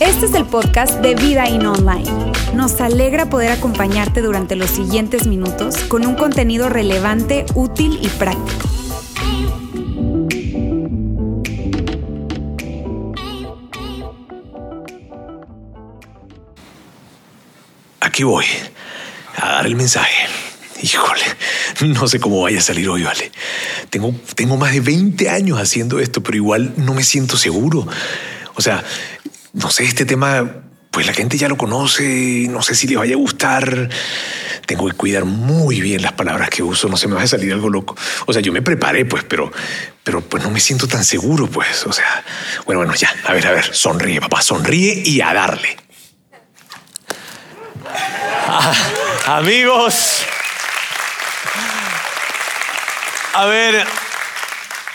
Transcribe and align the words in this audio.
Este 0.00 0.26
es 0.26 0.34
el 0.34 0.44
podcast 0.46 1.00
de 1.00 1.14
Vida 1.14 1.48
In 1.48 1.66
Online. 1.66 2.32
Nos 2.54 2.80
alegra 2.80 3.26
poder 3.30 3.52
acompañarte 3.52 4.22
durante 4.22 4.56
los 4.56 4.70
siguientes 4.70 5.26
minutos 5.26 5.76
con 5.84 6.06
un 6.06 6.14
contenido 6.14 6.68
relevante, 6.68 7.46
útil 7.54 7.98
y 8.02 8.08
práctico. 8.08 8.68
Aquí 18.00 18.24
voy 18.24 18.46
a 19.36 19.48
dar 19.48 19.66
el 19.66 19.76
mensaje. 19.76 20.39
Híjole, 20.82 21.22
no 21.82 22.08
sé 22.08 22.20
cómo 22.20 22.42
vaya 22.42 22.58
a 22.58 22.62
salir 22.62 22.88
hoy, 22.88 23.02
¿vale? 23.02 23.30
Tengo, 23.90 24.14
tengo 24.34 24.56
más 24.56 24.72
de 24.72 24.80
20 24.80 25.28
años 25.28 25.58
haciendo 25.58 25.98
esto, 26.00 26.22
pero 26.22 26.36
igual 26.36 26.74
no 26.76 26.94
me 26.94 27.02
siento 27.02 27.36
seguro. 27.36 27.86
O 28.54 28.62
sea, 28.62 28.82
no 29.52 29.70
sé, 29.70 29.84
este 29.84 30.04
tema, 30.06 30.62
pues 30.90 31.06
la 31.06 31.12
gente 31.12 31.36
ya 31.36 31.48
lo 31.48 31.56
conoce, 31.56 32.46
no 32.48 32.62
sé 32.62 32.74
si 32.74 32.86
le 32.86 32.96
vaya 32.96 33.14
a 33.14 33.18
gustar. 33.18 33.88
Tengo 34.66 34.86
que 34.88 34.94
cuidar 34.94 35.24
muy 35.24 35.80
bien 35.80 36.02
las 36.02 36.12
palabras 36.12 36.48
que 36.48 36.62
uso, 36.62 36.88
no 36.88 36.96
se 36.96 37.08
me 37.08 37.14
va 37.14 37.22
a 37.22 37.26
salir 37.26 37.52
algo 37.52 37.68
loco. 37.68 37.96
O 38.26 38.32
sea, 38.32 38.40
yo 38.40 38.52
me 38.52 38.62
preparé, 38.62 39.04
pues, 39.04 39.24
pero, 39.24 39.52
pero 40.02 40.20
pues 40.22 40.42
no 40.42 40.50
me 40.50 40.60
siento 40.60 40.88
tan 40.88 41.04
seguro, 41.04 41.46
pues. 41.46 41.86
O 41.86 41.92
sea, 41.92 42.24
bueno, 42.64 42.80
bueno, 42.80 42.94
ya, 42.94 43.12
a 43.26 43.32
ver, 43.34 43.46
a 43.46 43.52
ver, 43.52 43.74
sonríe, 43.74 44.20
papá, 44.20 44.40
sonríe 44.40 45.02
y 45.04 45.20
a 45.20 45.34
darle. 45.34 45.76
Ah, 48.52 48.72
amigos, 49.26 50.24
a 53.34 53.46
ver, 53.46 53.84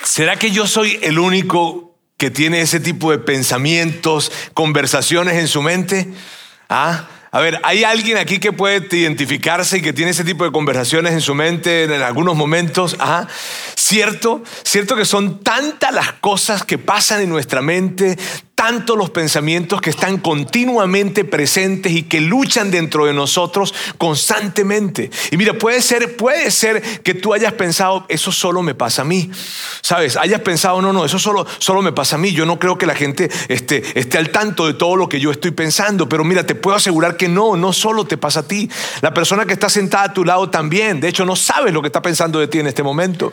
¿será 0.03 0.38
que 0.38 0.52
yo 0.52 0.67
soy 0.67 0.99
el 1.02 1.20
único 1.20 1.95
que 2.17 2.31
tiene 2.31 2.61
ese 2.61 2.80
tipo 2.80 3.11
de 3.11 3.17
pensamientos, 3.17 4.31
conversaciones 4.53 5.36
en 5.36 5.47
su 5.47 5.61
mente? 5.61 6.08
¿Ah? 6.69 7.08
A 7.31 7.39
ver, 7.39 7.59
¿hay 7.63 7.83
alguien 7.83 8.17
aquí 8.17 8.39
que 8.39 8.53
puede 8.53 8.88
identificarse 8.97 9.80
y 9.80 9.81
que 9.81 9.91
tiene 9.91 10.11
ese 10.11 10.23
tipo 10.23 10.45
de 10.45 10.53
conversaciones 10.53 11.11
en 11.11 11.19
su 11.19 11.36
mente 11.36 11.83
en 11.83 12.02
algunos 12.02 12.36
momentos? 12.36 12.95
¿Ah? 13.00 13.28
¿Cierto? 13.75 14.41
¿Cierto 14.63 14.95
que 14.95 15.03
son 15.03 15.44
tantas 15.44 15.94
las 15.94 16.13
cosas 16.13 16.63
que 16.63 16.78
pasan 16.78 17.22
en 17.22 17.30
nuestra 17.30 17.61
mente, 17.61 18.17
tanto 18.66 18.95
los 18.95 19.11
pensamientos 19.11 19.80
que 19.80 19.91
están 19.91 20.17
continuamente 20.17 21.23
presentes 21.23 21.91
y 21.91 22.02
que 22.02 22.19
luchan 22.19 22.72
dentro 22.72 23.05
de 23.05 23.13
nosotros 23.13 23.75
constantemente. 23.99 25.11
Y 25.30 25.38
mira, 25.38 25.53
puede 25.53 25.83
ser, 25.83 26.16
puede 26.16 26.49
ser 26.49 26.81
que 27.03 27.13
tú 27.13 27.35
hayas 27.35 27.53
pensado, 27.53 28.07
eso 28.09 28.31
solo 28.31 28.63
me 28.63 28.73
pasa 28.73 29.03
a 29.03 29.05
mí. 29.05 29.30
¿Sabes? 29.81 30.17
Hayas 30.17 30.41
pensado, 30.41 30.81
no, 30.81 30.91
no, 30.91 31.05
eso 31.05 31.19
solo, 31.19 31.45
solo 31.59 31.83
me 31.83 31.91
pasa 31.91 32.16
a 32.16 32.17
mí. 32.17 32.31
Yo 32.31 32.47
no 32.47 32.57
creo 32.57 32.75
que 32.75 32.88
la 32.88 32.95
gente 32.95 33.30
esté, 33.49 33.83
esté 33.94 34.17
al 34.17 34.31
tanto 34.31 34.66
de 34.66 34.73
todo 34.73 34.95
lo 34.95 35.09
que 35.09 35.19
yo 35.19 35.29
estoy 35.29 35.52
pensando. 35.52 36.09
Pero 36.09 36.23
mira, 36.23 36.44
te 36.44 36.55
puedo 36.55 36.75
asegurar 36.75 37.17
que 37.17 37.29
no, 37.29 37.55
no 37.55 37.72
solo 37.72 38.05
te 38.05 38.17
pasa 38.17 38.39
a 38.39 38.47
ti. 38.47 38.67
La 39.02 39.13
persona 39.13 39.45
que 39.45 39.53
está 39.53 39.69
sentada 39.69 40.05
a 40.05 40.13
tu 40.13 40.25
lado 40.25 40.50
también. 40.50 41.00
De 41.00 41.07
hecho, 41.07 41.23
no 41.23 41.35
sabes 41.35 41.72
lo 41.72 41.83
que 41.83 41.89
está 41.89 42.02
pensando 42.02 42.39
de 42.39 42.47
ti 42.47 42.57
en 42.57 42.66
este 42.66 42.81
momento. 42.81 43.31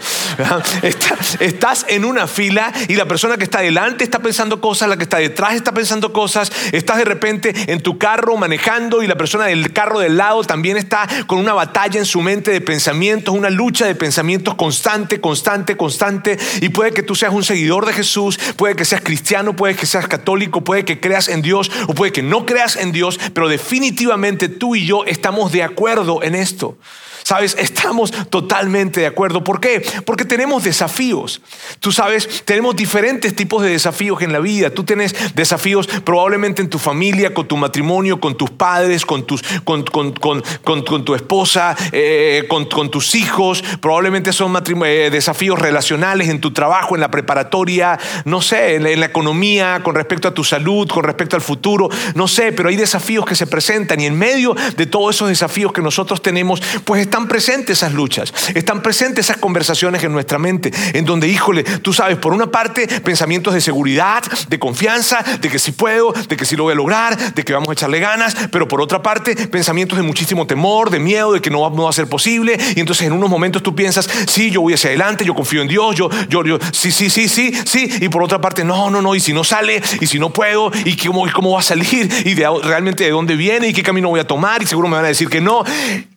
Estás 1.41 1.86
en 1.89 2.05
una 2.05 2.27
fila 2.27 2.70
y 2.86 2.96
la 2.96 3.06
persona 3.06 3.39
que 3.39 3.44
está 3.44 3.61
delante 3.61 4.05
está 4.05 4.19
pensando 4.19 4.61
cosas, 4.61 4.91
la 4.91 4.98
que 4.98 5.05
está 5.05 5.22
detrás 5.23 5.55
está 5.55 5.73
pensando 5.73 6.12
cosas, 6.12 6.53
estás 6.73 6.98
de 6.98 7.05
repente 7.05 7.55
en 7.73 7.81
tu 7.81 7.98
carro 7.98 8.37
manejando 8.37 9.03
y 9.03 9.06
la 9.06 9.17
persona 9.17 9.47
del 9.47 9.73
carro 9.73 10.01
del 10.01 10.17
lado 10.17 10.45
también 10.45 10.77
está 10.77 11.09
con 11.27 11.39
una 11.39 11.55
batalla 11.55 11.98
en 11.98 12.06
su 12.06 12.20
mente 12.20 12.51
de 12.51 12.61
pensamientos, 12.61 13.34
una 13.34 13.51
lucha 13.51 13.87
de 13.87 13.95
pensamientos 13.95 14.55
constante, 14.55 15.20
constante, 15.20 15.77
constante. 15.77 16.39
Y 16.61 16.69
puede 16.70 16.92
que 16.92 17.03
tú 17.03 17.14
seas 17.14 17.33
un 17.33 17.45
seguidor 17.45 17.87
de 17.87 17.92
Jesús, 17.92 18.39
puede 18.56 18.77
que 18.77 18.84
seas 18.84 19.03
cristiano, 19.03 19.55
puede 19.56 19.75
que 19.75 19.87
seas 19.87 20.06
católico, 20.06 20.62
puede 20.62 20.84
que 20.84 21.01
creas 21.01 21.29
en 21.29 21.42
Dios 21.42 21.70
o 21.89 21.95
puede 21.95 22.12
que 22.12 22.23
no 22.23 22.47
creas 22.47 22.77
en 22.77 22.92
Dios, 22.92 23.19
pero 23.33 23.48
definitivamente 23.48 24.48
tú 24.48 24.75
y 24.75 24.86
yo 24.86 25.05
estamos 25.05 25.52
de 25.52 25.63
acuerdo 25.63 26.23
en 26.23 26.35
esto. 26.35 26.77
Sabes, 27.23 27.57
estamos 27.58 28.11
totalmente 28.30 29.01
de 29.01 29.07
acuerdo. 29.07 29.45
¿Por 29.45 29.61
qué? 29.61 29.85
Porque 30.05 30.25
tenemos 30.25 30.64
desafíos. 30.64 31.41
Tú 31.79 31.92
sabes, 31.92 32.42
tenemos 32.45 32.75
diferentes 32.75 33.35
tipos 33.35 33.63
de 33.63 33.70
desafíos 33.70 34.23
en 34.23 34.33
la 34.33 34.41
vida. 34.41 34.70
Tú 34.70 34.85
tienes 34.85 35.02
desafíos 35.35 35.86
probablemente 35.86 36.63
en 36.63 36.68
tu 36.68 36.79
familia, 36.79 37.35
con 37.35 37.46
tu 37.46 37.57
matrimonio, 37.57 38.20
con 38.20 38.36
tus 38.36 38.51
padres, 38.51 39.05
con, 39.07 39.24
tus, 39.24 39.42
con, 39.64 39.85
tu 41.05 41.14
esposa, 41.14 41.77
eh, 41.92 42.46
con, 42.48 42.90
tus 42.90 43.14
hijos. 43.14 43.63
Probablemente 43.80 44.33
son 44.33 44.55
eh, 44.85 45.08
desafíos 45.11 45.58
relacionales 45.58 46.29
en 46.29 46.40
tu 46.40 46.52
trabajo, 46.52 46.95
en 46.95 47.01
la 47.01 47.11
preparatoria, 47.11 47.98
no 48.24 48.40
sé, 48.40 48.77
en 48.77 49.01
la 49.01 49.07
economía, 49.07 49.80
con 49.83 49.95
respecto 49.95 50.29
a 50.29 50.35
tu 50.35 50.45
salud, 50.45 50.89
con 50.89 51.05
respecto 51.05 51.36
al 51.36 51.42
futuro. 51.42 51.89
No 52.14 52.29
sé, 52.29 52.52
pero 52.52 52.69
hay 52.69 52.77
desafíos 52.77 53.24
que 53.24 53.34
se 53.34 53.46
presentan 53.46 54.01
y 54.01 54.07
en 54.07 54.19
medio 54.19 54.55
de 54.77 54.86
todos 54.86 55.14
esos 55.14 55.29
desafíos 55.29 55.73
que 55.73 55.83
nosotros 55.83 56.23
tenemos, 56.23 56.63
pues 56.84 57.02
están 57.02 57.29
presentes 57.29 57.79
esas 57.79 57.92
luchas, 57.92 58.33
están 58.55 58.83
presentes 58.83 59.27
esas 59.27 59.39
conversaciones 59.39 60.02
en 60.02 60.13
nuestra 60.13 60.39
mente, 60.39 60.73
en 60.92 61.05
donde, 61.05 61.29
híjole, 61.29 61.64
tú 61.64 61.92
sabes, 61.92 62.17
por 62.19 62.33
una 62.33 62.51
parte, 62.51 62.86
pensamientos 63.01 63.55
de 63.55 63.61
seguridad, 63.61 64.23
de 64.48 64.58
confianza, 64.58 64.92
de 64.92 65.48
que 65.48 65.58
sí 65.58 65.73
puedo, 65.73 66.13
de 66.13 66.36
que 66.36 66.45
sí 66.45 66.55
lo 66.55 66.64
voy 66.64 66.73
a 66.73 66.77
lograr, 66.77 67.35
de 67.35 67.45
que 67.45 67.53
vamos 67.53 67.70
a 67.70 67.73
echarle 67.73 67.98
ganas, 67.98 68.36
pero 68.51 68.69
por 68.69 68.80
otra 68.80 69.03
parte, 69.03 69.35
pensamientos 69.48 69.97
de 69.97 70.03
muchísimo 70.03 70.47
temor, 70.47 70.91
de 70.91 70.98
miedo, 70.98 71.33
de 71.33 71.41
que 71.41 71.48
no 71.48 71.63
va, 71.63 71.70
no 71.70 71.85
va 71.85 71.91
a 71.91 71.92
ser 71.95 72.08
posible, 72.08 72.58
y 72.77 72.80
entonces 72.80 73.07
en 73.07 73.13
unos 73.13 73.31
momentos 73.31 73.63
tú 73.63 73.75
piensas, 73.75 74.08
sí, 74.27 74.51
yo 74.51 74.61
voy 74.61 74.75
hacia 74.75 74.91
adelante, 74.91 75.25
yo 75.25 75.35
confío 75.35 75.63
en 75.63 75.69
Dios, 75.69 75.97
yo, 75.97 76.11
yo, 76.29 76.45
yo, 76.45 76.58
sí, 76.73 76.92
sí, 76.92 77.08
sí, 77.08 77.29
sí, 77.29 77.52
sí, 77.64 77.89
y 78.01 78.08
por 78.08 78.23
otra 78.23 78.41
parte, 78.41 78.64
no, 78.64 78.91
no, 78.91 79.01
no, 79.01 79.14
y 79.14 79.20
si 79.20 79.33
no 79.33 79.45
sale, 79.45 79.83
y 80.01 80.07
si 80.07 80.19
no 80.19 80.31
puedo, 80.31 80.70
y 80.85 80.97
cómo, 80.97 81.25
cómo 81.33 81.52
va 81.52 81.61
a 81.61 81.63
salir, 81.63 82.13
y 82.25 82.35
de, 82.35 82.47
realmente 82.63 83.05
de 83.05 83.11
dónde 83.11 83.35
viene, 83.35 83.69
y 83.69 83.73
qué 83.73 83.83
camino 83.83 84.11
voy 84.11 84.20
a 84.20 84.27
tomar, 84.27 84.63
y 84.63 84.67
seguro 84.67 84.89
me 84.89 84.97
van 84.97 85.07
a 85.07 85.08
decir 85.08 85.29
que 85.31 85.41
no, 85.41 85.64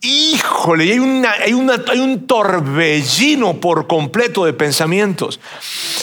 híjole, 0.02 0.92
hay, 0.92 0.98
una, 0.98 1.32
hay, 1.32 1.54
una, 1.54 1.82
hay 1.90 1.98
un 1.98 2.26
torbellino 2.26 3.54
por 3.54 3.86
completo 3.86 4.44
de 4.44 4.52
pensamientos. 4.52 5.40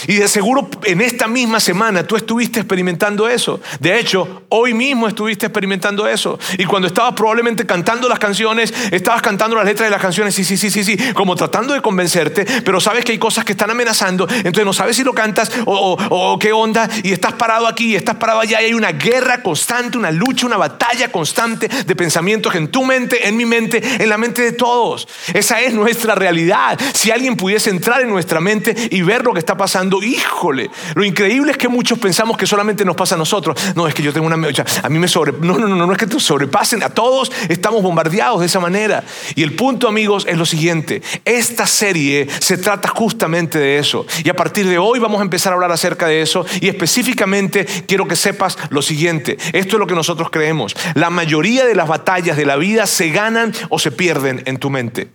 Y 0.07 0.15
de 0.15 0.27
seguro 0.27 0.69
en 0.83 1.01
esta 1.01 1.27
misma 1.27 1.59
semana 1.59 2.05
tú 2.05 2.15
estuviste 2.15 2.62
experimentando 2.63 3.27
eso. 3.27 3.59
De 3.79 3.99
hecho, 3.99 4.43
hoy 4.49 4.73
mismo 4.73 5.07
estuviste 5.07 5.45
experimentando 5.45 6.07
eso. 6.07 6.39
Y 6.57 6.65
cuando 6.65 6.87
estabas 6.87 7.13
probablemente 7.13 7.65
cantando 7.65 8.09
las 8.09 8.19
canciones, 8.19 8.73
estabas 8.91 9.21
cantando 9.21 9.55
las 9.55 9.65
letras 9.65 9.87
de 9.87 9.91
las 9.91 10.01
canciones, 10.01 10.33
sí, 10.35 10.43
sí, 10.43 10.57
sí, 10.57 10.69
sí, 10.69 10.83
sí, 10.83 10.97
como 11.13 11.35
tratando 11.35 11.73
de 11.73 11.81
convencerte, 11.81 12.45
pero 12.63 12.79
sabes 12.79 13.05
que 13.05 13.11
hay 13.11 13.17
cosas 13.17 13.45
que 13.45 13.53
están 13.53 13.69
amenazando, 13.69 14.27
entonces 14.29 14.65
no 14.65 14.73
sabes 14.73 14.95
si 14.95 15.03
lo 15.03 15.13
cantas 15.13 15.51
o, 15.65 16.37
qué 16.39 16.51
onda, 16.51 16.89
y 17.03 17.11
estás 17.11 17.33
parado 17.33 17.67
aquí, 17.67 17.91
y 17.91 17.95
estás 17.95 18.15
parado 18.15 18.39
allá, 18.39 18.61
y 18.61 18.65
hay 18.65 18.73
una 18.73 18.91
guerra 18.91 19.41
constante, 19.41 19.97
una 19.97 20.11
lucha, 20.11 20.45
una 20.45 20.57
batalla 20.57 21.11
constante 21.11 21.67
de 21.67 21.95
pensamientos 21.95 22.55
en 22.55 22.69
tu 22.69 22.83
mente, 22.83 23.27
en 23.27 23.37
mi 23.37 23.45
mente, 23.45 23.81
en 24.01 24.09
la 24.09 24.17
mente 24.17 24.41
de 24.41 24.51
todos. 24.53 25.07
Esa 25.33 25.61
es 25.61 25.73
nuestra 25.73 26.15
realidad. 26.15 26.79
Si 26.93 27.11
alguien 27.11 27.35
pudiese 27.35 27.69
entrar 27.69 28.01
en 28.01 28.09
nuestra 28.09 28.39
mente 28.39 28.75
y 28.91 29.01
ver 29.01 29.23
lo 29.23 29.33
que 29.33 29.39
está 29.39 29.55
pasando, 29.57 30.01
híjole, 30.01 30.69
lo 30.95 31.03
increíble 31.03 31.51
es 31.51 31.57
que 31.57 31.67
muchos 31.67 31.99
pensamos 31.99 32.37
que 32.37 32.45
solamente 32.53 32.85
nos 32.85 32.95
pasa 32.95 33.15
a 33.15 33.17
nosotros. 33.17 33.59
No, 33.75 33.87
es 33.87 33.95
que 33.95 34.03
yo 34.03 34.13
tengo 34.13 34.27
una... 34.27 34.35
a 34.83 34.89
mí 34.89 34.99
me 34.99 35.07
sobre... 35.07 35.31
No, 35.31 35.57
no, 35.57 35.67
no, 35.67 35.87
no 35.87 35.91
es 35.91 35.97
que 35.97 36.05
te 36.05 36.19
sobrepasen. 36.19 36.83
A 36.83 36.89
todos 36.89 37.31
estamos 37.49 37.81
bombardeados 37.81 38.41
de 38.41 38.45
esa 38.45 38.59
manera. 38.59 39.03
Y 39.33 39.41
el 39.41 39.53
punto, 39.53 39.87
amigos, 39.87 40.27
es 40.29 40.37
lo 40.37 40.45
siguiente. 40.45 41.01
Esta 41.25 41.65
serie 41.65 42.27
se 42.39 42.59
trata 42.59 42.89
justamente 42.89 43.57
de 43.57 43.79
eso. 43.79 44.05
Y 44.23 44.29
a 44.29 44.35
partir 44.35 44.67
de 44.67 44.77
hoy 44.77 44.99
vamos 44.99 45.19
a 45.19 45.23
empezar 45.23 45.51
a 45.51 45.55
hablar 45.55 45.71
acerca 45.71 46.05
de 46.05 46.21
eso. 46.21 46.45
Y 46.61 46.67
específicamente 46.67 47.65
quiero 47.87 48.07
que 48.07 48.15
sepas 48.15 48.59
lo 48.69 48.83
siguiente. 48.83 49.39
Esto 49.51 49.75
es 49.75 49.79
lo 49.79 49.87
que 49.87 49.95
nosotros 49.95 50.29
creemos. 50.29 50.75
La 50.93 51.09
mayoría 51.09 51.65
de 51.65 51.73
las 51.73 51.87
batallas 51.87 52.37
de 52.37 52.45
la 52.45 52.57
vida 52.57 52.85
se 52.85 53.09
ganan 53.09 53.51
o 53.69 53.79
se 53.79 53.89
pierden 53.89 54.43
en 54.45 54.57
tu 54.57 54.69
mente. 54.69 55.09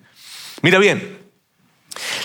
Mira 0.61 0.81
bien, 0.81 1.19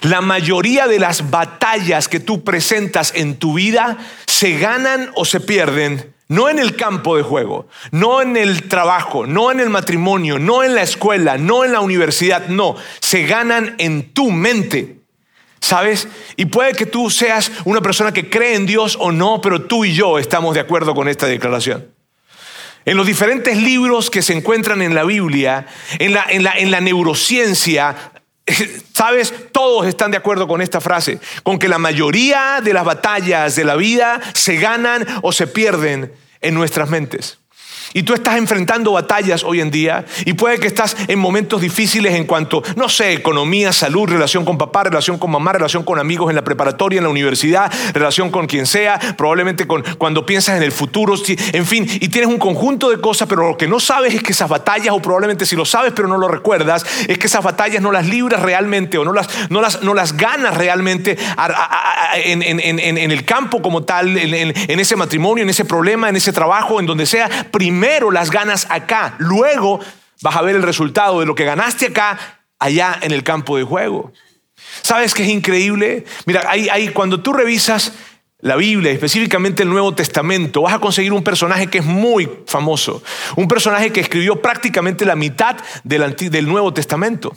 la 0.01 0.22
mayoría 0.22 0.88
de 0.88 1.00
las 1.00 1.30
batallas 1.30 2.07
que 2.07 2.19
tú 2.19 2.44
presentas 2.44 3.13
en 3.16 3.38
tu 3.38 3.54
vida 3.54 3.98
se 4.33 4.57
ganan 4.57 5.12
o 5.13 5.25
se 5.25 5.39
pierden 5.39 6.12
no 6.27 6.50
en 6.50 6.57
el 6.57 6.75
campo 6.75 7.15
de 7.15 7.21
juego, 7.21 7.68
no 7.91 8.19
en 8.19 8.35
el 8.35 8.68
trabajo, 8.68 9.27
no 9.27 9.51
en 9.51 9.59
el 9.59 9.69
matrimonio, 9.69 10.39
no 10.39 10.63
en 10.63 10.74
la 10.74 10.81
escuela, 10.81 11.38
no 11.38 11.63
en 11.63 11.71
la 11.71 11.81
universidad, 11.81 12.47
no, 12.47 12.75
se 13.00 13.27
ganan 13.27 13.75
en 13.77 14.12
tu 14.12 14.31
mente. 14.31 14.97
¿Sabes? 15.59 16.07
Y 16.35 16.45
puede 16.45 16.74
que 16.74 16.88
tú 16.88 17.09
seas 17.12 17.51
una 17.63 17.81
persona 17.81 18.12
que 18.12 18.30
cree 18.30 18.56
en 18.56 18.65
Dios 18.65 18.97
o 19.00 19.12
no, 19.12 19.39
pero 19.39 19.62
tú 19.62 19.85
y 19.85 19.94
yo 19.94 20.18
estamos 20.18 20.56
de 20.56 20.62
acuerdo 20.62 20.95
con 20.95 21.07
esta 21.07 21.27
declaración. 21.27 21.88
En 22.85 22.97
los 22.97 23.06
diferentes 23.06 23.56
libros 23.56 24.09
que 24.09 24.24
se 24.24 24.33
encuentran 24.33 24.81
en 24.81 24.95
la 24.95 25.03
Biblia, 25.03 25.68
en 26.00 26.13
la, 26.13 26.25
en 26.27 26.44
la, 26.44 26.53
en 26.57 26.71
la 26.71 26.81
neurociencia, 26.81 28.12
¿Sabes? 28.94 29.34
Todos 29.51 29.88
están 29.88 30.12
de 30.12 30.18
acuerdo 30.18 30.48
con 30.48 30.62
esta 30.62 30.81
frase, 30.81 31.19
con 31.44 31.60
que 31.60 31.68
la 31.68 31.78
mayoría 31.78 32.60
de 32.63 32.74
las 32.74 32.86
batallas 32.86 33.56
de 33.56 33.63
la 33.63 33.75
vida 33.75 34.19
se 34.34 34.57
ganan 34.57 35.06
o 35.22 35.31
se 35.31 35.48
pierden 35.48 36.13
en 36.42 36.54
nuestras 36.54 36.90
mentes. 36.90 37.40
Y 37.94 38.03
tú 38.03 38.13
estás 38.13 38.38
enfrentando 38.38 38.91
batallas 38.94 39.44
hoy 39.44 39.59
en 39.59 39.69
día 39.69 40.06
y 40.25 40.33
puede 40.33 40.59
que 40.59 40.68
estás 40.68 40.95
en 41.07 41.19
momentos 41.19 41.62
difíciles 41.62 42.13
en 42.13 42.25
cuanto, 42.25 42.63
no 42.75 42.88
sé, 42.89 43.13
economía, 43.13 43.74
salud, 43.74 44.07
relación 44.07 44.45
con 44.45 44.57
papá, 44.57 44.85
relación 44.85 45.18
con 45.18 45.31
mamá, 45.31 45.53
relación 45.53 45.83
con 45.83 46.00
amigos 46.00 46.30
en 46.30 46.35
la 46.35 46.44
preparatoria, 46.44 46.97
en 46.97 47.03
la 47.03 47.09
universidad, 47.09 47.71
relación 47.94 48.31
con 48.31 48.47
quien 48.47 48.65
sea, 48.65 49.00
probablemente 49.18 49.68
con, 49.68 49.83
cuando 49.97 50.25
piensas 50.25 50.57
en 50.57 50.63
el 50.63 50.71
futuro, 50.71 51.15
en 51.27 51.65
fin, 51.65 51.88
y 51.88 52.07
tienes 52.07 52.30
un 52.30 52.38
conjunto 52.38 52.89
de 52.89 53.00
cosas, 53.00 53.27
pero 53.27 53.50
lo 53.50 53.57
que 53.57 53.68
no 53.68 53.80
sabes 53.80 54.13
es 54.13 54.24
que 54.24 54.31
esas 54.31 54.50
batallas, 54.50 54.94
o 54.94 55.01
probablemente 55.01 55.45
si 55.45 55.56
lo 55.56 55.65
sabes 55.65 55.94
pero 55.95 56.07
no 56.07 56.18
lo 56.18 56.27
recuerdas, 56.27 56.85
es 57.07 57.18
que 57.18 57.27
esas 57.27 57.44
batallas 57.44 57.81
no 57.81 57.91
las 57.91 58.07
libras 58.07 58.41
realmente 58.41 58.97
o 58.97 59.06
no 59.06 59.13
las, 59.13 59.27
no 59.50 59.62
las, 59.62 59.83
no 59.83 59.94
las 59.94 60.15
ganas 60.18 60.57
realmente 60.57 61.18
en, 62.15 62.41
en 62.41 63.12
el 63.12 63.25
campo 63.25 63.62
como 63.62 63.83
tal, 63.83 64.18
en 64.18 64.80
ese 64.80 64.95
matrimonio, 64.95 65.44
en 65.44 65.50
ese 65.50 65.65
problema, 65.65 66.09
en 66.09 66.15
ese 66.15 66.31
trabajo, 66.31 66.80
en 66.80 66.85
donde 66.85 67.06
sea. 67.06 67.30
Primero 67.51 67.73
primero 67.74 68.12
las 68.12 68.30
ganas 68.30 68.68
acá, 68.70 69.16
luego 69.18 69.80
vas 70.22 70.36
a 70.36 70.44
ver 70.44 70.56
el 70.56 70.62
resultado 70.62 71.20
de 71.20 71.25
lo 71.25 71.34
que 71.34 71.44
ganaste 71.44 71.88
acá, 71.88 72.20
allá 72.60 73.00
en 73.02 73.12
el 73.12 73.24
campo 73.24 73.58
de 73.58 73.64
juego. 73.64 74.14
¿Sabes 74.84 75.16
qué 75.16 75.24
es 75.24 75.30
increíble? 75.30 76.06
Mira, 76.28 76.44
ahí, 76.48 76.90
cuando 76.90 77.22
tú 77.22 77.34
revisas 77.34 77.94
la 78.42 78.58
Biblia, 78.58 78.92
específicamente 78.92 79.64
el 79.64 79.70
Nuevo 79.70 79.96
Testamento, 79.96 80.62
vas 80.62 80.75
a 80.75 80.80
conseguir 80.80 81.14
un 81.14 81.24
personaje 81.24 81.66
que 81.66 81.80
es 81.80 81.86
muy 81.86 82.30
famoso, 82.46 83.02
un 83.36 83.48
personaje 83.48 83.92
que 83.92 84.02
escribió 84.02 84.40
prácticamente 84.40 85.04
la 85.04 85.16
mitad 85.16 85.58
del 85.84 86.48
Nuevo 86.48 86.76
Testamento. 86.76 87.36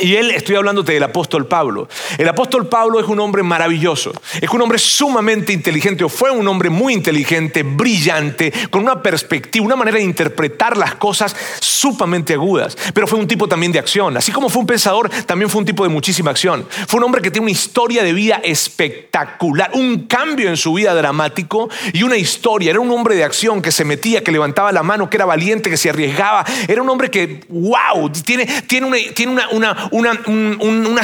Y 0.00 0.16
él, 0.16 0.30
estoy 0.30 0.56
hablándote 0.56 0.92
del 0.92 1.02
apóstol 1.02 1.46
Pablo. 1.46 1.86
El 2.16 2.26
apóstol 2.28 2.66
Pablo 2.66 2.98
es 2.98 3.06
un 3.06 3.20
hombre 3.20 3.42
maravilloso, 3.42 4.12
es 4.40 4.48
un 4.48 4.62
hombre 4.62 4.78
sumamente 4.78 5.52
inteligente, 5.52 6.02
o 6.02 6.08
fue 6.08 6.30
un 6.30 6.48
hombre 6.48 6.70
muy 6.70 6.94
inteligente, 6.94 7.62
brillante, 7.62 8.52
con 8.70 8.82
una 8.82 9.02
perspectiva, 9.02 9.66
una 9.66 9.76
manera 9.76 9.98
de 9.98 10.04
interpretar 10.04 10.78
las 10.78 10.94
cosas 10.94 11.36
sumamente 11.60 12.32
agudas. 12.32 12.76
Pero 12.94 13.06
fue 13.06 13.18
un 13.18 13.28
tipo 13.28 13.46
también 13.46 13.70
de 13.70 13.78
acción. 13.78 14.16
Así 14.16 14.32
como 14.32 14.48
fue 14.48 14.60
un 14.60 14.66
pensador, 14.66 15.10
también 15.26 15.50
fue 15.50 15.60
un 15.60 15.66
tipo 15.66 15.82
de 15.82 15.90
muchísima 15.90 16.30
acción. 16.30 16.66
Fue 16.86 16.98
un 16.98 17.04
hombre 17.04 17.20
que 17.20 17.30
tiene 17.30 17.44
una 17.44 17.52
historia 17.52 18.02
de 18.02 18.14
vida 18.14 18.40
espectacular, 18.42 19.72
un 19.74 20.06
cambio 20.06 20.48
en 20.48 20.56
su 20.56 20.72
vida 20.72 20.94
dramático 20.94 21.68
y 21.92 22.02
una 22.02 22.16
historia. 22.16 22.70
Era 22.70 22.80
un 22.80 22.90
hombre 22.90 23.14
de 23.14 23.24
acción 23.24 23.60
que 23.60 23.70
se 23.70 23.84
metía, 23.84 24.24
que 24.24 24.32
levantaba 24.32 24.72
la 24.72 24.82
mano, 24.82 25.10
que 25.10 25.18
era 25.18 25.26
valiente, 25.26 25.68
que 25.68 25.76
se 25.76 25.90
arriesgaba. 25.90 26.46
Era 26.66 26.80
un 26.80 26.88
hombre 26.88 27.10
que, 27.10 27.42
wow, 27.50 28.10
tiene, 28.24 28.46
tiene, 28.66 28.86
una, 28.86 28.96
tiene 29.14 29.32
una 29.32 29.42
una, 29.52 29.81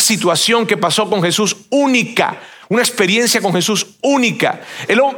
situación 0.01 0.67
que 0.67 0.77
pasó 0.77 1.09
con 1.09 1.23
Jesús 1.23 1.57
única, 1.71 2.41
una 2.69 2.83
experiencia 2.83 3.41
con 3.41 3.53
Jesús 3.53 3.87
única. 4.03 4.61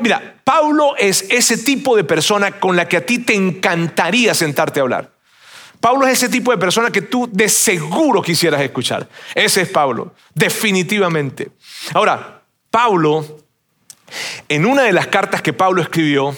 mira, 0.01 0.37
Pablo 0.45 0.95
es 0.97 1.27
ese 1.31 1.59
tipo 1.59 1.97
de 1.97 2.05
persona 2.05 2.53
con 2.53 2.77
la 2.77 2.89
que 2.89 2.97
a 2.97 3.07
ti 3.07 3.19
te 3.19 3.35
encantaría 3.35 4.35
sentarte 4.35 4.81
a 4.81 4.83
hablar. 4.83 5.13
Pablo 5.81 6.07
es 6.07 6.15
ese 6.15 6.29
tipo 6.29 6.51
de 6.51 6.59
persona 6.59 6.91
que 6.91 7.03
tú 7.03 7.29
de 7.33 7.49
seguro 7.49 8.21
quisieras 8.21 8.61
escuchar. 8.61 9.09
Ese 9.35 9.63
es 9.63 9.69
Pablo, 9.69 10.15
definitivamente. 10.35 11.51
Ahora, 11.95 12.43
Pablo, 12.71 13.25
en 14.49 14.67
una 14.67 14.83
de 14.83 14.93
las 14.93 15.07
cartas 15.07 15.41
que 15.41 15.53
Pablo 15.53 15.81
escribió, 15.81 16.37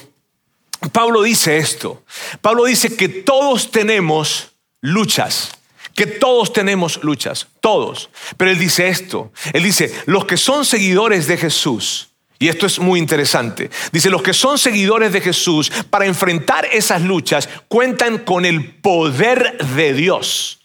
Pablo 0.91 1.21
dice 1.21 1.57
esto. 1.57 2.03
Pablo 2.41 2.65
dice 2.65 2.95
que 2.95 3.09
todos 3.09 3.71
tenemos 3.71 4.51
luchas 4.81 5.51
que 5.95 6.07
todos 6.07 6.53
tenemos 6.53 7.03
luchas, 7.03 7.47
todos. 7.61 8.09
Pero 8.37 8.51
él 8.51 8.59
dice 8.59 8.87
esto, 8.87 9.31
él 9.53 9.63
dice, 9.63 9.93
los 10.05 10.25
que 10.25 10.37
son 10.37 10.65
seguidores 10.65 11.27
de 11.27 11.37
Jesús, 11.37 12.09
y 12.39 12.49
esto 12.49 12.65
es 12.65 12.79
muy 12.79 12.99
interesante, 12.99 13.69
dice, 13.91 14.09
los 14.09 14.21
que 14.21 14.33
son 14.33 14.57
seguidores 14.57 15.13
de 15.13 15.21
Jesús, 15.21 15.71
para 15.89 16.05
enfrentar 16.05 16.65
esas 16.65 17.01
luchas, 17.01 17.47
cuentan 17.67 18.19
con 18.19 18.45
el 18.45 18.75
poder 18.75 19.57
de 19.75 19.93
Dios. 19.93 20.59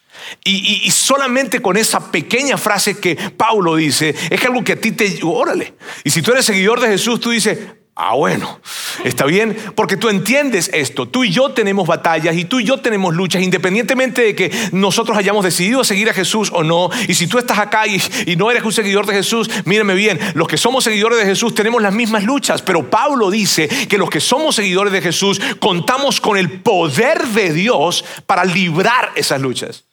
Y, 0.45 0.91
solamente 0.91 1.63
con 1.63 1.77
esa 1.77 2.11
pequeña 2.11 2.59
frase 2.59 2.99
que 2.99 3.17
Paulo 3.17 3.77
dice, 3.77 4.15
es 4.31 4.45
algo 4.45 4.63
que 4.63 4.73
a 4.73 4.81
ti 4.81 4.93
te... 4.93 5.21
Órale. 5.23 5.75
Y 6.05 6.11
si 6.11 6.21
tú 6.21 6.33
eres 6.33 6.45
seguidor 6.45 6.81
de 6.81 6.89
Jesús, 6.89 7.21
tú 7.21 7.31
dices, 7.31 7.59
Ah, 8.01 8.15
bueno, 8.15 8.61
está 9.03 9.27
bien, 9.27 9.57
porque 9.75 9.97
tú 9.97 10.09
entiendes 10.09 10.71
esto. 10.73 11.09
Tú 11.09 11.25
y 11.25 11.33
yo 11.33 11.51
tenemos 11.51 11.89
batallas 11.89 12.37
y 12.37 12.45
tú 12.45 12.61
y 12.61 12.65
yo 12.65 12.79
tenemos 12.79 13.13
luchas, 13.13 13.43
independientemente 13.43 14.23
de 14.23 14.35
que 14.37 14.53
nosotros 14.71 15.19
hayamos 15.19 15.43
decidido 15.43 15.83
seguir 15.83 16.09
a 16.09 16.15
Jesús 16.15 16.49
o 16.55 16.63
no. 16.63 16.91
Y 17.09 17.15
si 17.15 17.27
tú 17.27 17.39
estás 17.39 17.59
acá 17.59 17.89
y, 17.89 18.37
no 18.37 18.53
eres 18.53 18.63
un 18.63 18.73
seguidor 18.73 19.05
de 19.05 19.15
Jesús, 19.15 19.51
mírame 19.65 19.95
bien, 19.95 20.21
los 20.35 20.47
que 20.47 20.57
somos 20.57 20.85
seguidores 20.85 21.19
de 21.19 21.25
Jesús 21.25 21.57
tenemos 21.57 21.83
las 21.83 21.93
mismas 21.93 22.23
luchas, 22.23 22.63
pero 22.63 22.89
Pablo 22.89 23.33
dice 23.33 23.67
que 23.67 23.99
los 23.99 24.11
que 24.11 24.21
somos 24.21 24.55
seguidores 24.55 24.93
de 24.93 25.03
Jesús 25.03 25.41
contamos 25.59 26.21
con 26.21 26.39
el 26.39 26.61
poder 26.61 27.27
de 27.27 27.53
Dios 27.53 28.05
para 28.27 28.45
librar 28.45 29.11
esas 29.17 29.41
luchas. 29.41 29.87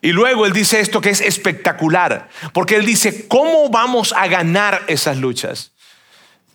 Y 0.00 0.12
luego 0.12 0.46
él 0.46 0.52
dice 0.52 0.78
esto 0.78 1.00
que 1.00 1.10
es 1.10 1.20
espectacular, 1.20 2.28
porque 2.52 2.76
él 2.76 2.86
dice, 2.86 3.26
¿cómo 3.26 3.70
vamos 3.70 4.14
a 4.16 4.28
ganar 4.28 4.84
esas 4.86 5.16
luchas? 5.16 5.72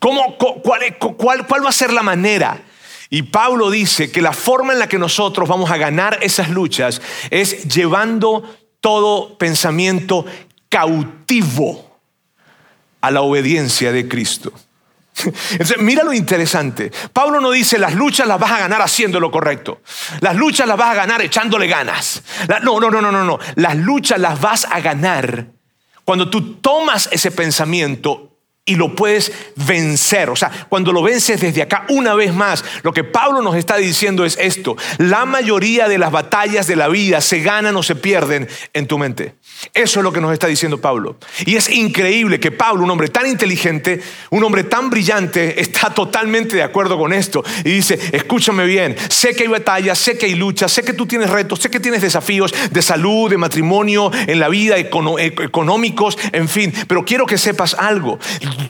Cuál, 0.04 1.66
va 1.66 1.70
a 1.70 1.74
ser 1.74 1.94
la 1.94 2.04
manera? 2.04 2.62
Y 3.10 3.24
Pablo 3.24 3.70
dice 3.70 4.12
que 4.12 4.22
la 4.22 4.34
forma 4.34 4.74
en 4.74 4.80
la 4.80 4.88
que 4.88 4.98
nosotros 4.98 5.48
vamos 5.48 5.72
a 5.72 5.78
ganar 5.78 6.20
esas 6.22 6.50
luchas 6.50 7.02
es 7.30 7.68
llevando 7.68 8.44
todo 8.80 9.38
pensamiento 9.38 10.26
cautivo 10.68 12.00
a 13.02 13.12
la 13.12 13.22
obediencia 13.22 13.92
de 13.92 14.08
Cristo. 14.08 14.52
Entonces, 15.52 15.78
mira 15.78 16.04
lo 16.04 16.12
interesante. 16.12 16.92
Pablo 17.14 17.40
no 17.40 17.52
dice 17.52 17.78
las 17.78 17.94
luchas 17.94 18.28
las 18.28 18.40
vas 18.40 18.52
a 18.52 18.60
ganar 18.60 18.82
haciendo 18.82 19.20
lo 19.20 19.30
correcto. 19.30 19.82
Las 20.22 20.36
luchas 20.36 20.68
las 20.68 20.78
vas 20.78 20.90
a 20.90 20.96
ganar 20.96 21.22
echándole 21.22 21.68
ganas. 21.68 22.24
No, 22.64 22.80
no, 22.80 22.90
no, 22.90 23.00
no, 23.00 23.12
no, 23.12 23.24
no. 23.24 23.40
Las 23.56 23.76
luchas 23.78 24.20
las 24.20 24.42
vas 24.42 24.66
a 24.70 24.80
ganar 24.82 25.48
cuando 26.04 26.30
tú 26.30 26.56
tomas 26.56 27.08
ese 27.12 27.32
pensamiento 27.32 28.33
y 28.66 28.76
lo 28.76 28.96
puedes 28.96 29.32
vencer. 29.56 30.30
O 30.30 30.36
sea, 30.36 30.50
cuando 30.70 30.94
lo 30.94 31.04
vences 31.04 31.42
desde 31.42 31.62
acá, 31.62 31.86
una 31.90 32.14
vez 32.16 32.34
más, 32.34 32.64
lo 32.84 32.94
que 32.94 33.04
Pablo 33.04 33.42
nos 33.42 33.56
está 33.56 33.76
diciendo 33.78 34.24
es 34.24 34.38
esto. 34.40 34.78
La 34.98 35.26
mayoría 35.26 35.90
de 35.90 35.98
las 35.98 36.12
batallas 36.12 36.66
de 36.68 36.78
la 36.78 36.88
vida 36.88 37.20
se 37.20 37.42
ganan 37.42 37.76
o 37.76 37.84
se 37.84 37.96
pierden 37.96 38.48
en 38.74 38.88
tu 38.88 38.98
mente. 38.98 39.36
Eso 39.74 40.00
es 40.00 40.04
lo 40.04 40.14
que 40.14 40.22
nos 40.22 40.32
está 40.32 40.48
diciendo 40.48 40.80
Pablo. 40.80 41.18
Y 41.46 41.56
es 41.56 41.70
increíble 41.70 42.40
que 42.40 42.52
Pablo, 42.52 42.84
un 42.84 42.92
hombre 42.92 43.10
tan 43.10 43.28
inteligente, 43.28 44.02
un 44.30 44.44
hombre 44.44 44.64
tan 44.64 44.90
brillante, 44.90 45.60
está 45.62 45.90
totalmente 45.90 46.56
de 46.56 46.64
acuerdo 46.64 46.98
con 46.98 47.12
esto. 47.12 47.44
Y 47.66 47.72
dice, 47.72 48.00
escúchame 48.14 48.66
bien, 48.66 48.96
sé 49.10 49.36
que 49.36 49.44
hay 49.44 49.50
batallas, 49.50 50.00
sé 50.00 50.18
que 50.18 50.26
hay 50.28 50.36
luchas, 50.36 50.72
sé 50.72 50.84
que 50.84 50.94
tú 50.94 51.06
tienes 51.06 51.30
retos, 51.30 51.60
sé 51.60 51.70
que 51.70 51.80
tienes 51.80 52.02
desafíos 52.02 52.54
de 52.72 52.82
salud, 52.82 53.30
de 53.30 53.38
matrimonio, 53.38 54.12
en 54.28 54.40
la 54.40 54.48
vida, 54.48 54.78
económicos, 54.78 56.18
en 56.32 56.48
fin, 56.48 56.74
pero 56.88 57.04
quiero 57.04 57.26
que 57.26 57.38
sepas 57.38 57.74
algo. 57.74 58.20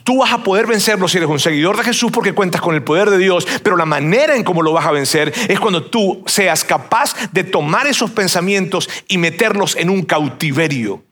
Tú 0.03 0.19
vas 0.19 0.31
a 0.31 0.43
poder 0.43 0.67
vencerlo 0.67 1.07
si 1.07 1.17
eres 1.17 1.29
un 1.29 1.39
seguidor 1.39 1.77
de 1.77 1.83
Jesús 1.83 2.11
porque 2.11 2.33
cuentas 2.33 2.61
con 2.61 2.75
el 2.75 2.83
poder 2.83 3.09
de 3.09 3.17
Dios, 3.17 3.47
pero 3.63 3.77
la 3.77 3.85
manera 3.85 4.35
en 4.35 4.43
cómo 4.43 4.61
lo 4.61 4.73
vas 4.73 4.85
a 4.85 4.91
vencer 4.91 5.33
es 5.47 5.59
cuando 5.59 5.83
tú 5.83 6.23
seas 6.25 6.63
capaz 6.63 7.15
de 7.31 7.43
tomar 7.43 7.87
esos 7.87 8.11
pensamientos 8.11 8.89
y 9.07 9.17
meterlos 9.17 9.75
en 9.75 9.89
un 9.89 10.03
cautiverio. 10.03 11.03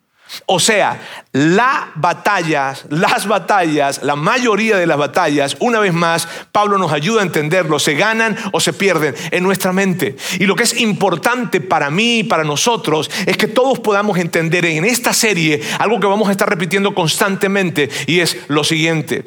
O 0.45 0.59
sea, 0.59 0.99
las 1.33 1.87
batallas, 1.95 2.85
las 2.89 3.27
batallas, 3.27 4.01
la 4.03 4.15
mayoría 4.15 4.77
de 4.77 4.87
las 4.87 4.97
batallas, 4.97 5.57
una 5.59 5.79
vez 5.79 5.93
más, 5.93 6.27
Pablo 6.51 6.77
nos 6.77 6.91
ayuda 6.91 7.21
a 7.21 7.25
entenderlo, 7.25 7.79
se 7.79 7.95
ganan 7.95 8.37
o 8.51 8.59
se 8.59 8.73
pierden 8.73 9.15
en 9.31 9.43
nuestra 9.43 9.73
mente. 9.73 10.15
Y 10.39 10.45
lo 10.45 10.55
que 10.55 10.63
es 10.63 10.79
importante 10.79 11.61
para 11.61 11.89
mí 11.89 12.19
y 12.19 12.23
para 12.23 12.43
nosotros 12.43 13.09
es 13.25 13.37
que 13.37 13.47
todos 13.47 13.79
podamos 13.79 14.17
entender 14.17 14.65
en 14.65 14.85
esta 14.85 15.13
serie 15.13 15.61
algo 15.79 15.99
que 15.99 16.07
vamos 16.07 16.29
a 16.29 16.31
estar 16.31 16.49
repitiendo 16.49 16.93
constantemente 16.93 17.89
y 18.07 18.19
es 18.19 18.37
lo 18.47 18.63
siguiente. 18.63 19.25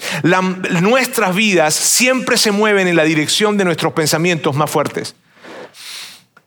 nuestras 0.81 1.35
vidas 1.35 1.75
siempre 1.75 2.37
se 2.37 2.51
mueven 2.51 2.89
en 2.89 2.97
la 2.97 3.05
dirección 3.05 3.57
de 3.57 3.65
nuestros 3.65 3.93
pensamientos 3.93 4.55
más 4.55 4.71
fuertes. 4.71 5.15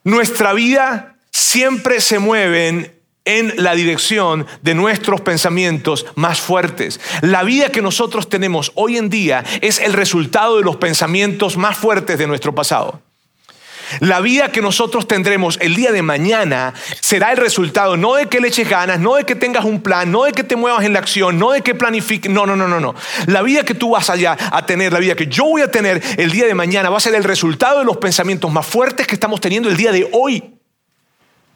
Nuestra 0.04 0.52
vida 0.52 1.16
siempre 1.30 2.00
se 2.00 2.18
mueve 2.18 2.97
en 3.28 3.52
la 3.62 3.74
dirección 3.74 4.46
de 4.62 4.74
nuestros 4.74 5.20
pensamientos 5.20 6.06
más 6.14 6.40
fuertes. 6.40 6.98
La 7.20 7.42
vida 7.42 7.68
que 7.68 7.82
nosotros 7.82 8.30
tenemos 8.30 8.72
hoy 8.74 8.96
en 8.96 9.10
día 9.10 9.44
es 9.60 9.80
el 9.80 9.92
resultado 9.92 10.56
de 10.56 10.64
los 10.64 10.76
pensamientos 10.76 11.58
más 11.58 11.76
fuertes 11.76 12.18
de 12.18 12.26
nuestro 12.26 12.54
pasado. 12.54 13.02
La 14.00 14.20
vida 14.20 14.50
que 14.50 14.62
nosotros 14.62 15.06
tendremos 15.06 15.58
el 15.60 15.74
día 15.74 15.92
de 15.92 16.00
mañana 16.00 16.72
será 17.00 17.32
el 17.32 17.36
resultado 17.36 17.96
no 17.96 18.14
de 18.14 18.26
que 18.26 18.40
le 18.40 18.48
eches 18.48 18.68
ganas, 18.68 18.98
no 18.98 19.16
de 19.16 19.24
que 19.24 19.34
tengas 19.34 19.64
un 19.64 19.82
plan, 19.82 20.10
no 20.10 20.24
de 20.24 20.32
que 20.32 20.44
te 20.44 20.56
muevas 20.56 20.84
en 20.84 20.94
la 20.94 20.98
acción, 20.98 21.38
no 21.38 21.50
de 21.50 21.60
que 21.60 21.74
planifiques. 21.74 22.32
No, 22.32 22.46
no, 22.46 22.56
no, 22.56 22.66
no, 22.66 22.80
no. 22.80 22.94
La 23.26 23.42
vida 23.42 23.62
que 23.62 23.74
tú 23.74 23.90
vas 23.90 24.08
allá 24.08 24.36
a 24.50 24.64
tener, 24.64 24.92
la 24.92 25.00
vida 25.00 25.14
que 25.14 25.26
yo 25.26 25.44
voy 25.44 25.62
a 25.62 25.70
tener 25.70 26.02
el 26.16 26.30
día 26.30 26.46
de 26.46 26.54
mañana 26.54 26.88
va 26.88 26.96
a 26.96 27.00
ser 27.00 27.14
el 27.14 27.24
resultado 27.24 27.80
de 27.80 27.84
los 27.84 27.98
pensamientos 27.98 28.50
más 28.50 28.64
fuertes 28.64 29.06
que 29.06 29.14
estamos 29.14 29.40
teniendo 29.40 29.68
el 29.68 29.76
día 29.76 29.92
de 29.92 30.08
hoy. 30.12 30.57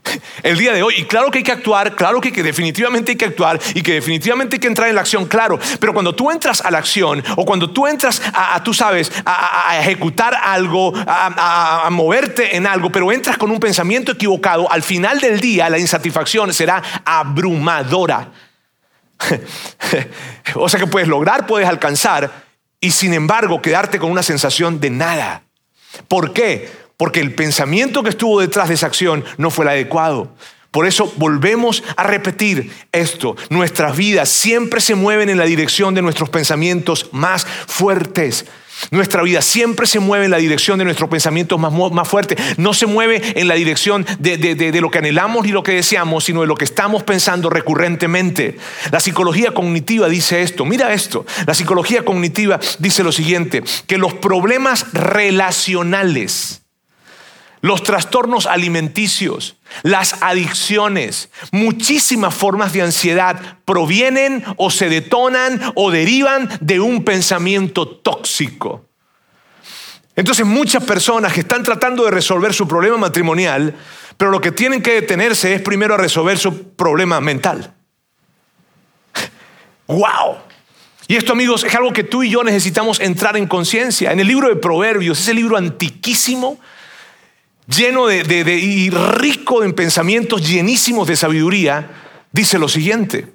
el 0.43 0.59
día 0.59 0.73
de 0.73 0.83
hoy. 0.83 0.95
Y 0.99 1.05
claro 1.05 1.31
que 1.31 1.39
hay 1.39 1.45
que 1.45 1.53
actuar, 1.53 1.95
claro 1.95 2.21
que, 2.21 2.31
definitivamente 2.43 3.13
hay 3.13 3.17
que 3.17 3.27
actuar 3.27 3.61
y 3.75 3.83
que 3.83 3.95
definitivamente 3.95 4.57
hay 4.57 4.61
que 4.61 4.67
entrar 4.67 4.89
en 4.89 4.95
la 4.95 5.01
acción, 5.03 5.27
claro. 5.27 5.59
Pero 5.81 5.93
cuando 5.93 6.15
tú 6.15 6.31
entras 6.31 6.61
a 6.61 6.71
la 6.71 6.79
acción 6.79 7.23
o 7.37 7.45
cuando 7.45 7.71
tú 7.71 7.87
entras 7.87 8.21
a, 8.33 8.63
tú 8.63 8.75
sabes, 8.75 9.13
a, 9.25 9.79
ejecutar 9.81 10.35
algo, 10.35 10.93
a, 10.97 11.89
moverte 11.91 12.57
en 12.57 12.67
algo, 12.67 12.91
pero 12.91 13.13
entras 13.13 13.37
con 13.39 13.51
un 13.51 13.61
pensamiento 13.61 14.13
equivocado, 14.13 14.71
al 14.71 14.83
final 14.83 15.21
del 15.21 15.41
día 15.41 15.69
la 15.69 15.79
insatisfacción 15.79 16.53
será 16.53 16.83
abrumadora. 17.05 18.31
o 20.55 20.69
sea 20.69 20.81
que 20.81 20.87
puedes 20.87 21.09
lograr, 21.09 21.47
puedes 21.47 21.69
alcanzar 21.69 22.43
y 22.81 22.91
sin 22.91 23.15
embargo 23.15 23.63
quedarte 23.63 24.01
con 24.01 24.11
una 24.11 24.23
sensación 24.23 24.81
de 24.81 24.91
nada. 24.91 25.43
¿Por 26.09 26.33
qué? 26.33 26.82
Porque 27.03 27.19
el 27.19 27.35
pensamiento 27.35 28.05
que 28.05 28.11
estuvo 28.11 28.39
detrás 28.39 28.69
de 28.69 28.75
esa 28.75 28.87
acción 28.87 29.25
no 29.37 29.51
fue 29.51 29.65
el 29.65 29.71
adecuado. 29.71 30.31
Por 30.71 30.87
eso 30.87 31.13
volvemos 31.17 31.83
a 31.97 32.05
repetir 32.05 32.71
esto. 32.93 33.35
Nuestras 33.51 33.97
vidas 33.97 34.29
siempre 34.29 34.81
se 34.81 34.95
mueven 34.95 35.29
en 35.29 35.37
la 35.37 35.45
dirección 35.45 35.97
de 35.97 36.03
nuestros 36.03 36.31
pensamientos 36.31 37.09
más 37.11 37.45
fuertes. 37.45 38.47
Nuestra 38.93 39.25
vida 39.25 39.43
siempre 39.43 39.89
se 39.89 39.99
mueve 39.99 40.27
en 40.27 40.31
la 40.31 40.37
dirección 40.37 40.79
de 40.79 40.85
nuestros 40.85 41.11
pensamientos 41.11 41.59
más, 41.59 41.73
más 41.73 42.07
fuertes. 42.07 42.39
No 42.57 42.73
se 42.73 42.87
mueve 42.87 43.21
en 43.35 43.49
la 43.49 43.55
dirección 43.55 44.07
de, 44.21 44.37
de, 44.39 44.81
lo 44.81 44.93
que 44.93 44.99
anhelamos 44.99 45.45
y 45.45 45.51
lo 45.51 45.65
que 45.65 45.73
deseamos, 45.73 46.23
sino 46.23 46.43
de 46.43 46.47
lo 46.47 46.55
que 46.55 46.67
estamos 46.67 47.03
pensando 47.03 47.51
recurrentemente. 47.51 48.59
La 48.93 49.01
psicología 49.01 49.51
cognitiva 49.51 50.09
dice 50.09 50.43
esto. 50.43 50.65
Mira 50.65 50.93
esto. 50.93 51.27
La 51.49 51.55
psicología 51.55 52.05
cognitiva 52.05 52.61
dice 52.79 53.03
lo 53.03 53.11
siguiente, 53.11 53.65
que 53.89 53.99
los 53.99 54.15
problemas 54.15 54.87
relacionales 54.93 56.62
los 57.63 57.85
trastornos 57.85 58.47
alimenticios, 58.47 59.57
las 59.83 60.21
adicciones, 60.21 61.31
muchísimas 61.53 62.35
formas 62.35 62.73
de 62.73 62.83
ansiedad 62.83 63.59
provienen 63.65 64.45
o 64.57 64.71
se 64.71 64.89
detonan 64.89 65.73
o 65.77 65.93
derivan 65.93 66.51
de 66.61 66.81
un 66.81 67.05
pensamiento 67.05 67.89
tóxico. 67.89 68.85
Entonces 70.17 70.45
muchas 70.45 70.85
personas 70.85 71.33
que 71.33 71.41
están 71.41 71.63
tratando 71.63 72.05
de 72.05 72.11
resolver 72.11 72.53
su 72.53 72.67
problema 72.67 72.97
matrimonial, 72.97 73.75
pero 74.17 74.33
lo 74.33 74.41
que 74.41 74.51
tienen 74.51 74.83
que 74.83 74.95
detenerse 74.95 75.55
es 75.55 75.63
primero 75.63 75.95
a 75.95 75.99
resolver 75.99 76.39
su 76.39 76.75
problema 76.75 77.21
mental. 77.21 77.73
¡Wow! 79.87 80.37
Y 81.07 81.17
esto, 81.17 81.33
amigos, 81.33 81.63
es 81.63 81.75
algo 81.75 81.93
que 81.93 82.05
tú 82.05 82.25
y 82.25 82.31
yo 82.31 82.43
necesitamos 82.43 82.99
entrar 82.99 83.37
en 83.37 83.47
conciencia. 83.47 84.13
En 84.13 84.19
el 84.19 84.27
libro 84.27 84.49
de 84.49 84.57
Proverbios, 84.57 85.21
ese 85.21 85.35
libro 85.35 85.57
antiquísimo, 85.57 86.59
lleno 87.77 88.07
de, 88.07 88.59
y 88.59 88.91
rico 88.91 89.65
en 89.65 89.73
pensamientos 89.73 90.49
llenísimos 90.49 91.09
de 91.09 91.17
sabiduría, 91.17 91.91
dice 92.33 92.59
lo 92.59 92.69
siguiente. 92.69 93.27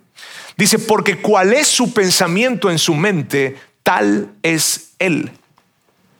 Dice, 0.56 0.79
porque 0.79 1.17
cuál 1.17 1.53
es 1.53 1.67
su 1.67 1.94
pensamiento 1.94 2.72
en 2.72 2.79
su 2.79 2.96
mente, 2.96 3.58
tal 3.84 4.32
es 4.41 4.91
él. 5.00 5.32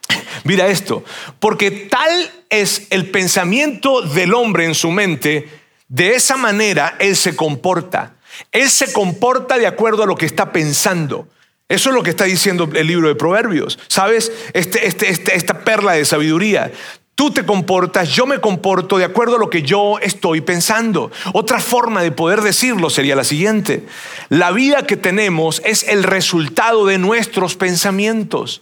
Mira 0.44 0.68
esto, 0.68 1.04
porque 1.40 1.72
tal 1.72 2.32
es 2.50 2.88
el 2.92 3.10
pensamiento 3.10 4.02
del 4.02 4.34
hombre 4.34 4.66
en 4.66 4.76
su 4.76 4.92
mente, 4.92 5.50
de 5.88 6.16
esa 6.16 6.38
manera 6.38 6.96
él 7.00 7.16
se 7.16 7.36
comporta. 7.36 8.16
Él 8.52 8.70
se 8.70 8.94
comporta 8.94 9.58
de 9.58 9.68
acuerdo 9.68 10.04
a 10.04 10.06
lo 10.06 10.16
que 10.16 10.26
está 10.26 10.52
pensando. 10.52 11.28
Eso 11.70 11.90
es 11.90 11.96
lo 11.96 12.04
que 12.04 12.12
está 12.12 12.26
diciendo 12.26 12.70
el 12.74 12.88
libro 12.88 13.08
de 13.08 13.16
Proverbios. 13.16 13.80
¿Sabes? 13.88 14.32
Este, 14.54 14.88
este, 14.88 15.10
este 15.10 15.36
esta 15.36 15.62
perla 15.62 15.94
de 15.94 16.06
sabiduría. 16.06 16.72
Tú 17.18 17.32
te 17.32 17.48
comportas, 17.48 18.10
yo 18.10 18.28
me 18.28 18.40
comporto 18.40 19.00
de 19.00 19.04
acuerdo 19.04 19.38
a 19.38 19.40
lo 19.40 19.50
que 19.50 19.64
yo 19.64 19.98
estoy 19.98 20.42
pensando. 20.42 21.12
Otra 21.34 21.60
forma 21.60 22.04
de 22.04 22.12
poder 22.12 22.42
decirlo 22.42 22.92
sería 22.92 23.16
la 23.16 23.24
siguiente. 23.24 23.88
La 24.30 24.52
vida 24.52 24.86
que 24.86 24.98
tenemos 24.98 25.60
es 25.66 25.82
el 25.82 26.04
resultado 26.04 26.86
de 26.86 27.00
nuestros 27.00 27.56
pensamientos. 27.56 28.62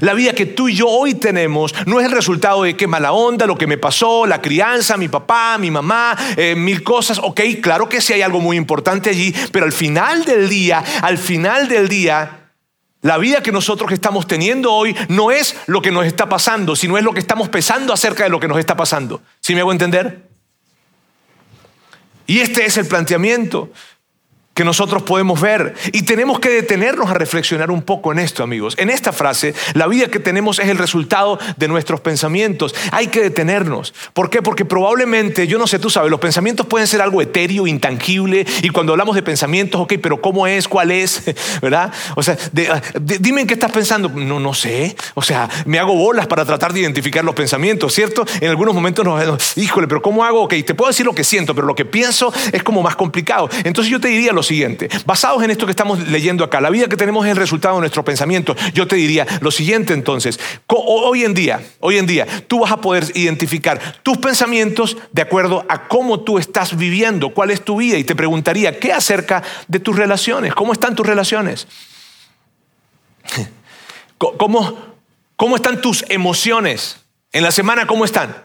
La 0.00 0.14
vida 0.14 0.32
que 0.32 0.46
tú 0.46 0.68
y 0.68 0.74
yo 0.74 0.88
hoy 0.88 1.14
tenemos 1.14 1.76
no 1.86 2.00
es 2.00 2.06
el 2.06 2.10
resultado 2.12 2.64
de 2.64 2.76
qué 2.76 2.88
mala 2.88 3.12
onda, 3.12 3.46
lo 3.46 3.56
que 3.56 3.68
me 3.68 3.78
pasó, 3.78 4.26
la 4.26 4.42
crianza, 4.42 4.96
mi 4.96 5.06
papá, 5.06 5.56
mi 5.58 5.70
mamá, 5.70 6.16
eh, 6.36 6.56
mil 6.56 6.82
cosas. 6.82 7.20
Ok, 7.22 7.40
claro 7.62 7.88
que 7.88 8.00
sí 8.00 8.14
hay 8.14 8.22
algo 8.22 8.40
muy 8.40 8.56
importante 8.56 9.10
allí, 9.10 9.32
pero 9.52 9.64
al 9.64 9.72
final 9.72 10.24
del 10.24 10.48
día, 10.48 10.82
al 11.02 11.18
final 11.18 11.68
del 11.68 11.88
día, 11.88 12.41
la 13.02 13.18
vida 13.18 13.42
que 13.42 13.52
nosotros 13.52 13.90
estamos 13.92 14.26
teniendo 14.26 14.72
hoy 14.72 14.96
no 15.08 15.30
es 15.32 15.56
lo 15.66 15.82
que 15.82 15.90
nos 15.90 16.06
está 16.06 16.28
pasando, 16.28 16.76
sino 16.76 16.96
es 16.96 17.04
lo 17.04 17.12
que 17.12 17.20
estamos 17.20 17.48
pensando 17.48 17.92
acerca 17.92 18.24
de 18.24 18.30
lo 18.30 18.40
que 18.40 18.48
nos 18.48 18.58
está 18.58 18.76
pasando. 18.76 19.20
¿Sí 19.40 19.54
me 19.54 19.60
hago 19.60 19.72
entender? 19.72 20.28
Y 22.26 22.38
este 22.38 22.64
es 22.64 22.76
el 22.76 22.86
planteamiento 22.86 23.70
que 24.54 24.64
nosotros 24.64 25.02
podemos 25.02 25.40
ver. 25.40 25.74
Y 25.92 26.02
tenemos 26.02 26.38
que 26.38 26.50
detenernos 26.50 27.10
a 27.10 27.14
reflexionar 27.14 27.70
un 27.70 27.82
poco 27.82 28.12
en 28.12 28.18
esto, 28.18 28.42
amigos. 28.42 28.74
En 28.78 28.90
esta 28.90 29.12
frase, 29.12 29.54
la 29.74 29.86
vida 29.86 30.08
que 30.08 30.18
tenemos 30.18 30.58
es 30.58 30.68
el 30.68 30.78
resultado 30.78 31.38
de 31.56 31.68
nuestros 31.68 32.00
pensamientos. 32.00 32.74
Hay 32.90 33.06
que 33.08 33.22
detenernos. 33.22 33.94
¿Por 34.12 34.30
qué? 34.30 34.42
Porque 34.42 34.64
probablemente, 34.64 35.46
yo 35.46 35.58
no 35.58 35.66
sé, 35.66 35.78
tú 35.78 35.90
sabes, 35.90 36.10
los 36.10 36.20
pensamientos 36.20 36.66
pueden 36.66 36.86
ser 36.86 37.00
algo 37.00 37.22
etéreo, 37.22 37.66
intangible. 37.66 38.46
Y 38.62 38.68
cuando 38.70 38.92
hablamos 38.92 39.14
de 39.14 39.22
pensamientos, 39.22 39.80
ok, 39.80 39.94
pero 40.02 40.20
¿cómo 40.20 40.46
es? 40.46 40.68
¿Cuál 40.68 40.90
es? 40.90 41.22
¿Verdad? 41.62 41.92
O 42.14 42.22
sea, 42.22 42.36
dime 43.00 43.42
en 43.42 43.46
qué 43.46 43.54
estás 43.54 43.72
pensando. 43.72 44.08
No, 44.08 44.38
no 44.38 44.54
sé. 44.54 44.96
O 45.14 45.22
sea, 45.22 45.48
me 45.64 45.78
hago 45.78 45.94
bolas 45.94 46.26
para 46.26 46.44
tratar 46.44 46.72
de 46.72 46.80
identificar 46.80 47.24
los 47.24 47.34
pensamientos, 47.34 47.94
¿cierto? 47.94 48.26
En 48.40 48.50
algunos 48.50 48.74
momentos 48.74 49.04
nos, 49.04 49.56
híjole, 49.56 49.88
pero 49.88 50.02
¿cómo 50.02 50.24
hago? 50.24 50.42
Ok, 50.42 50.54
te 50.66 50.74
puedo 50.74 50.90
decir 50.90 51.06
lo 51.06 51.14
que 51.14 51.24
siento, 51.24 51.54
pero 51.54 51.66
lo 51.66 51.74
que 51.74 51.84
pienso 51.84 52.32
es 52.52 52.62
como 52.62 52.82
más 52.82 52.96
complicado. 52.96 53.48
Entonces 53.64 53.90
yo 53.90 54.00
te 54.00 54.08
diría 54.08 54.32
siguiente, 54.42 54.88
basados 55.06 55.42
en 55.42 55.50
esto 55.50 55.66
que 55.66 55.72
estamos 55.72 56.08
leyendo 56.08 56.44
acá, 56.44 56.60
la 56.60 56.70
vida 56.70 56.88
que 56.88 56.96
tenemos 56.96 57.24
es 57.24 57.32
el 57.32 57.36
resultado 57.36 57.76
de 57.76 57.80
nuestro 57.80 58.04
pensamiento. 58.04 58.56
Yo 58.74 58.86
te 58.86 58.96
diría 58.96 59.26
lo 59.40 59.50
siguiente 59.50 59.92
entonces, 59.92 60.38
hoy 60.66 61.24
en 61.24 61.34
día, 61.34 61.62
hoy 61.80 61.98
en 61.98 62.06
día, 62.06 62.26
tú 62.48 62.60
vas 62.60 62.72
a 62.72 62.80
poder 62.80 63.04
identificar 63.14 63.80
tus 64.02 64.18
pensamientos 64.18 64.96
de 65.12 65.22
acuerdo 65.22 65.64
a 65.68 65.88
cómo 65.88 66.20
tú 66.20 66.38
estás 66.38 66.76
viviendo, 66.76 67.30
cuál 67.30 67.50
es 67.50 67.64
tu 67.64 67.76
vida 67.76 67.98
y 67.98 68.04
te 68.04 68.14
preguntaría, 68.14 68.78
¿qué 68.78 68.92
acerca 68.92 69.42
de 69.68 69.80
tus 69.80 69.96
relaciones? 69.96 70.54
¿Cómo 70.54 70.72
están 70.72 70.94
tus 70.94 71.06
relaciones? 71.06 71.66
¿Cómo, 74.18 74.78
cómo 75.36 75.56
están 75.56 75.80
tus 75.80 76.04
emociones? 76.08 76.98
En 77.32 77.42
la 77.42 77.50
semana, 77.50 77.86
¿cómo 77.86 78.04
están? 78.04 78.36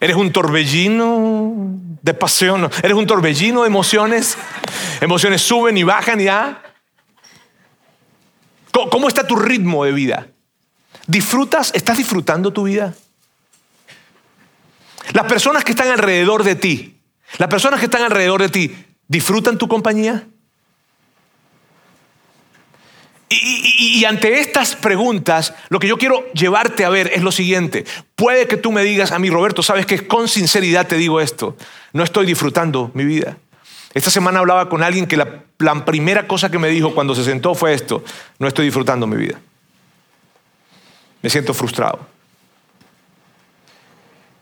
¿Eres 0.00 0.16
un 0.16 0.30
torbellino 0.30 1.80
de 2.06 2.14
pasión? 2.14 2.70
¿Eres 2.84 2.96
un 2.96 3.04
torbellino 3.04 3.62
de 3.62 3.66
emociones? 3.66 4.38
Emociones 5.00 5.42
suben 5.42 5.76
y 5.76 5.82
bajan 5.82 6.20
ya. 6.20 6.62
¿Cómo 8.70 9.08
está 9.08 9.26
tu 9.26 9.34
ritmo 9.34 9.84
de 9.84 9.90
vida? 9.90 10.28
¿Disfrutas? 11.08 11.72
¿Estás 11.74 11.98
disfrutando 11.98 12.52
tu 12.52 12.62
vida? 12.62 12.94
Las 15.14 15.26
personas 15.26 15.64
que 15.64 15.72
están 15.72 15.88
alrededor 15.88 16.44
de 16.44 16.54
ti, 16.54 17.00
las 17.38 17.48
personas 17.48 17.80
que 17.80 17.86
están 17.86 18.02
alrededor 18.02 18.40
de 18.40 18.50
ti, 18.50 18.86
¿disfrutan 19.08 19.58
tu 19.58 19.66
compañía? 19.66 20.28
Y, 23.28 24.04
ante 24.04 24.38
estas 24.38 24.76
preguntas, 24.76 25.52
lo 25.68 25.80
que 25.80 25.88
yo 25.88 25.98
quiero 25.98 26.30
llevarte 26.32 26.84
a 26.84 26.88
ver 26.88 27.10
es 27.12 27.22
lo 27.22 27.32
siguiente. 27.32 27.84
Puede 28.14 28.46
que 28.46 28.56
tú 28.56 28.70
me 28.70 28.84
digas 28.84 29.10
a 29.10 29.18
mí, 29.18 29.30
Roberto, 29.30 29.64
sabes 29.64 29.84
que 29.84 30.06
con 30.06 30.28
sinceridad 30.28 30.86
te 30.86 30.96
digo 30.96 31.20
esto, 31.20 31.56
no 31.92 32.04
estoy 32.04 32.24
disfrutando 32.24 32.92
mi 32.94 33.04
vida. 33.04 33.36
Esta 33.94 34.10
semana 34.10 34.38
hablaba 34.38 34.68
con 34.68 34.82
alguien 34.82 35.06
que 35.06 35.16
la, 35.16 35.42
la 35.58 35.84
primera 35.84 36.28
cosa 36.28 36.50
que 36.50 36.58
me 36.58 36.68
dijo 36.68 36.94
cuando 36.94 37.16
se 37.16 37.24
sentó 37.24 37.54
fue 37.54 37.74
esto, 37.74 38.04
no 38.38 38.46
estoy 38.46 38.66
disfrutando 38.66 39.08
mi 39.08 39.16
vida. 39.16 39.40
Me 41.22 41.28
siento 41.28 41.52
frustrado. 41.52 42.06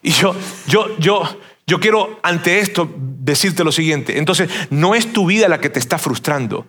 Y 0.03 0.11
yo, 0.11 0.37
yo, 0.67 0.99
yo, 0.99 1.41
yo 1.67 1.81
quiero 1.81 2.21
ante 2.23 2.59
esto 2.59 2.93
decirte 2.95 3.65
lo 3.65 3.73
siguiente. 3.73 4.19
Entonces, 4.19 4.51
no 4.69 4.95
es 4.95 5.11
tu 5.15 5.25
vida 5.25 5.49
la 5.49 5.61
que 5.61 5.71
te 5.71 5.79
está 5.79 5.99
frustrando 5.99 6.67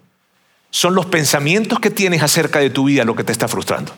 son 0.76 0.94
los 0.94 1.06
pensamientos 1.06 1.80
que 1.80 1.90
tienes 1.90 2.22
acerca 2.22 2.60
de 2.60 2.70
tu 2.70 2.84
vida 2.84 3.06
lo 3.06 3.16
que 3.16 3.24
te 3.24 3.32
está 3.32 3.48
frustrando. 3.48 3.96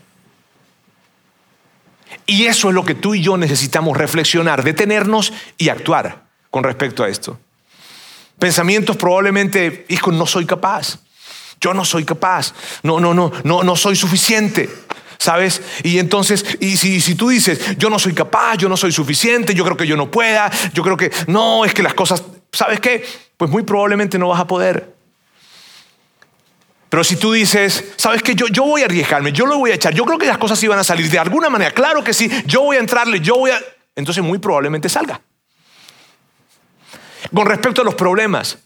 Y 2.27 2.45
eso 2.45 2.69
es 2.69 2.75
lo 2.75 2.85
que 2.85 2.93
tú 2.93 3.15
y 3.15 3.21
yo 3.23 3.35
necesitamos 3.35 3.97
reflexionar, 3.97 4.63
detenernos 4.63 5.33
y 5.57 5.69
actuar 5.69 6.27
con 6.51 6.63
respecto 6.63 7.03
a 7.03 7.09
esto. 7.09 7.39
Pensamientos 8.37 8.95
probablemente, 8.95 9.87
hijo, 9.89 10.11
no 10.11 10.27
soy 10.27 10.45
capaz. 10.45 10.99
Yo 11.59 11.73
no 11.73 11.83
soy 11.83 12.05
capaz. 12.05 12.53
No, 12.83 12.99
no, 12.99 13.11
no, 13.15 13.31
no, 13.43 13.63
no 13.63 13.75
soy 13.75 13.95
suficiente. 13.95 14.69
¿Sabes? 15.17 15.63
Y 15.81 15.97
entonces, 15.97 16.45
y 16.59 16.77
si, 16.77 17.01
si 17.01 17.15
tú 17.15 17.29
dices, 17.29 17.75
yo 17.79 17.89
no 17.89 17.97
soy 17.97 18.13
capaz, 18.13 18.57
yo 18.57 18.69
no 18.69 18.77
soy 18.77 18.91
suficiente, 18.91 19.55
yo 19.55 19.63
creo 19.63 19.77
que 19.77 19.87
yo 19.87 19.97
no 19.97 20.11
pueda, 20.11 20.51
yo 20.73 20.83
creo 20.83 20.95
que 20.95 21.11
no, 21.25 21.65
es 21.65 21.73
que 21.73 21.81
las 21.81 21.95
cosas, 21.95 22.21
¿sabes 22.51 22.79
qué? 22.79 23.03
Pues 23.35 23.49
muy 23.49 23.63
probablemente 23.63 24.19
no 24.19 24.27
vas 24.27 24.41
a 24.41 24.45
poder. 24.45 24.96
Pero 26.89 27.03
si 27.03 27.17
tú 27.17 27.33
dices, 27.33 27.83
sabes 27.97 28.23
que 28.23 28.33
yo, 28.33 28.47
yo 28.47 28.63
voy 28.63 28.81
a 28.81 28.85
arriesgarme, 28.85 29.33
yo 29.33 29.45
lo 29.45 29.57
voy 29.57 29.71
a 29.71 29.75
echar, 29.75 29.93
yo 29.93 30.05
creo 30.05 30.17
que 30.17 30.25
las 30.25 30.37
cosas 30.37 30.61
iban 30.63 30.79
a 30.79 30.83
salir 30.83 31.09
de 31.09 31.19
alguna 31.19 31.49
manera, 31.49 31.71
claro 31.71 32.03
que 32.03 32.13
sí, 32.13 32.29
yo 32.45 32.61
voy 32.61 32.77
a 32.77 32.79
entrarle, 32.79 33.19
yo 33.19 33.35
voy 33.37 33.51
a... 33.51 33.59
Entonces 33.95 34.23
muy 34.23 34.37
probablemente 34.37 34.87
salga. 34.87 35.19
con 37.33 37.45
respecto 37.45 37.81
a 37.81 37.83
los 37.83 37.95
problemas. 37.95 38.57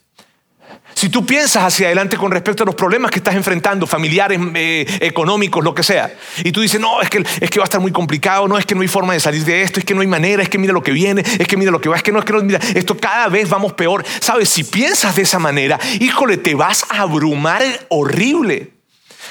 Si 1.02 1.08
tú 1.08 1.26
piensas 1.26 1.64
hacia 1.64 1.88
adelante 1.88 2.16
con 2.16 2.30
respecto 2.30 2.62
a 2.62 2.66
los 2.66 2.76
problemas 2.76 3.10
que 3.10 3.18
estás 3.18 3.34
enfrentando, 3.34 3.88
familiares, 3.88 4.38
eh, 4.54 4.86
económicos, 5.00 5.64
lo 5.64 5.74
que 5.74 5.82
sea, 5.82 6.14
y 6.44 6.52
tú 6.52 6.60
dices, 6.60 6.80
no, 6.80 7.02
es 7.02 7.10
que, 7.10 7.24
es 7.40 7.50
que 7.50 7.58
va 7.58 7.64
a 7.64 7.66
estar 7.66 7.80
muy 7.80 7.90
complicado, 7.90 8.46
no, 8.46 8.56
es 8.56 8.64
que 8.64 8.76
no 8.76 8.82
hay 8.82 8.86
forma 8.86 9.12
de 9.12 9.18
salir 9.18 9.44
de 9.44 9.62
esto, 9.62 9.80
es 9.80 9.84
que 9.84 9.94
no 9.94 10.02
hay 10.02 10.06
manera, 10.06 10.44
es 10.44 10.48
que 10.48 10.58
mira 10.58 10.72
lo 10.72 10.80
que 10.80 10.92
viene, 10.92 11.24
es 11.40 11.48
que 11.48 11.56
mira 11.56 11.72
lo 11.72 11.80
que 11.80 11.88
va, 11.88 11.96
es 11.96 12.04
que 12.04 12.12
no, 12.12 12.20
es 12.20 12.24
que 12.24 12.32
no, 12.32 12.40
mira, 12.42 12.60
esto 12.76 12.96
cada 12.96 13.26
vez 13.26 13.48
vamos 13.48 13.72
peor. 13.72 14.04
Sabes, 14.20 14.48
si 14.48 14.62
piensas 14.62 15.16
de 15.16 15.22
esa 15.22 15.40
manera, 15.40 15.76
híjole, 15.98 16.36
te 16.36 16.54
vas 16.54 16.84
a 16.88 17.00
abrumar 17.00 17.64
horrible. 17.88 18.70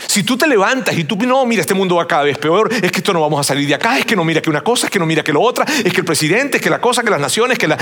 Si 0.08 0.24
tú 0.24 0.38
te 0.38 0.48
levantas 0.48 0.98
y 0.98 1.06
tú, 1.06 1.16
no, 1.16 1.46
mira, 1.46 1.62
este 1.62 1.74
mundo 1.74 1.96
va 1.96 2.06
cada 2.06 2.24
vez 2.24 2.38
peor, 2.38 2.70
es 2.70 2.92
que 2.92 2.98
esto 2.98 3.14
no 3.14 3.22
vamos 3.22 3.40
a 3.40 3.44
salir 3.46 3.66
de 3.66 3.76
acá, 3.76 3.98
es 3.98 4.06
que 4.06 4.18
no 4.18 4.26
mira 4.26 4.42
que 4.42 4.50
una 4.50 4.62
cosa, 4.62 4.88
es 4.88 4.92
que 4.92 5.00
no 5.00 5.06
mira 5.06 5.24
que 5.24 5.32
lo 5.32 5.40
otra, 5.40 5.64
es 5.64 5.94
que 5.94 6.02
el 6.02 6.06
presidente, 6.06 6.58
es 6.58 6.64
que 6.64 6.70
la 6.70 6.82
cosa, 6.82 7.02
que 7.02 7.12
las 7.12 7.22
naciones, 7.22 7.58
que 7.58 7.70
la, 7.70 7.78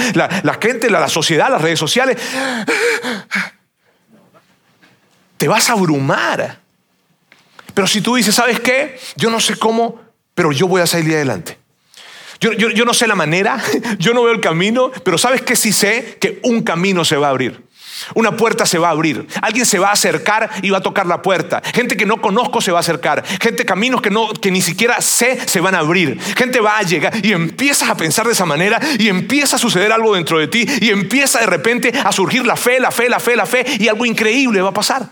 gente, 0.61 0.91
la 0.91 1.07
sociedad, 1.07 1.49
las 1.49 1.63
redes 1.63 1.79
sociales 1.79 2.17
te 5.39 5.47
vas 5.47 5.69
a 5.69 5.73
abrumar. 5.73 6.59
Pero 7.73 7.87
si 7.87 8.01
tú 8.01 8.15
dices, 8.15 8.35
¿sabes 8.35 8.59
qué? 8.59 8.99
Yo 9.15 9.29
no 9.29 9.39
sé 9.39 9.55
cómo, 9.55 10.01
pero 10.35 10.51
yo 10.51 10.67
voy 10.67 10.81
a 10.81 10.85
salir 10.85 11.15
adelante. 11.15 11.57
Yo, 12.41 12.51
yo, 12.51 12.85
no 12.85 12.93
sé 12.93 13.07
la 13.07 13.15
manera, 13.15 13.61
yo 13.99 14.13
no 14.13 14.23
veo 14.23 14.33
el 14.33 14.41
camino, 14.41 14.91
pero 15.03 15.17
¿sabes 15.17 15.41
qué? 15.41 15.55
Sí 15.55 15.71
sé 15.71 16.17
que 16.19 16.39
un 16.43 16.61
camino 16.61 17.05
se 17.05 17.15
va 17.15 17.27
a 17.27 17.29
abrir. 17.29 17.63
Una 18.15 18.35
puerta 18.35 18.65
se 18.65 18.77
va 18.77 18.89
a 18.89 18.91
abrir. 18.91 19.27
Alguien 19.41 19.65
se 19.65 19.79
va 19.79 19.89
a 19.89 19.93
acercar 19.93 20.49
y 20.61 20.69
va 20.71 20.79
a 20.79 20.81
tocar 20.81 21.05
la 21.05 21.21
puerta. 21.21 21.61
Gente 21.73 21.95
que 21.95 22.05
no 22.05 22.21
conozco 22.21 22.61
se 22.61 22.71
va 22.71 22.79
a 22.79 22.81
acercar. 22.81 23.23
Gente, 23.41 23.65
caminos 23.65 24.01
que, 24.01 24.09
no, 24.09 24.33
que 24.33 24.51
ni 24.51 24.61
siquiera 24.61 25.01
sé 25.01 25.47
se 25.47 25.61
van 25.61 25.75
a 25.75 25.79
abrir. 25.79 26.19
Gente 26.35 26.59
va 26.59 26.77
a 26.77 26.83
llegar 26.83 27.13
y 27.25 27.31
empiezas 27.31 27.89
a 27.89 27.95
pensar 27.95 28.25
de 28.25 28.33
esa 28.33 28.45
manera 28.45 28.79
y 28.97 29.07
empieza 29.07 29.55
a 29.55 29.59
suceder 29.59 29.91
algo 29.91 30.15
dentro 30.15 30.37
de 30.37 30.47
ti 30.47 30.65
y 30.81 30.89
empieza 30.89 31.39
de 31.39 31.45
repente 31.45 31.93
a 32.03 32.11
surgir 32.11 32.45
la 32.45 32.55
fe, 32.55 32.79
la 32.79 32.91
fe, 32.91 33.09
la 33.09 33.19
fe, 33.19 33.35
la 33.35 33.45
fe 33.45 33.65
y 33.79 33.87
algo 33.87 34.05
increíble 34.05 34.61
va 34.61 34.69
a 34.69 34.73
pasar. 34.73 35.09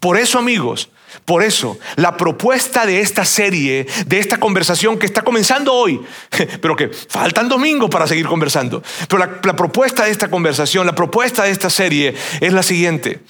Por 0.00 0.16
eso, 0.16 0.38
amigos, 0.38 0.90
por 1.24 1.42
eso, 1.42 1.78
la 1.96 2.16
propuesta 2.16 2.86
de 2.86 3.00
esta 3.00 3.24
serie, 3.24 3.86
de 4.06 4.18
esta 4.18 4.38
conversación 4.38 4.98
que 4.98 5.06
está 5.06 5.22
comenzando 5.22 5.72
hoy, 5.72 6.00
pero 6.60 6.76
que 6.76 6.88
faltan 6.88 7.48
domingos 7.48 7.88
para 7.88 8.06
seguir 8.06 8.26
conversando, 8.26 8.82
pero 9.08 9.18
la, 9.18 9.40
la, 9.42 9.56
propuesta 9.56 10.04
de 10.04 10.10
esta 10.10 10.28
conversación, 10.28 10.86
la 10.86 10.94
propuesta 10.94 11.44
de 11.44 11.50
esta 11.50 11.70
serie 11.70 12.14
es 12.40 12.52
la 12.52 12.62
siguiente. 12.62 13.20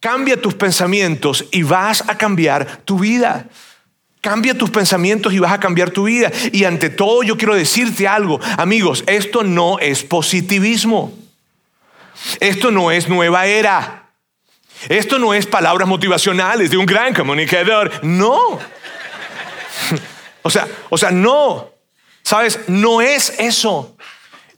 Cambia 0.00 0.40
tus 0.40 0.54
pensamientos 0.54 1.46
y 1.50 1.62
vas 1.62 2.04
a 2.06 2.18
cambiar 2.18 2.82
tu 2.84 2.98
vida. 2.98 3.46
Cambia 4.20 4.56
tus 4.56 4.70
pensamientos 4.70 5.32
y 5.32 5.38
vas 5.38 5.52
a 5.52 5.60
cambiar 5.60 5.90
tu 5.90 6.04
vida. 6.04 6.30
Y 6.52 6.64
ante 6.64 6.90
todo 6.90 7.22
yo 7.22 7.38
quiero 7.38 7.54
decirte 7.54 8.06
algo, 8.06 8.40
amigos, 8.58 9.04
esto 9.06 9.44
no 9.44 9.78
es 9.78 10.02
positivismo. 10.02 11.12
Esto 12.40 12.70
no 12.70 12.90
es 12.90 13.08
nueva 13.08 13.46
era. 13.46 14.03
Esto 14.88 15.18
no 15.18 15.34
es 15.34 15.46
palabras 15.46 15.88
motivacionales 15.88 16.70
de 16.70 16.76
un 16.76 16.86
gran 16.86 17.14
comunicador, 17.14 17.90
no. 18.02 18.58
O 20.46 20.50
sea, 20.50 20.68
o 20.90 20.98
sea, 20.98 21.10
no. 21.10 21.70
¿Sabes? 22.22 22.60
No 22.66 23.00
es 23.00 23.32
eso. 23.38 23.96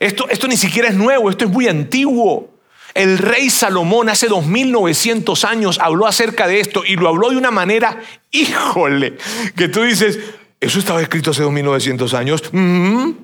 Esto, 0.00 0.28
esto 0.28 0.48
ni 0.48 0.56
siquiera 0.56 0.88
es 0.88 0.94
nuevo, 0.96 1.30
esto 1.30 1.44
es 1.44 1.50
muy 1.50 1.68
antiguo. 1.68 2.50
El 2.92 3.18
rey 3.18 3.50
Salomón 3.50 4.08
hace 4.08 4.26
2900 4.26 5.44
años 5.44 5.78
habló 5.80 6.06
acerca 6.06 6.48
de 6.48 6.60
esto 6.60 6.82
y 6.84 6.96
lo 6.96 7.08
habló 7.08 7.30
de 7.30 7.36
una 7.36 7.50
manera, 7.50 8.00
híjole, 8.30 9.16
que 9.54 9.68
tú 9.68 9.82
dices, 9.82 10.18
eso 10.60 10.78
estaba 10.78 11.02
escrito 11.02 11.30
hace 11.30 11.42
2900 11.42 12.14
años. 12.14 12.52
Mm-hmm. 12.52 13.14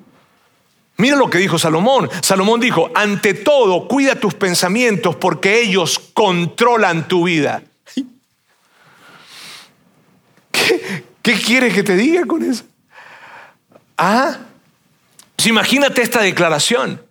Mira 1.03 1.17
lo 1.17 1.29
que 1.29 1.37
dijo 1.37 1.59
Salomón. 1.59 2.09
Salomón 2.21 2.61
dijo, 2.61 2.89
ante 2.95 3.33
todo, 3.33 3.89
cuida 3.89 4.15
tus 4.15 4.35
pensamientos 4.35 5.17
porque 5.17 5.59
ellos 5.59 5.99
controlan 6.13 7.09
tu 7.09 7.25
vida. 7.25 7.61
¿Qué, 10.49 11.03
qué 11.21 11.33
quieres 11.33 11.73
que 11.73 11.83
te 11.83 11.97
diga 11.97 12.23
con 12.23 12.41
eso? 12.41 12.63
Ah, 13.97 14.37
imagínate 15.43 16.01
esta 16.01 16.21
declaración. 16.21 17.01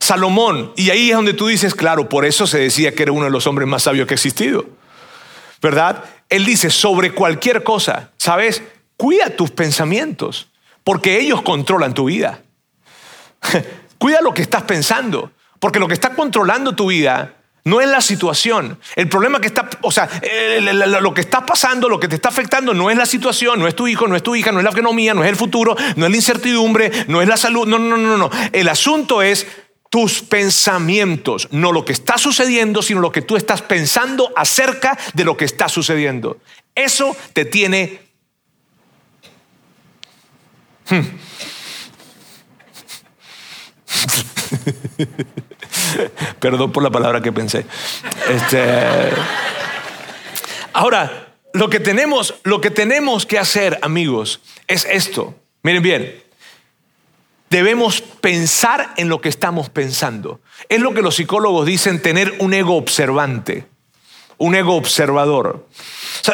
Salomón, 0.00 0.72
y 0.74 0.90
ahí 0.90 1.10
es 1.10 1.14
donde 1.14 1.32
tú 1.32 1.46
dices, 1.46 1.72
claro, 1.72 2.08
por 2.08 2.24
eso 2.24 2.48
se 2.48 2.58
decía 2.58 2.96
que 2.96 3.04
era 3.04 3.12
uno 3.12 3.26
de 3.26 3.30
los 3.30 3.46
hombres 3.46 3.68
más 3.68 3.84
sabios 3.84 4.08
que 4.08 4.14
ha 4.14 4.16
existido. 4.16 4.66
¿Verdad? 5.62 6.02
Él 6.28 6.44
dice, 6.44 6.68
sobre 6.68 7.12
cualquier 7.12 7.62
cosa, 7.62 8.10
¿sabes? 8.16 8.60
Cuida 8.96 9.30
tus 9.30 9.52
pensamientos, 9.52 10.48
porque 10.82 11.20
ellos 11.20 11.42
controlan 11.42 11.94
tu 11.94 12.06
vida. 12.06 12.42
Cuida 13.98 14.20
lo 14.20 14.32
que 14.32 14.42
estás 14.42 14.62
pensando, 14.62 15.32
porque 15.58 15.78
lo 15.78 15.88
que 15.88 15.94
está 15.94 16.10
controlando 16.14 16.74
tu 16.74 16.86
vida 16.86 17.34
no 17.64 17.80
es 17.80 17.88
la 17.88 18.00
situación. 18.00 18.78
El 18.96 19.08
problema 19.08 19.40
que 19.40 19.48
está, 19.48 19.68
o 19.82 19.90
sea, 19.90 20.08
lo 21.00 21.14
que 21.14 21.20
está 21.20 21.44
pasando, 21.44 21.88
lo 21.88 22.00
que 22.00 22.08
te 22.08 22.14
está 22.14 22.30
afectando 22.30 22.72
no 22.72 22.90
es 22.90 22.96
la 22.96 23.06
situación, 23.06 23.58
no 23.58 23.68
es 23.68 23.74
tu 23.76 23.86
hijo, 23.86 24.08
no 24.08 24.16
es 24.16 24.22
tu 24.22 24.34
hija, 24.34 24.52
no 24.52 24.58
es 24.58 24.64
la 24.64 24.70
economía, 24.70 25.14
no 25.14 25.22
es 25.22 25.28
el 25.28 25.36
futuro, 25.36 25.76
no 25.96 26.06
es 26.06 26.10
la 26.10 26.16
incertidumbre, 26.16 26.90
no 27.08 27.20
es 27.20 27.28
la 27.28 27.36
salud. 27.36 27.66
No, 27.66 27.78
no, 27.78 27.96
no, 27.96 28.16
no. 28.16 28.30
El 28.52 28.68
asunto 28.68 29.22
es 29.22 29.46
tus 29.90 30.22
pensamientos, 30.22 31.48
no 31.50 31.72
lo 31.72 31.84
que 31.84 31.92
está 31.92 32.16
sucediendo, 32.16 32.80
sino 32.80 33.00
lo 33.00 33.12
que 33.12 33.22
tú 33.22 33.36
estás 33.36 33.60
pensando 33.60 34.32
acerca 34.36 34.96
de 35.14 35.24
lo 35.24 35.36
que 35.36 35.44
está 35.44 35.68
sucediendo. 35.68 36.38
Eso 36.74 37.16
te 37.32 37.44
tiene... 37.44 38.00
Hmm. 40.88 41.00
Perdón 46.40 46.72
por 46.72 46.82
la 46.82 46.90
palabra 46.90 47.20
que 47.20 47.32
pensé. 47.32 47.66
Este, 48.28 48.62
ahora, 50.72 51.34
lo 51.52 51.68
que 51.68 51.80
tenemos, 51.80 52.34
lo 52.44 52.60
que 52.60 52.70
tenemos 52.70 53.26
que 53.26 53.38
hacer, 53.38 53.78
amigos, 53.82 54.40
es 54.66 54.84
esto. 54.84 55.34
Miren 55.62 55.82
bien. 55.82 56.22
Debemos 57.50 58.00
pensar 58.00 58.94
en 58.96 59.08
lo 59.08 59.20
que 59.20 59.28
estamos 59.28 59.70
pensando. 59.70 60.40
Es 60.68 60.80
lo 60.80 60.94
que 60.94 61.02
los 61.02 61.16
psicólogos 61.16 61.66
dicen 61.66 62.00
tener 62.00 62.34
un 62.38 62.54
ego 62.54 62.76
observante, 62.76 63.66
un 64.40 64.54
ego 64.54 64.74
observador 64.74 65.66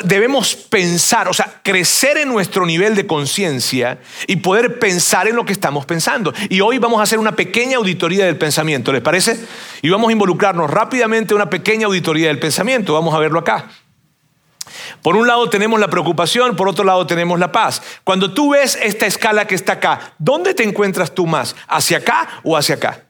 debemos 0.04 0.54
pensar, 0.54 1.28
o 1.28 1.32
sea, 1.32 1.60
crecer 1.62 2.18
en 2.18 2.28
nuestro 2.28 2.66
nivel 2.66 2.94
de 2.94 3.06
conciencia 3.06 3.98
y 4.26 4.36
poder 4.36 4.78
pensar 4.78 5.28
en 5.28 5.36
lo 5.36 5.44
que 5.44 5.52
estamos 5.52 5.86
pensando. 5.86 6.32
Y 6.48 6.60
hoy 6.60 6.78
vamos 6.78 7.00
a 7.00 7.04
hacer 7.04 7.18
una 7.18 7.32
pequeña 7.32 7.76
auditoría 7.76 8.26
del 8.26 8.36
pensamiento, 8.36 8.92
¿les 8.92 9.02
parece? 9.02 9.38
Y 9.82 9.88
vamos 9.88 10.08
a 10.08 10.12
involucrarnos 10.12 10.70
rápidamente 10.70 11.34
en 11.34 11.36
una 11.36 11.50
pequeña 11.50 11.86
auditoría 11.86 12.28
del 12.28 12.38
pensamiento. 12.38 12.94
Vamos 12.94 13.14
a 13.14 13.18
verlo 13.18 13.38
acá. 13.38 13.68
Por 15.02 15.16
un 15.16 15.26
lado 15.26 15.48
tenemos 15.48 15.78
la 15.78 15.88
preocupación, 15.88 16.56
por 16.56 16.68
otro 16.68 16.84
lado 16.84 17.06
tenemos 17.06 17.38
la 17.38 17.52
paz. 17.52 17.82
Cuando 18.02 18.32
tú 18.32 18.50
ves 18.50 18.78
esta 18.82 19.06
escala 19.06 19.46
que 19.46 19.54
está 19.54 19.74
acá, 19.74 20.14
¿dónde 20.18 20.54
te 20.54 20.64
encuentras 20.64 21.14
tú 21.14 21.26
más? 21.26 21.54
¿Hacia 21.68 21.98
acá 21.98 22.40
o 22.42 22.56
hacia 22.56 22.76
acá? 22.76 23.05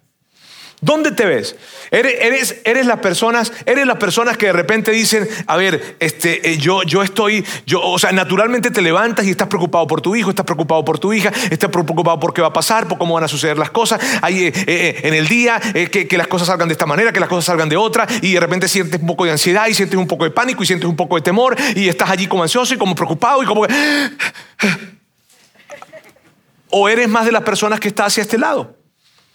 ¿Dónde 0.86 1.10
te 1.10 1.26
ves? 1.26 1.56
Eres, 1.90 2.60
eres, 2.64 2.86
las 2.86 3.00
personas, 3.00 3.52
eres 3.64 3.88
las 3.88 3.96
personas 3.96 4.36
que 4.36 4.46
de 4.46 4.52
repente 4.52 4.92
dicen, 4.92 5.28
a 5.48 5.56
ver, 5.56 5.96
este, 5.98 6.48
eh, 6.48 6.58
yo, 6.58 6.84
yo 6.84 7.02
estoy, 7.02 7.44
yo, 7.66 7.80
o 7.82 7.98
sea, 7.98 8.12
naturalmente 8.12 8.70
te 8.70 8.80
levantas 8.80 9.26
y 9.26 9.30
estás 9.30 9.48
preocupado 9.48 9.88
por 9.88 10.00
tu 10.00 10.14
hijo, 10.14 10.30
estás 10.30 10.46
preocupado 10.46 10.84
por 10.84 11.00
tu 11.00 11.12
hija, 11.12 11.32
estás 11.50 11.70
preocupado 11.70 12.20
por 12.20 12.32
qué 12.32 12.40
va 12.40 12.46
a 12.48 12.52
pasar, 12.52 12.86
por 12.86 12.98
cómo 12.98 13.14
van 13.14 13.24
a 13.24 13.28
suceder 13.28 13.58
las 13.58 13.70
cosas, 13.70 14.00
Hay, 14.22 14.44
eh, 14.44 14.52
eh, 14.68 15.00
en 15.02 15.14
el 15.14 15.26
día 15.26 15.60
que, 15.60 16.06
que, 16.06 16.16
las 16.16 16.28
cosas 16.28 16.46
salgan 16.46 16.68
de 16.68 16.74
esta 16.74 16.86
manera, 16.86 17.12
que 17.12 17.18
las 17.18 17.28
cosas 17.28 17.46
salgan 17.46 17.68
de 17.68 17.76
otra, 17.76 18.06
y 18.22 18.34
de 18.34 18.38
repente 18.38 18.68
sientes 18.68 19.00
un 19.00 19.08
poco 19.08 19.24
de 19.24 19.32
ansiedad 19.32 19.66
y 19.66 19.74
sientes 19.74 19.98
un 19.98 20.06
poco 20.06 20.22
de 20.22 20.30
pánico 20.30 20.62
y 20.62 20.66
sientes 20.66 20.88
un 20.88 20.94
poco 20.94 21.16
de 21.16 21.22
temor 21.22 21.56
y 21.74 21.88
estás 21.88 22.10
allí 22.10 22.28
como 22.28 22.44
ansioso 22.44 22.74
y 22.74 22.78
como 22.78 22.94
preocupado 22.94 23.42
y 23.42 23.46
como 23.46 23.66
O 26.70 26.88
eres 26.88 27.08
más 27.08 27.26
de 27.26 27.32
las 27.32 27.42
personas 27.42 27.80
que 27.80 27.88
están 27.88 28.06
hacia 28.06 28.22
este 28.22 28.38
lado, 28.38 28.76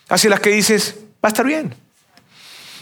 hacia 0.08 0.30
las 0.30 0.40
que 0.40 0.52
dices, 0.52 0.96
va 1.24 1.28
a 1.28 1.28
estar 1.30 1.46
bien. 1.46 1.76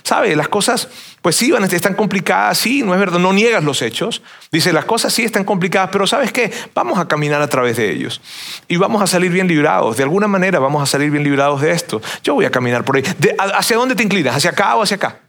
¿Sabe? 0.04 0.36
Las 0.36 0.48
cosas, 0.48 0.88
pues 1.22 1.36
sí, 1.36 1.52
van, 1.52 1.64
están 1.66 1.94
complicadas, 1.94 2.58
sí, 2.58 2.82
no 2.82 2.94
es 2.94 3.00
verdad, 3.00 3.20
no 3.20 3.32
niegas 3.34 3.64
los 3.64 3.82
hechos. 3.82 4.22
Dice, 4.52 4.74
las 4.74 4.86
cosas 4.86 5.14
sí 5.14 5.24
están 5.24 5.44
complicadas, 5.44 5.90
pero 5.92 6.08
¿sabes 6.08 6.32
qué? 6.32 6.52
Vamos 6.74 6.98
a 6.98 7.08
caminar 7.08 7.42
a 7.42 7.48
través 7.48 7.78
de 7.78 7.92
ellos. 7.92 8.22
Y 8.68 8.78
vamos 8.78 9.04
a 9.04 9.08
salir 9.08 9.32
bien 9.32 9.48
librados. 9.48 9.98
De 9.98 10.04
alguna 10.04 10.28
manera 10.28 10.60
vamos 10.60 10.82
a 10.82 10.86
salir 10.86 11.12
bien 11.12 11.24
librados 11.24 11.62
de 11.62 11.72
esto. 11.72 12.02
Yo 12.24 12.34
voy 12.34 12.46
a 12.46 12.52
caminar 12.52 12.84
por 12.84 12.96
ahí. 12.96 13.04
¿Hacia 13.38 13.78
dónde 13.78 13.96
te 13.96 14.04
inclinas? 14.04 14.36
¿Hacia 14.36 14.52
acá 14.52 14.76
o 14.78 14.82
hacia 14.82 14.96
acá? 14.96 15.20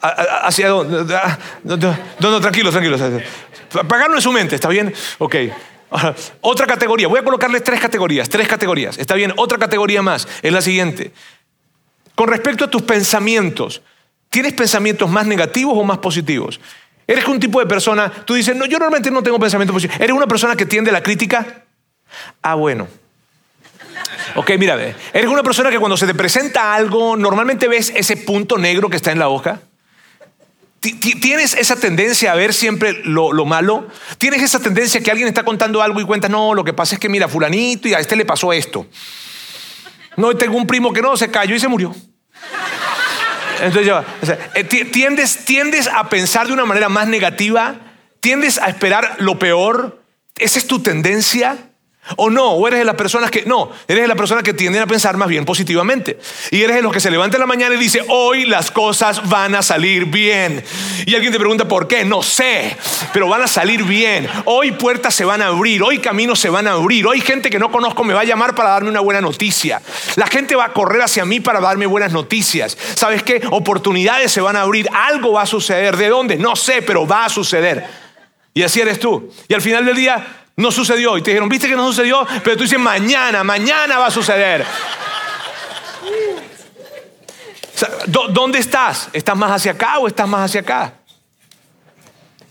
¿Hacia 0.00 0.68
dónde? 0.68 1.14
No, 1.62 1.76
no, 2.18 2.40
tranquilos, 2.40 2.72
tranquilos. 2.72 3.00
Pagarlo 3.86 4.16
en 4.16 4.22
su 4.22 4.32
mente, 4.32 4.56
¿está 4.56 4.68
bien? 4.68 4.92
Ok. 5.18 5.36
Otra 6.40 6.66
categoría. 6.66 7.08
Voy 7.08 7.20
a 7.20 7.24
colocarles 7.24 7.62
tres 7.62 7.80
categorías. 7.80 8.28
Tres 8.28 8.48
categorías. 8.48 8.98
¿Está 8.98 9.14
bien? 9.14 9.32
Otra 9.36 9.58
categoría 9.58 10.02
más. 10.02 10.26
Es 10.42 10.52
la 10.52 10.60
siguiente. 10.62 11.12
Con 12.22 12.30
respecto 12.30 12.66
a 12.66 12.70
tus 12.70 12.82
pensamientos, 12.82 13.82
¿tienes 14.30 14.52
pensamientos 14.52 15.10
más 15.10 15.26
negativos 15.26 15.76
o 15.76 15.82
más 15.82 15.98
positivos? 15.98 16.60
¿Eres 17.04 17.26
un 17.26 17.40
tipo 17.40 17.58
de 17.58 17.66
persona, 17.66 18.12
tú 18.12 18.34
dices, 18.34 18.54
no, 18.54 18.64
yo 18.64 18.78
normalmente 18.78 19.10
no 19.10 19.24
tengo 19.24 19.40
pensamientos 19.40 19.74
positivos. 19.74 20.00
¿Eres 20.00 20.14
una 20.14 20.28
persona 20.28 20.54
que 20.54 20.64
tiende 20.64 20.90
a 20.90 20.92
la 20.92 21.02
crítica? 21.02 21.64
Ah, 22.40 22.54
bueno. 22.54 22.86
Ok, 24.36 24.52
mira, 24.56 24.80
eres 25.12 25.26
una 25.26 25.42
persona 25.42 25.68
que 25.68 25.80
cuando 25.80 25.96
se 25.96 26.06
te 26.06 26.14
presenta 26.14 26.72
algo, 26.72 27.16
normalmente 27.16 27.66
ves 27.66 27.92
ese 27.92 28.16
punto 28.16 28.56
negro 28.56 28.88
que 28.88 28.98
está 28.98 29.10
en 29.10 29.18
la 29.18 29.28
hoja. 29.28 29.58
¿Tienes 30.80 31.54
esa 31.54 31.74
tendencia 31.74 32.30
a 32.30 32.36
ver 32.36 32.54
siempre 32.54 33.02
lo, 33.02 33.32
lo, 33.32 33.46
malo? 33.46 33.88
¿Tienes 34.18 34.42
esa 34.42 34.60
tendencia 34.60 35.00
que 35.00 35.10
alguien 35.10 35.26
está 35.26 35.44
contando 35.44 35.82
algo 35.82 36.00
y 36.00 36.04
cuenta, 36.04 36.28
no, 36.28 36.54
lo 36.54 36.62
que 36.62 36.72
pasa 36.72 36.94
es 36.94 37.00
que 37.00 37.08
mira, 37.08 37.26
fulanito 37.26 37.88
y 37.88 37.94
a 37.94 37.98
este 37.98 38.14
le 38.14 38.24
pasó 38.24 38.52
esto? 38.52 38.86
No, 40.16 40.36
tengo 40.36 40.56
un 40.56 40.68
primo 40.68 40.92
que 40.92 41.02
no, 41.02 41.16
se 41.16 41.28
cayó 41.28 41.56
y 41.56 41.58
se 41.58 41.66
murió. 41.66 41.92
Entonces 43.60 43.86
ya, 43.86 44.04
eh, 44.54 44.64
tiendes, 44.64 45.44
tiendes 45.44 45.86
a 45.86 46.08
pensar 46.08 46.46
de 46.46 46.52
una 46.52 46.64
manera 46.64 46.88
más 46.88 47.06
negativa, 47.06 47.76
tiendes 48.20 48.58
a 48.58 48.66
esperar 48.68 49.16
lo 49.18 49.38
peor. 49.38 50.02
¿Esa 50.36 50.58
es 50.58 50.66
tu 50.66 50.82
tendencia? 50.82 51.71
¿O 52.16 52.30
no? 52.30 52.50
¿O 52.50 52.66
eres 52.66 52.80
de 52.80 52.84
las 52.84 52.96
personas 52.96 53.30
que 53.30 53.44
no? 53.44 53.70
Eres 53.86 54.02
de 54.02 54.08
las 54.08 54.16
personas 54.16 54.42
que 54.42 54.52
tienden 54.52 54.82
a 54.82 54.88
pensar 54.88 55.16
más 55.16 55.28
bien 55.28 55.44
positivamente. 55.44 56.18
Y 56.50 56.62
eres 56.62 56.76
de 56.76 56.82
los 56.82 56.92
que 56.92 56.98
se 56.98 57.12
levanta 57.12 57.36
en 57.36 57.40
la 57.40 57.46
mañana 57.46 57.76
y 57.76 57.78
dice, 57.78 58.02
hoy 58.08 58.44
las 58.44 58.72
cosas 58.72 59.28
van 59.28 59.54
a 59.54 59.62
salir 59.62 60.06
bien. 60.06 60.64
Y 61.06 61.14
alguien 61.14 61.32
te 61.32 61.38
pregunta, 61.38 61.68
¿por 61.68 61.86
qué? 61.86 62.04
No 62.04 62.20
sé, 62.22 62.76
pero 63.12 63.28
van 63.28 63.42
a 63.42 63.46
salir 63.46 63.84
bien. 63.84 64.28
Hoy 64.46 64.72
puertas 64.72 65.14
se 65.14 65.24
van 65.24 65.42
a 65.42 65.46
abrir, 65.46 65.80
hoy 65.84 65.98
caminos 65.98 66.40
se 66.40 66.50
van 66.50 66.66
a 66.66 66.72
abrir, 66.72 67.06
hoy 67.06 67.20
gente 67.20 67.50
que 67.50 67.60
no 67.60 67.70
conozco 67.70 68.02
me 68.02 68.14
va 68.14 68.22
a 68.22 68.24
llamar 68.24 68.56
para 68.56 68.70
darme 68.70 68.90
una 68.90 69.00
buena 69.00 69.20
noticia. 69.20 69.80
La 70.16 70.26
gente 70.26 70.56
va 70.56 70.66
a 70.66 70.72
correr 70.72 71.02
hacia 71.02 71.24
mí 71.24 71.38
para 71.38 71.60
darme 71.60 71.86
buenas 71.86 72.12
noticias. 72.12 72.76
¿Sabes 72.96 73.22
qué? 73.22 73.42
Oportunidades 73.50 74.32
se 74.32 74.40
van 74.40 74.56
a 74.56 74.62
abrir, 74.62 74.88
algo 74.92 75.34
va 75.34 75.42
a 75.42 75.46
suceder. 75.46 75.96
¿De 75.96 76.08
dónde? 76.08 76.36
No 76.36 76.56
sé, 76.56 76.82
pero 76.82 77.06
va 77.06 77.26
a 77.26 77.28
suceder. 77.28 77.86
Y 78.54 78.64
así 78.64 78.80
eres 78.80 78.98
tú. 78.98 79.32
Y 79.46 79.54
al 79.54 79.62
final 79.62 79.86
del 79.86 79.96
día 79.96 80.41
no 80.56 80.70
sucedió. 80.70 81.16
Y 81.16 81.22
te 81.22 81.30
dijeron, 81.30 81.48
viste 81.48 81.68
que 81.68 81.76
no 81.76 81.86
sucedió, 81.86 82.26
pero 82.42 82.56
tú 82.56 82.62
dices, 82.62 82.78
mañana, 82.78 83.44
mañana 83.44 83.98
va 83.98 84.06
a 84.06 84.10
suceder. 84.10 84.64
¿Dónde 88.06 88.58
estás? 88.58 89.08
¿Estás 89.12 89.36
más 89.36 89.50
hacia 89.50 89.72
acá 89.72 89.98
o 89.98 90.06
estás 90.06 90.28
más 90.28 90.42
hacia 90.42 90.60
acá? 90.60 90.94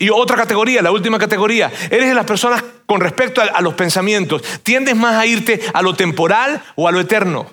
Y 0.02 0.10
otra 0.10 0.36
categoría, 0.36 0.82
la 0.82 0.92
última 0.92 1.20
categoría, 1.20 1.72
eres 1.92 2.10
de 2.10 2.16
las 2.16 2.26
personas 2.26 2.64
con 2.88 3.02
respecto 3.02 3.40
a, 3.40 3.62
los 3.62 3.76
pensamientos, 3.76 4.42
tiendes 4.64 4.96
más 4.96 5.16
a 5.16 5.26
irte 5.28 5.62
a 5.74 5.82
lo 5.84 5.94
temporal 5.94 6.62
o 6.76 6.88
a 6.88 6.92
lo 6.92 7.00
eterno. 7.00 7.52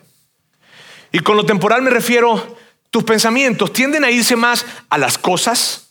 Y 1.13 1.21
con 1.21 1.37
lo 1.37 1.45
temporal 1.45 1.83
me 1.83 1.91
refiero, 1.91 2.57
tus 2.91 3.05
pensamientos 3.05 3.73
tienden 3.73 4.03
a 4.03 4.11
irse 4.11 4.35
más 4.35 4.65
a 4.89 4.97
las 4.97 5.19
cosas, 5.19 5.91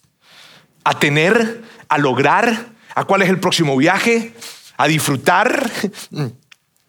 a 0.83 0.97
tener, 0.97 1.61
a 1.89 1.97
lograr, 1.99 2.65
a 2.97 3.05
cuál 3.05 3.21
es 3.21 3.29
el 3.29 3.39
próximo 3.39 3.77
viaje, 3.77 4.33
a 4.75 4.87
disfrutar 4.87 5.69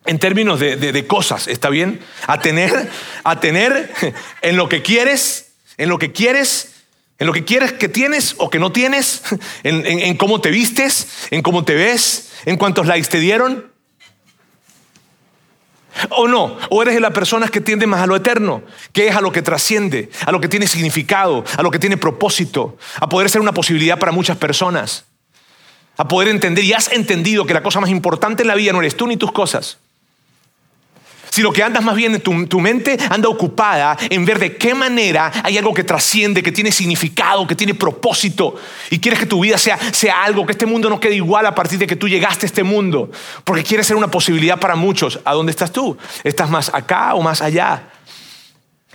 en 0.06 0.18
términos 0.18 0.58
de, 0.58 1.06
cosas, 1.06 1.48
¿está 1.48 1.68
bien? 1.68 2.00
A 2.26 2.40
tener, 2.40 2.88
a 3.24 3.40
tener 3.40 3.92
en 4.40 4.56
lo 4.56 4.70
que 4.70 4.80
quieres, 4.80 5.52
en 5.76 5.90
lo 5.90 5.98
que 5.98 6.10
quieres, 6.10 6.76
en 7.18 7.26
lo 7.26 7.34
que 7.34 7.44
quieres 7.44 7.74
que 7.74 7.90
tienes 7.90 8.36
o 8.38 8.48
que 8.48 8.58
no 8.58 8.72
tienes, 8.72 9.22
en, 9.64 10.16
cómo 10.16 10.40
te 10.40 10.50
vistes, 10.50 11.28
en 11.30 11.42
cómo 11.42 11.66
te 11.66 11.74
ves, 11.74 12.30
en 12.46 12.56
cuántos 12.56 12.86
likes 12.86 13.08
te 13.10 13.20
dieron. 13.20 13.70
¿O 16.08 16.26
no? 16.26 16.56
¿O 16.70 16.80
eres 16.80 16.94
de 16.94 17.00
las 17.00 17.12
personas 17.12 17.50
que 17.50 17.60
tienden 17.60 17.90
más 17.90 18.00
a 18.00 18.06
lo 18.06 18.16
eterno, 18.16 18.62
que 18.94 19.08
es 19.08 19.14
a 19.14 19.20
lo 19.20 19.30
que 19.30 19.42
trasciende, 19.42 20.08
a 20.24 20.32
lo 20.32 20.40
que 20.40 20.48
tiene 20.48 20.68
significado, 20.68 21.44
a 21.54 21.62
lo 21.62 21.70
que 21.70 21.78
tiene 21.78 21.98
propósito, 21.98 22.78
a 22.98 23.10
poder 23.10 23.28
ser 23.28 23.42
una 23.42 23.52
posibilidad 23.52 23.98
para 23.98 24.10
muchas 24.10 24.38
personas? 24.38 25.04
A 25.98 26.06
poder 26.06 26.28
entender 26.28 26.64
y 26.64 26.72
has 26.72 26.90
entendido 26.92 27.44
que 27.44 27.52
la 27.52 27.62
cosa 27.62 27.80
más 27.80 27.90
importante 27.90 28.42
en 28.42 28.48
la 28.48 28.54
vida 28.54 28.72
no 28.72 28.80
eres 28.80 28.96
tú 28.96 29.06
ni 29.06 29.16
tus 29.16 29.32
cosas, 29.32 29.78
sino 31.30 31.52
que 31.52 31.62
andas 31.62 31.82
más 31.82 31.96
bien 31.96 32.14
en 32.14 32.48
tu, 32.48 32.60
mente 32.60 32.96
anda 33.10 33.28
ocupada 33.28 33.96
en 34.08 34.24
ver 34.24 34.38
de 34.38 34.56
qué 34.56 34.74
manera 34.74 35.30
hay 35.42 35.58
algo 35.58 35.74
que 35.74 35.84
trasciende, 35.84 36.42
que 36.42 36.52
tiene 36.52 36.72
significado, 36.72 37.46
que 37.46 37.56
tiene 37.56 37.74
propósito 37.74 38.54
y 38.90 39.00
quieres 39.00 39.20
que 39.20 39.26
tu 39.26 39.40
vida 39.40 39.58
sea, 39.58 39.76
sea 39.92 40.22
algo, 40.22 40.46
que 40.46 40.52
este 40.52 40.66
mundo 40.66 40.88
no 40.88 41.00
quede 41.00 41.16
igual 41.16 41.46
a 41.46 41.54
partir 41.54 41.80
de 41.80 41.86
que 41.86 41.96
tú 41.96 42.08
llegaste 42.08 42.46
a 42.46 42.48
este 42.48 42.62
mundo, 42.62 43.10
porque 43.44 43.64
quieres 43.64 43.86
ser 43.86 43.96
una 43.96 44.08
posibilidad 44.08 44.58
para 44.58 44.76
muchos. 44.76 45.20
¿A 45.24 45.34
dónde 45.34 45.50
estás 45.50 45.72
tú? 45.72 45.98
¿Estás 46.22 46.48
más 46.48 46.70
acá 46.72 47.14
o 47.14 47.22
más 47.22 47.42
allá? 47.42 47.88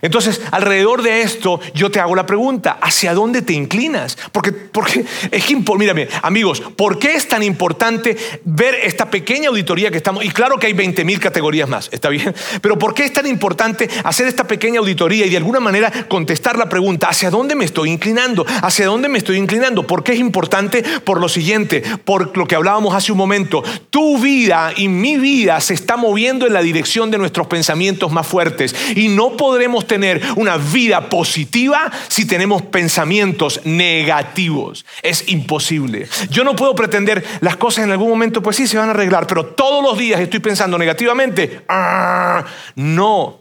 Entonces, 0.04 0.42
alrededor 0.52 1.02
de 1.02 1.22
esto, 1.22 1.62
yo 1.74 1.90
te 1.90 2.02
hago 2.02 2.14
la 2.14 2.26
pregunta, 2.26 2.78
¿hacia 2.82 3.14
dónde 3.14 3.42
te 3.42 3.54
inclinas? 3.54 4.18
Porque, 4.34 4.52
porque 4.52 5.06
es 5.32 5.46
que, 5.46 5.56
mírame, 5.78 6.10
amigos, 6.22 6.62
¿por 6.76 7.00
qué 7.00 7.14
es 7.14 7.30
tan 7.30 7.42
importante 7.42 8.18
ver 8.44 8.76
esta 8.84 9.10
pequeña 9.10 9.48
auditoría 9.48 9.92
que 9.92 9.98
estamos? 9.98 10.26
Y 10.26 10.30
claro 10.30 10.58
que 10.58 10.68
hay 10.68 10.74
20 10.74 11.06
mil 11.06 11.22
categorías 11.22 11.70
más, 11.70 11.88
¿está 11.94 12.10
bien? 12.10 12.36
Pero 12.62 12.78
¿por 12.78 12.94
qué 12.94 13.06
es 13.06 13.14
tan 13.14 13.26
importante 13.28 13.90
hacer 14.04 14.28
esta 14.28 14.46
pequeña 14.46 14.82
auditoría 14.82 15.26
y 15.26 15.30
de 15.30 15.38
alguna 15.38 15.62
manera 15.62 15.90
contestar 16.10 16.58
la 16.58 16.68
pregunta, 16.68 17.08
¿hacia 17.08 17.30
dónde 17.30 17.56
me 17.56 17.64
estoy 17.64 17.90
inclinando? 17.90 18.46
¿Hacia 18.62 18.88
dónde 18.88 19.08
me 19.08 19.20
estoy 19.20 19.38
inclinando? 19.38 19.88
¿Por 19.88 20.04
qué 20.04 20.12
es 20.12 20.20
importante? 20.20 20.84
Por 21.06 21.22
lo 21.22 21.30
siguiente, 21.30 21.82
por 22.04 22.36
lo 22.36 22.46
que 22.46 22.56
hablábamos 22.56 22.94
hace 22.94 23.14
un 23.14 23.18
momento, 23.18 23.64
tu 23.90 24.20
vida 24.20 24.74
y 24.76 24.90
mi 24.90 25.16
vida 25.16 25.62
se 25.62 25.76
está 25.76 25.96
moviendo 25.96 26.46
en 26.46 26.52
la 26.52 26.62
dirección 26.62 27.10
de 27.10 27.18
nuestros 27.18 27.48
pensamientos 27.48 28.12
más 28.12 28.28
fuertes 28.28 28.76
y 28.98 29.08
no 29.08 29.38
podremos 29.38 29.88
tener 29.88 29.93
una 30.36 30.58
vida 30.58 31.10
positiva 31.10 31.92
si 32.08 32.26
tenemos 32.26 32.62
pensamientos 32.64 33.62
negativos. 33.66 34.86
Es 35.02 35.28
imposible. 35.28 36.08
Yo 36.30 36.44
no 36.44 36.56
puedo 36.56 36.76
pretender 36.76 37.24
las 37.42 37.58
cosas 37.58 37.86
en 37.86 37.92
algún 37.92 38.10
momento, 38.10 38.42
pues 38.42 38.56
sí, 38.56 38.68
se 38.68 38.78
van 38.78 38.90
a 38.90 38.92
arreglar, 38.92 39.28
pero 39.28 39.46
todos 39.48 39.84
los 39.84 39.98
días 39.98 40.20
estoy 40.20 40.40
pensando 40.40 40.78
negativamente. 40.78 41.64
Ah, 41.68 42.44
no. 42.76 43.40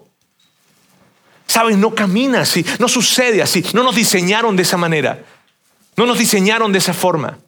¿Sabes? 1.47 1.77
No 1.77 1.95
camina 1.95 2.41
así, 2.41 2.65
no 2.79 2.89
sucede 2.89 3.43
así, 3.43 3.65
no 3.75 3.83
nos 3.83 3.95
diseñaron 3.95 4.57
de 4.57 4.63
esa 4.63 4.77
manera, 4.77 5.23
no 5.97 6.07
nos 6.07 6.19
diseñaron 6.19 6.73
de 6.73 6.79
esa 6.79 6.95
forma. 6.95 7.39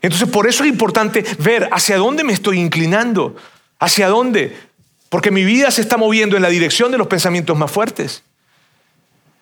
Entonces, 0.00 0.28
por 0.28 0.48
eso 0.48 0.64
es 0.64 0.70
importante 0.70 1.24
ver 1.38 1.68
hacia 1.72 1.96
dónde 1.96 2.24
me 2.24 2.32
estoy 2.32 2.58
inclinando, 2.58 3.36
hacia 3.78 4.08
dónde. 4.08 4.67
Porque 5.08 5.30
mi 5.30 5.44
vida 5.44 5.70
se 5.70 5.80
está 5.80 5.96
moviendo 5.96 6.36
en 6.36 6.42
la 6.42 6.48
dirección 6.48 6.92
de 6.92 6.98
los 6.98 7.06
pensamientos 7.06 7.56
más 7.56 7.70
fuertes. 7.70 8.22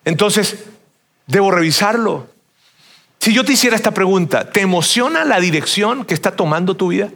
Entonces, 0.05 0.63
debo 1.25 1.51
revisarlo. 1.51 2.29
Si 3.19 3.33
yo 3.33 3.43
te 3.43 3.53
hiciera 3.53 3.75
esta 3.75 3.93
pregunta, 3.93 4.49
¿te 4.49 4.61
emociona 4.61 5.25
la 5.25 5.39
dirección 5.39 6.05
que 6.05 6.13
está 6.13 6.31
tomando 6.31 6.77
tu 6.77 6.89
vida? 6.89 7.09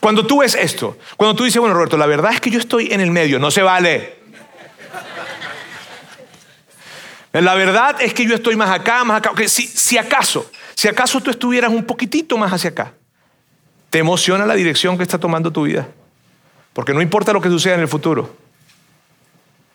Cuando 0.00 0.26
tú 0.26 0.40
ves 0.40 0.54
esto, 0.54 0.98
cuando 1.16 1.36
tú 1.36 1.44
dices, 1.44 1.60
bueno, 1.60 1.74
Roberto, 1.74 1.96
la 1.96 2.06
verdad 2.06 2.32
es 2.32 2.40
que 2.40 2.50
yo 2.50 2.58
estoy 2.58 2.92
en 2.92 3.00
el 3.00 3.10
medio, 3.10 3.38
no 3.38 3.50
se 3.50 3.62
vale. 3.62 4.18
La 7.32 7.54
verdad 7.54 7.96
es 8.00 8.12
que 8.12 8.26
yo 8.26 8.34
estoy 8.34 8.56
más 8.56 8.70
acá, 8.70 9.04
más 9.04 9.18
acá. 9.18 9.32
si, 9.46 9.66
si 9.66 9.96
acaso, 9.98 10.50
si 10.74 10.88
acaso 10.88 11.20
tú 11.20 11.30
estuvieras 11.30 11.70
un 11.70 11.84
poquitito 11.84 12.36
más 12.36 12.52
hacia 12.52 12.70
acá, 12.70 12.94
¿Te 13.90 13.98
emociona 13.98 14.46
la 14.46 14.54
dirección 14.54 14.96
que 14.96 15.02
está 15.02 15.18
tomando 15.18 15.50
tu 15.50 15.64
vida? 15.64 15.88
Porque 16.72 16.94
no 16.94 17.02
importa 17.02 17.32
lo 17.32 17.40
que 17.40 17.48
suceda 17.48 17.74
en 17.74 17.80
el 17.80 17.88
futuro. 17.88 18.34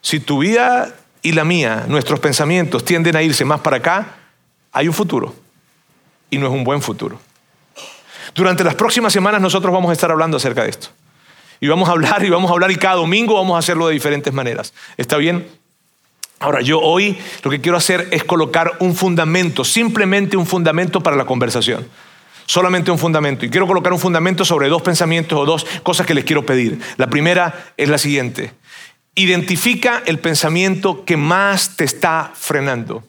Si 0.01 0.19
tu 0.19 0.39
vida 0.39 0.95
y 1.21 1.34
la 1.34 1.43
mía, 1.43 1.86
nuestros 1.88 2.19
pensamientos 2.19 2.86
tienden 2.86 3.15
a 3.15 3.21
irse 3.21 3.43
más 3.43 3.60
para 3.60 3.78
acá, 3.78 4.15
hay 4.71 4.88
un 4.88 4.93
futuro. 4.93 5.36
Y 6.30 6.38
no 6.38 6.47
es 6.47 6.54
un 6.54 6.63
buen 6.63 6.82
futuro. 6.82 7.19
Durante 8.34 8.63
las 8.63 8.75
próximas 8.75 9.12
semanas 9.12 9.41
nosotros 9.41 9.73
vamos 9.73 9.89
a 9.89 9.93
estar 9.93 10.10
hablando 10.10 10.38
acerca 10.38 10.63
de 10.63 10.69
esto. 10.69 10.88
Y 11.60 11.67
vamos 11.67 11.89
a 11.89 11.93
hablar 11.93 12.23
y 12.23 12.30
vamos 12.30 12.49
a 12.49 12.54
hablar 12.54 12.71
y 12.71 12.75
cada 12.75 12.95
domingo 12.95 13.36
vamos 13.36 13.56
a 13.56 13.60
hacerlo 13.60 13.88
de 13.88 13.93
diferentes 13.93 14.34
maneras. 14.34 14.73
¿Está 14.97 15.17
bien? 15.17 15.47
Ahora, 16.39 16.62
yo 16.62 16.80
hoy 16.80 17.17
lo 17.43 17.51
que 17.51 17.62
quiero 17.62 17.78
hacer 17.78 18.08
es 18.12 18.23
colocar 18.23 18.73
un 18.80 18.95
fundamento, 18.95 19.63
simplemente 19.63 20.38
un 20.38 20.45
fundamento 20.45 21.01
para 21.01 21.15
la 21.15 21.25
conversación. 21.25 21.88
Solamente 22.45 22.91
un 22.91 22.99
fundamento. 22.99 23.45
Y 23.45 23.49
quiero 23.49 23.67
colocar 23.67 23.91
un 23.93 23.99
fundamento 23.99 24.45
sobre 24.45 24.69
dos 24.69 24.81
pensamientos 24.81 25.38
o 25.38 25.45
dos 25.45 25.65
cosas 25.84 26.05
que 26.05 26.13
les 26.13 26.25
quiero 26.25 26.45
pedir. 26.45 26.79
La 26.97 27.08
primera 27.08 27.73
es 27.77 27.89
la 27.89 27.97
siguiente. 27.97 28.53
Identifica 29.15 30.03
el 30.05 30.19
pensamiento 30.19 31.05
que 31.05 31.17
más 31.17 31.75
te 31.77 31.86
está 31.86 32.31
frenando. 32.36 33.03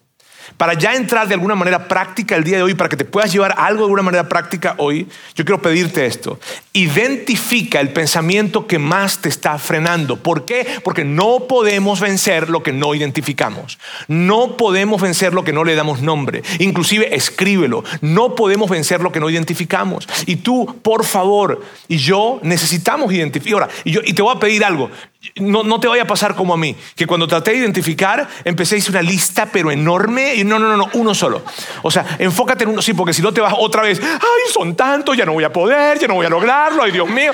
Para 0.56 0.74
ya 0.74 0.94
entrar 0.94 1.28
de 1.28 1.34
alguna 1.34 1.54
manera 1.54 1.88
práctica 1.88 2.36
el 2.36 2.44
día 2.44 2.56
de 2.56 2.62
hoy, 2.62 2.74
para 2.74 2.88
que 2.88 2.96
te 2.96 3.04
puedas 3.04 3.32
llevar 3.32 3.54
algo 3.58 3.80
de 3.80 3.84
alguna 3.84 4.02
manera 4.02 4.28
práctica 4.28 4.74
hoy, 4.78 5.08
yo 5.34 5.44
quiero 5.44 5.60
pedirte 5.60 6.06
esto. 6.06 6.38
Identifica 6.72 7.80
el 7.80 7.92
pensamiento 7.92 8.66
que 8.66 8.78
más 8.78 9.18
te 9.18 9.28
está 9.28 9.58
frenando. 9.58 10.16
¿Por 10.16 10.44
qué? 10.44 10.66
Porque 10.82 11.04
no 11.04 11.46
podemos 11.48 12.00
vencer 12.00 12.48
lo 12.48 12.62
que 12.62 12.72
no 12.72 12.94
identificamos. 12.94 13.78
No 14.08 14.56
podemos 14.56 15.00
vencer 15.00 15.34
lo 15.34 15.44
que 15.44 15.52
no 15.52 15.64
le 15.64 15.74
damos 15.74 16.02
nombre. 16.02 16.42
Inclusive 16.58 17.14
escríbelo. 17.14 17.84
No 18.00 18.34
podemos 18.34 18.70
vencer 18.70 19.00
lo 19.00 19.12
que 19.12 19.20
no 19.20 19.30
identificamos. 19.30 20.08
Y 20.26 20.36
tú, 20.36 20.80
por 20.82 21.04
favor, 21.04 21.62
y 21.88 21.98
yo 21.98 22.40
necesitamos 22.42 23.12
identificar. 23.12 23.62
Ahora, 23.62 23.68
y, 23.84 23.92
yo, 23.92 24.00
y 24.04 24.12
te 24.12 24.22
voy 24.22 24.34
a 24.34 24.40
pedir 24.40 24.64
algo. 24.64 24.90
No, 25.36 25.62
no, 25.62 25.80
te 25.80 25.88
vaya 25.88 26.04
a 26.04 26.06
pasar 26.06 26.34
como 26.34 26.54
a 26.54 26.56
mí, 26.56 26.76
que 26.94 27.06
cuando 27.06 27.26
traté 27.26 27.52
de 27.52 27.58
identificar, 27.58 28.28
empecé 28.44 28.76
a 28.76 28.78
hacer 28.78 28.90
una 28.90 29.02
lista, 29.02 29.46
pero 29.52 29.70
enorme, 29.70 30.34
y 30.34 30.44
no, 30.44 30.58
no, 30.58 30.68
no, 30.68 30.76
no, 30.76 30.88
uno 30.94 31.14
solo. 31.14 31.42
O 31.82 31.90
sea, 31.90 32.16
enfócate 32.18 32.64
en 32.64 32.70
uno, 32.70 32.82
sí, 32.82 32.94
porque 32.94 33.12
si 33.12 33.22
no 33.22 33.32
te 33.32 33.40
vas 33.40 33.54
otra 33.56 33.82
vez, 33.82 34.00
ay, 34.02 34.52
son 34.52 34.76
tantos, 34.76 35.16
ya 35.16 35.24
no 35.24 35.32
voy 35.32 35.44
a 35.44 35.52
poder, 35.52 35.98
ya 35.98 36.08
no 36.08 36.14
voy 36.14 36.26
a 36.26 36.30
lograrlo, 36.30 36.82
ay, 36.82 36.92
Dios 36.92 37.08
mío. 37.08 37.32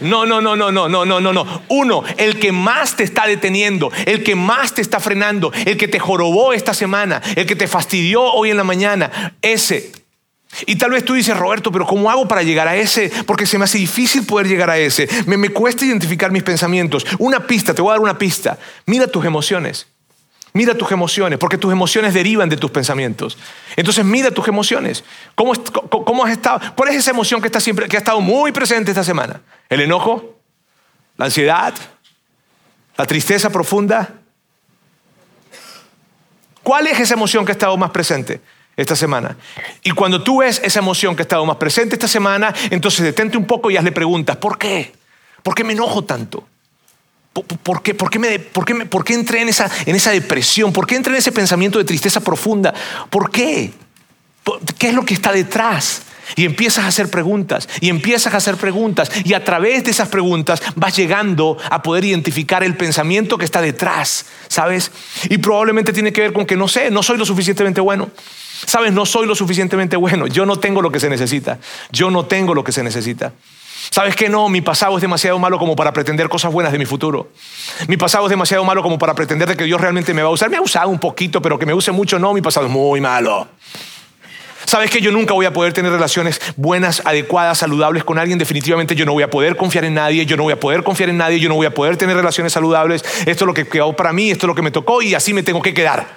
No, 0.00 0.26
no, 0.26 0.40
no, 0.40 0.56
no, 0.56 0.56
no, 0.56 0.88
no, 0.88 1.04
no, 1.04 1.20
no, 1.20 1.32
no. 1.32 1.62
Uno, 1.68 2.02
el 2.16 2.38
que 2.38 2.52
más 2.52 2.96
te 2.96 3.04
está 3.04 3.26
deteniendo, 3.26 3.90
el 4.04 4.22
que 4.22 4.34
más 4.34 4.74
te 4.74 4.82
está 4.82 5.00
frenando, 5.00 5.52
el 5.64 5.76
que 5.76 5.88
te 5.88 5.98
jorobó 5.98 6.52
esta 6.52 6.74
semana, 6.74 7.22
el 7.36 7.46
que 7.46 7.56
te 7.56 7.68
fastidió 7.68 8.22
hoy 8.22 8.50
en 8.50 8.56
la 8.56 8.64
mañana, 8.64 9.36
ese 9.42 9.92
y 10.64 10.76
tal 10.76 10.92
vez 10.92 11.04
tú 11.04 11.14
dices, 11.14 11.36
Roberto, 11.36 11.70
pero 11.70 11.86
¿cómo 11.86 12.10
hago 12.10 12.26
para 12.26 12.42
llegar 12.42 12.68
a 12.68 12.76
ese? 12.76 13.10
Porque 13.26 13.46
se 13.46 13.58
me 13.58 13.64
hace 13.64 13.78
difícil 13.78 14.24
poder 14.24 14.48
llegar 14.48 14.70
a 14.70 14.78
ese. 14.78 15.08
Me, 15.26 15.50
cuesta 15.50 15.84
identificar 15.84 16.30
mis 16.30 16.42
pensamientos. 16.42 17.04
Una 17.18 17.46
pista, 17.46 17.74
te 17.74 17.82
voy 17.82 17.90
a 17.90 17.94
dar 17.94 18.00
una 18.00 18.16
pista. 18.16 18.58
Mira 18.86 19.06
tus 19.06 19.24
emociones. 19.24 19.86
Mira 20.52 20.74
tus 20.74 20.90
emociones, 20.90 21.38
porque 21.38 21.58
tus 21.58 21.70
emociones 21.70 22.14
derivan 22.14 22.48
de 22.48 22.56
tus 22.56 22.70
pensamientos. 22.70 23.36
Entonces 23.76 24.04
mira 24.06 24.30
tus 24.30 24.48
emociones. 24.48 25.04
¿Cómo, 25.34 25.52
cómo 25.90 26.24
has 26.24 26.32
estado? 26.32 26.60
¿Cuál 26.74 26.90
es 26.90 26.96
esa 26.96 27.10
emoción 27.10 27.42
que, 27.42 27.48
está 27.48 27.60
siempre, 27.60 27.88
que 27.88 27.96
ha 27.96 27.98
estado 27.98 28.22
muy 28.22 28.52
presente 28.52 28.90
esta 28.90 29.04
semana? 29.04 29.42
¿El 29.68 29.82
enojo? 29.82 30.38
¿La 31.18 31.26
ansiedad? 31.26 31.74
¿La 32.96 33.04
tristeza 33.04 33.50
profunda? 33.50 34.14
¿Cuál 36.62 36.86
es 36.86 36.98
esa 36.98 37.14
emoción 37.14 37.44
que 37.44 37.52
ha 37.52 37.54
estado 37.54 37.76
más 37.76 37.90
presente? 37.90 38.40
Esta 38.76 38.94
semana. 38.94 39.36
Y 39.82 39.90
cuando 39.92 40.22
tú 40.22 40.38
ves 40.38 40.60
esa 40.62 40.80
emoción 40.80 41.16
que 41.16 41.22
ha 41.22 41.24
estado 41.24 41.46
más 41.46 41.56
presente 41.56 41.94
esta 41.94 42.08
semana, 42.08 42.54
entonces 42.70 43.02
detente 43.02 43.38
un 43.38 43.46
poco 43.46 43.70
y 43.70 43.76
hazle 43.76 43.92
preguntas. 43.92 44.36
¿Por 44.36 44.58
qué? 44.58 44.92
¿Por 45.42 45.54
qué 45.54 45.64
me 45.64 45.72
enojo 45.72 46.04
tanto? 46.04 46.46
¿Por 47.62 47.82
qué, 47.82 47.94
por 47.94 48.10
qué, 48.10 48.18
me, 48.18 48.38
por 48.38 48.64
qué, 48.64 48.74
por 48.86 49.04
qué 49.04 49.14
entré 49.14 49.42
en 49.42 49.48
esa, 49.48 49.70
en 49.84 49.94
esa 49.94 50.10
depresión? 50.10 50.72
¿Por 50.72 50.86
qué 50.86 50.96
entré 50.96 51.12
en 51.12 51.18
ese 51.18 51.32
pensamiento 51.32 51.78
de 51.78 51.84
tristeza 51.84 52.20
profunda? 52.20 52.72
¿Por 53.10 53.30
qué? 53.30 53.72
¿Qué 54.78 54.88
es 54.88 54.94
lo 54.94 55.04
que 55.04 55.14
está 55.14 55.32
detrás? 55.32 56.02
Y 56.34 56.44
empiezas 56.44 56.84
a 56.84 56.88
hacer 56.88 57.08
preguntas, 57.08 57.68
y 57.80 57.88
empiezas 57.88 58.34
a 58.34 58.38
hacer 58.38 58.56
preguntas, 58.56 59.10
y 59.24 59.34
a 59.34 59.44
través 59.44 59.84
de 59.84 59.92
esas 59.92 60.08
preguntas 60.08 60.60
vas 60.74 60.96
llegando 60.96 61.56
a 61.70 61.82
poder 61.82 62.04
identificar 62.04 62.64
el 62.64 62.76
pensamiento 62.76 63.38
que 63.38 63.44
está 63.44 63.60
detrás, 63.60 64.26
¿sabes? 64.48 64.90
Y 65.28 65.38
probablemente 65.38 65.92
tiene 65.92 66.12
que 66.12 66.22
ver 66.22 66.32
con 66.32 66.44
que 66.44 66.56
no 66.56 66.66
sé, 66.66 66.90
no 66.90 67.02
soy 67.02 67.16
lo 67.16 67.24
suficientemente 67.24 67.80
bueno. 67.80 68.10
Sabes, 68.64 68.92
no 68.92 69.04
soy 69.04 69.26
lo 69.26 69.34
suficientemente 69.34 69.96
bueno. 69.96 70.26
Yo 70.26 70.46
no 70.46 70.56
tengo 70.56 70.80
lo 70.80 70.90
que 70.90 71.00
se 71.00 71.10
necesita. 71.10 71.58
Yo 71.90 72.10
no 72.10 72.26
tengo 72.26 72.54
lo 72.54 72.64
que 72.64 72.72
se 72.72 72.82
necesita. 72.82 73.32
¿Sabes 73.90 74.16
que 74.16 74.28
no? 74.28 74.48
Mi 74.48 74.60
pasado 74.60 74.96
es 74.96 75.02
demasiado 75.02 75.38
malo 75.38 75.58
como 75.58 75.76
para 75.76 75.92
pretender 75.92 76.28
cosas 76.28 76.52
buenas 76.52 76.72
de 76.72 76.78
mi 76.78 76.86
futuro. 76.86 77.30
Mi 77.86 77.96
pasado 77.96 78.26
es 78.26 78.30
demasiado 78.30 78.64
malo 78.64 78.82
como 78.82 78.98
para 78.98 79.14
pretender 79.14 79.48
de 79.48 79.56
que 79.56 79.64
Dios 79.64 79.80
realmente 79.80 80.14
me 80.14 80.22
va 80.22 80.28
a 80.28 80.32
usar. 80.32 80.50
Me 80.50 80.56
ha 80.56 80.60
usado 80.60 80.88
un 80.88 80.98
poquito, 80.98 81.40
pero 81.42 81.58
que 81.58 81.66
me 81.66 81.74
use 81.74 81.92
mucho, 81.92 82.18
no. 82.18 82.32
Mi 82.32 82.40
pasado 82.40 82.66
es 82.66 82.72
muy 82.72 83.00
malo. 83.00 83.48
¿Sabes 84.64 84.90
que 84.90 85.00
yo 85.00 85.12
nunca 85.12 85.32
voy 85.32 85.46
a 85.46 85.52
poder 85.52 85.72
tener 85.72 85.92
relaciones 85.92 86.40
buenas, 86.56 87.00
adecuadas, 87.04 87.58
saludables 87.58 88.02
con 88.02 88.18
alguien? 88.18 88.36
Definitivamente 88.36 88.96
yo 88.96 89.06
no 89.06 89.12
voy 89.12 89.22
a 89.22 89.30
poder 89.30 89.56
confiar 89.56 89.84
en 89.84 89.94
nadie, 89.94 90.26
yo 90.26 90.36
no 90.36 90.42
voy 90.42 90.54
a 90.54 90.58
poder 90.58 90.82
confiar 90.82 91.08
en 91.08 91.18
nadie, 91.18 91.38
yo 91.38 91.48
no 91.48 91.54
voy 91.54 91.66
a 91.66 91.74
poder 91.74 91.96
tener 91.96 92.16
relaciones 92.16 92.52
saludables. 92.52 93.04
Esto 93.20 93.44
es 93.44 93.46
lo 93.46 93.54
que 93.54 93.68
quedó 93.68 93.94
para 93.94 94.12
mí, 94.12 94.32
esto 94.32 94.46
es 94.46 94.48
lo 94.48 94.54
que 94.56 94.62
me 94.62 94.72
tocó 94.72 95.02
y 95.02 95.14
así 95.14 95.32
me 95.32 95.44
tengo 95.44 95.62
que 95.62 95.72
quedar. 95.72 96.08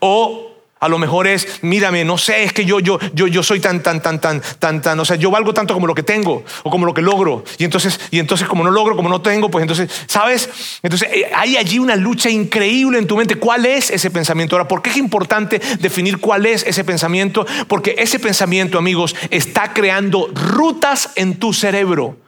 O 0.00 0.45
a 0.78 0.88
lo 0.88 0.98
mejor 0.98 1.26
es, 1.26 1.62
mírame, 1.62 2.04
no 2.04 2.18
sé, 2.18 2.44
es 2.44 2.52
que 2.52 2.66
yo, 2.66 2.80
yo, 2.80 2.98
yo, 3.14 3.26
yo 3.26 3.42
soy 3.42 3.60
tan, 3.60 3.82
tan, 3.82 4.02
tan, 4.02 4.20
tan, 4.20 4.42
tan, 4.58 4.82
tan, 4.82 5.00
o 5.00 5.04
sea, 5.06 5.16
yo 5.16 5.30
valgo 5.30 5.54
tanto 5.54 5.72
como 5.72 5.86
lo 5.86 5.94
que 5.94 6.02
tengo 6.02 6.44
o 6.64 6.70
como 6.70 6.84
lo 6.84 6.92
que 6.92 7.00
logro. 7.00 7.44
Y 7.56 7.64
entonces, 7.64 7.98
y 8.10 8.18
entonces 8.18 8.46
como 8.46 8.62
no 8.62 8.70
logro, 8.70 8.94
como 8.94 9.08
no 9.08 9.22
tengo, 9.22 9.50
pues 9.50 9.62
entonces, 9.62 9.90
¿sabes? 10.06 10.50
Entonces 10.82 11.08
eh, 11.12 11.30
hay 11.34 11.56
allí 11.56 11.78
una 11.78 11.96
lucha 11.96 12.28
increíble 12.28 12.98
en 12.98 13.06
tu 13.06 13.16
mente. 13.16 13.36
¿Cuál 13.36 13.64
es 13.64 13.90
ese 13.90 14.10
pensamiento? 14.10 14.54
Ahora, 14.54 14.68
¿por 14.68 14.82
qué 14.82 14.90
es 14.90 14.98
importante 14.98 15.60
definir 15.80 16.18
cuál 16.18 16.44
es 16.44 16.62
ese 16.66 16.84
pensamiento? 16.84 17.46
Porque 17.68 17.94
ese 17.98 18.18
pensamiento, 18.18 18.76
amigos, 18.76 19.16
está 19.30 19.72
creando 19.72 20.28
rutas 20.34 21.10
en 21.16 21.38
tu 21.38 21.54
cerebro. 21.54 22.18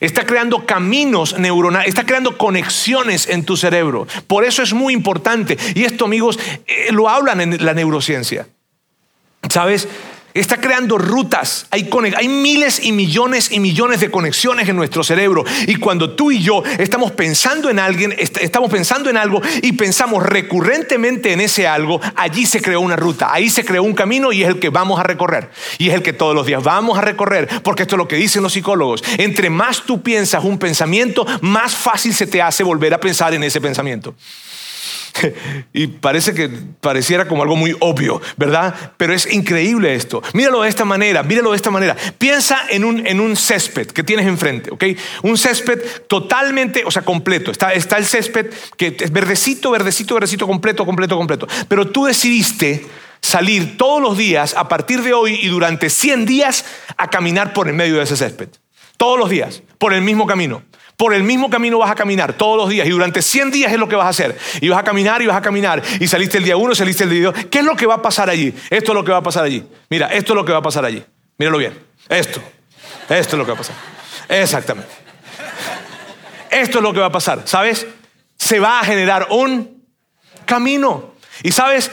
Está 0.00 0.24
creando 0.26 0.66
caminos 0.66 1.38
neuronales, 1.38 1.88
está 1.88 2.04
creando 2.04 2.36
conexiones 2.36 3.28
en 3.28 3.44
tu 3.44 3.56
cerebro. 3.56 4.06
Por 4.26 4.44
eso 4.44 4.62
es 4.62 4.72
muy 4.72 4.92
importante. 4.92 5.56
Y 5.74 5.84
esto, 5.84 6.04
amigos, 6.04 6.38
eh, 6.66 6.92
lo 6.92 7.08
hablan 7.08 7.40
en 7.40 7.64
la 7.64 7.74
neurociencia. 7.74 8.46
¿Sabes? 9.48 9.88
Está 10.40 10.60
creando 10.60 10.98
rutas. 10.98 11.66
Hay, 11.70 11.88
miles 12.28 12.80
y 12.82 12.92
millones 12.92 13.50
y 13.50 13.60
millones 13.60 14.00
de 14.00 14.10
conexiones 14.10 14.68
en 14.68 14.76
nuestro 14.76 15.04
cerebro. 15.04 15.44
Y 15.66 15.76
cuando 15.76 16.10
tú 16.10 16.30
y 16.30 16.40
yo 16.40 16.62
estamos 16.78 17.12
pensando 17.12 17.70
en 17.70 17.78
alguien, 17.78 18.14
estamos 18.18 18.70
pensando 18.70 19.10
en 19.10 19.16
algo 19.16 19.40
y 19.62 19.72
pensamos 19.72 20.24
recurrentemente 20.24 21.32
en 21.32 21.40
ese 21.40 21.66
algo, 21.66 22.00
allí 22.14 22.46
se 22.46 22.60
creó 22.60 22.80
una 22.80 22.96
ruta, 22.96 23.32
ahí 23.32 23.50
se 23.50 23.64
creó 23.64 23.82
un 23.82 23.94
camino 23.94 24.32
y 24.32 24.42
es 24.42 24.48
el 24.48 24.58
que 24.58 24.70
vamos 24.70 25.00
a 25.00 25.02
recorrer. 25.02 25.50
Y 25.78 25.88
es 25.88 25.94
el 25.94 26.02
que 26.02 26.12
todos 26.12 26.34
los 26.34 26.46
días 26.46 26.62
vamos 26.62 26.98
a 26.98 27.00
recorrer, 27.00 27.48
porque 27.62 27.82
esto 27.82 27.96
es 27.96 27.98
lo 27.98 28.08
que 28.08 28.16
dicen 28.16 28.42
los 28.42 28.52
psicólogos. 28.52 29.02
Entre 29.18 29.50
más 29.50 29.82
tú 29.82 30.02
piensas 30.02 30.44
un 30.44 30.58
pensamiento, 30.58 31.26
más 31.40 31.74
fácil 31.74 32.14
se 32.14 32.26
te 32.26 32.42
hace 32.42 32.62
volver 32.62 32.94
a 32.94 33.00
pensar 33.00 33.34
en 33.34 33.42
ese 33.42 33.60
pensamiento. 33.60 34.14
y 35.72 35.86
parece 35.86 36.34
que 36.34 36.48
pareciera 36.80 37.26
como 37.26 37.42
algo 37.42 37.56
muy 37.56 37.76
obvio, 37.80 38.20
¿verdad? 38.36 38.92
Pero 38.96 39.12
es 39.12 39.32
increíble 39.32 39.94
esto. 39.94 40.22
Míralo 40.32 40.62
de 40.62 40.68
esta 40.68 40.84
manera, 40.84 41.22
míralo 41.22 41.50
de 41.50 41.56
esta 41.56 41.70
manera. 41.70 41.96
Piensa 42.18 42.60
en 42.68 42.84
un, 42.84 43.06
en 43.06 43.20
un 43.20 43.36
césped 43.36 43.88
que 43.88 44.02
tienes 44.02 44.26
enfrente, 44.26 44.70
¿ok? 44.70 44.84
Un 45.22 45.38
césped 45.38 45.80
totalmente, 46.08 46.82
o 46.84 46.90
sea, 46.90 47.02
completo. 47.02 47.50
Está, 47.50 47.72
está 47.72 47.98
el 47.98 48.06
césped 48.06 48.52
que 48.76 48.96
es 48.98 49.12
verdecito, 49.12 49.70
verdecito, 49.70 50.14
verdecito, 50.14 50.46
completo, 50.46 50.84
completo, 50.84 51.16
completo. 51.16 51.46
Pero 51.68 51.88
tú 51.88 52.04
decidiste 52.04 52.86
salir 53.20 53.76
todos 53.76 54.00
los 54.00 54.16
días 54.16 54.54
a 54.56 54.68
partir 54.68 55.02
de 55.02 55.12
hoy 55.12 55.38
y 55.42 55.48
durante 55.48 55.90
100 55.90 56.26
días 56.26 56.64
a 56.96 57.08
caminar 57.08 57.52
por 57.52 57.68
el 57.68 57.74
medio 57.74 57.96
de 57.96 58.02
ese 58.02 58.16
césped. 58.16 58.48
Todos 58.96 59.18
los 59.18 59.28
días, 59.28 59.62
por 59.78 59.92
el 59.92 60.02
mismo 60.02 60.26
camino. 60.26 60.62
Por 60.96 61.12
el 61.12 61.22
mismo 61.22 61.50
camino 61.50 61.78
vas 61.78 61.90
a 61.90 61.94
caminar 61.94 62.32
todos 62.32 62.56
los 62.56 62.70
días 62.70 62.86
y 62.86 62.90
durante 62.90 63.20
100 63.20 63.50
días 63.50 63.72
es 63.72 63.78
lo 63.78 63.88
que 63.88 63.96
vas 63.96 64.06
a 64.06 64.10
hacer. 64.10 64.38
Y 64.60 64.68
vas 64.70 64.78
a 64.78 64.84
caminar 64.84 65.20
y 65.20 65.26
vas 65.26 65.36
a 65.36 65.42
caminar. 65.42 65.82
Y 66.00 66.08
saliste 66.08 66.38
el 66.38 66.44
día 66.44 66.56
1, 66.56 66.74
saliste 66.74 67.04
el 67.04 67.10
día 67.10 67.24
2. 67.24 67.46
¿Qué 67.50 67.58
es 67.58 67.64
lo 67.64 67.76
que 67.76 67.84
va 67.84 67.94
a 67.94 68.02
pasar 68.02 68.30
allí? 68.30 68.54
Esto 68.70 68.92
es 68.92 68.94
lo 68.94 69.04
que 69.04 69.12
va 69.12 69.18
a 69.18 69.22
pasar 69.22 69.44
allí. 69.44 69.66
Mira, 69.90 70.06
esto 70.06 70.32
es 70.32 70.36
lo 70.36 70.44
que 70.44 70.52
va 70.52 70.58
a 70.58 70.62
pasar 70.62 70.84
allí. 70.86 71.04
Míralo 71.36 71.58
bien. 71.58 71.78
Esto. 72.08 72.40
Esto 73.08 73.36
es 73.36 73.38
lo 73.38 73.44
que 73.44 73.50
va 73.50 73.56
a 73.56 73.58
pasar. 73.58 73.76
Exactamente. 74.28 74.90
Esto 76.50 76.78
es 76.78 76.82
lo 76.82 76.92
que 76.94 77.00
va 77.00 77.06
a 77.06 77.12
pasar. 77.12 77.42
¿Sabes? 77.44 77.86
Se 78.38 78.58
va 78.58 78.80
a 78.80 78.84
generar 78.84 79.28
un 79.30 79.84
camino. 80.46 81.12
Y 81.42 81.52
sabes, 81.52 81.90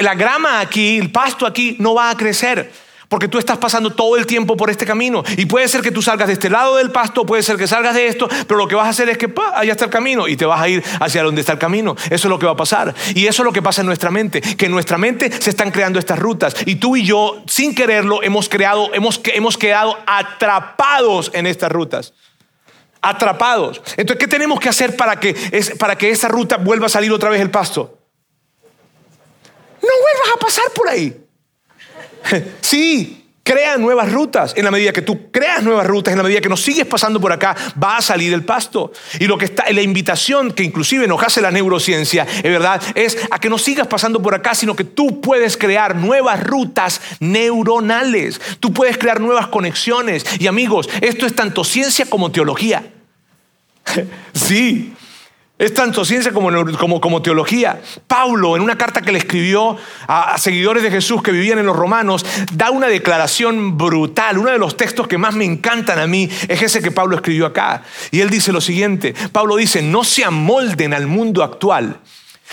la 0.00 0.14
grama 0.14 0.60
aquí, 0.60 0.96
el 0.98 1.12
pasto 1.12 1.44
aquí 1.46 1.76
no 1.78 1.94
va 1.94 2.08
a 2.08 2.16
crecer. 2.16 2.72
Porque 3.12 3.28
tú 3.28 3.36
estás 3.36 3.58
pasando 3.58 3.90
todo 3.90 4.16
el 4.16 4.24
tiempo 4.24 4.56
por 4.56 4.70
este 4.70 4.86
camino. 4.86 5.22
Y 5.36 5.44
puede 5.44 5.68
ser 5.68 5.82
que 5.82 5.90
tú 5.90 6.00
salgas 6.00 6.28
de 6.28 6.32
este 6.32 6.48
lado 6.48 6.76
del 6.76 6.90
pasto, 6.90 7.26
puede 7.26 7.42
ser 7.42 7.58
que 7.58 7.66
salgas 7.66 7.94
de 7.94 8.06
esto, 8.06 8.26
pero 8.46 8.56
lo 8.56 8.66
que 8.66 8.74
vas 8.74 8.86
a 8.86 8.88
hacer 8.88 9.10
es 9.10 9.18
que 9.18 9.28
pa, 9.28 9.52
allá 9.54 9.72
está 9.72 9.84
el 9.84 9.90
camino 9.90 10.26
y 10.26 10.34
te 10.34 10.46
vas 10.46 10.58
a 10.58 10.66
ir 10.66 10.82
hacia 10.98 11.22
donde 11.22 11.42
está 11.42 11.52
el 11.52 11.58
camino. 11.58 11.94
Eso 12.06 12.14
es 12.14 12.24
lo 12.24 12.38
que 12.38 12.46
va 12.46 12.52
a 12.52 12.56
pasar. 12.56 12.94
Y 13.14 13.26
eso 13.26 13.42
es 13.42 13.44
lo 13.44 13.52
que 13.52 13.60
pasa 13.60 13.82
en 13.82 13.86
nuestra 13.86 14.10
mente. 14.10 14.40
Que 14.40 14.64
en 14.64 14.72
nuestra 14.72 14.96
mente 14.96 15.30
se 15.30 15.50
están 15.50 15.70
creando 15.70 15.98
estas 15.98 16.18
rutas. 16.18 16.56
Y 16.64 16.76
tú 16.76 16.96
y 16.96 17.04
yo, 17.04 17.42
sin 17.46 17.74
quererlo, 17.74 18.22
hemos 18.22 18.48
creado, 18.48 18.94
hemos, 18.94 19.20
hemos 19.26 19.58
quedado 19.58 19.98
atrapados 20.06 21.30
en 21.34 21.46
estas 21.46 21.70
rutas 21.70 22.14
atrapados. 23.02 23.82
Entonces, 23.98 24.16
¿qué 24.16 24.28
tenemos 24.28 24.58
que 24.58 24.70
hacer 24.70 24.96
para 24.96 25.20
que, 25.20 25.34
para 25.78 25.98
que 25.98 26.08
esa 26.08 26.28
ruta 26.28 26.56
vuelva 26.56 26.86
a 26.86 26.88
salir 26.88 27.12
otra 27.12 27.28
vez 27.28 27.42
el 27.42 27.50
pasto? 27.50 27.98
No 29.82 29.88
vuelvas 30.00 30.34
a 30.34 30.38
pasar 30.38 30.70
por 30.74 30.88
ahí. 30.88 31.21
Sí, 32.60 33.22
Crea 33.44 33.76
nuevas 33.76 34.12
rutas. 34.12 34.54
En 34.56 34.64
la 34.64 34.70
medida 34.70 34.92
que 34.92 35.02
tú 35.02 35.32
creas 35.32 35.64
nuevas 35.64 35.84
rutas, 35.84 36.12
en 36.12 36.18
la 36.18 36.22
medida 36.22 36.40
que 36.40 36.48
no 36.48 36.56
sigues 36.56 36.86
pasando 36.86 37.20
por 37.20 37.32
acá, 37.32 37.56
va 37.82 37.96
a 37.96 38.02
salir 38.02 38.32
el 38.32 38.44
pasto. 38.44 38.92
Y 39.18 39.26
lo 39.26 39.36
que 39.36 39.46
está, 39.46 39.64
la 39.72 39.82
invitación 39.82 40.52
que 40.52 40.62
inclusive 40.62 41.08
nos 41.08 41.20
hace 41.24 41.40
la 41.40 41.50
neurociencia, 41.50 42.24
es 42.36 42.42
verdad, 42.42 42.80
es 42.94 43.18
a 43.32 43.40
que 43.40 43.50
no 43.50 43.58
sigas 43.58 43.88
pasando 43.88 44.22
por 44.22 44.36
acá, 44.36 44.54
sino 44.54 44.76
que 44.76 44.84
tú 44.84 45.20
puedes 45.20 45.56
crear 45.56 45.96
nuevas 45.96 46.40
rutas 46.40 47.00
neuronales. 47.18 48.40
Tú 48.60 48.72
puedes 48.72 48.96
crear 48.96 49.20
nuevas 49.20 49.48
conexiones. 49.48 50.24
Y 50.38 50.46
amigos, 50.46 50.88
esto 51.00 51.26
es 51.26 51.34
tanto 51.34 51.64
ciencia 51.64 52.06
como 52.06 52.30
teología. 52.30 52.92
sí, 54.32 54.94
es 55.62 55.72
tanto 55.72 56.04
ciencia 56.04 56.32
como, 56.32 57.00
como, 57.00 57.22
teología. 57.22 57.80
Pablo, 58.08 58.56
en 58.56 58.62
una 58.62 58.76
carta 58.76 59.00
que 59.00 59.12
le 59.12 59.18
escribió 59.18 59.76
a, 60.08 60.36
seguidores 60.36 60.82
de 60.82 60.90
Jesús 60.90 61.22
que 61.22 61.30
vivían 61.30 61.60
en 61.60 61.66
los 61.66 61.76
romanos, 61.76 62.26
da 62.52 62.72
una 62.72 62.88
declaración 62.88 63.78
brutal. 63.78 64.38
Uno 64.38 64.50
de 64.50 64.58
los 64.58 64.76
textos 64.76 65.06
que 65.06 65.18
más 65.18 65.36
me 65.36 65.44
encantan 65.44 66.00
a 66.00 66.08
mí 66.08 66.28
es 66.48 66.62
ese 66.62 66.82
que 66.82 66.90
Pablo 66.90 67.14
escribió 67.14 67.46
acá. 67.46 67.84
Y 68.10 68.22
él 68.22 68.28
dice 68.28 68.50
lo 68.50 68.60
siguiente. 68.60 69.14
Pablo 69.30 69.54
dice, 69.54 69.82
no 69.82 70.02
se 70.02 70.24
amolden 70.24 70.94
al 70.94 71.06
mundo 71.06 71.44
actual, 71.44 72.00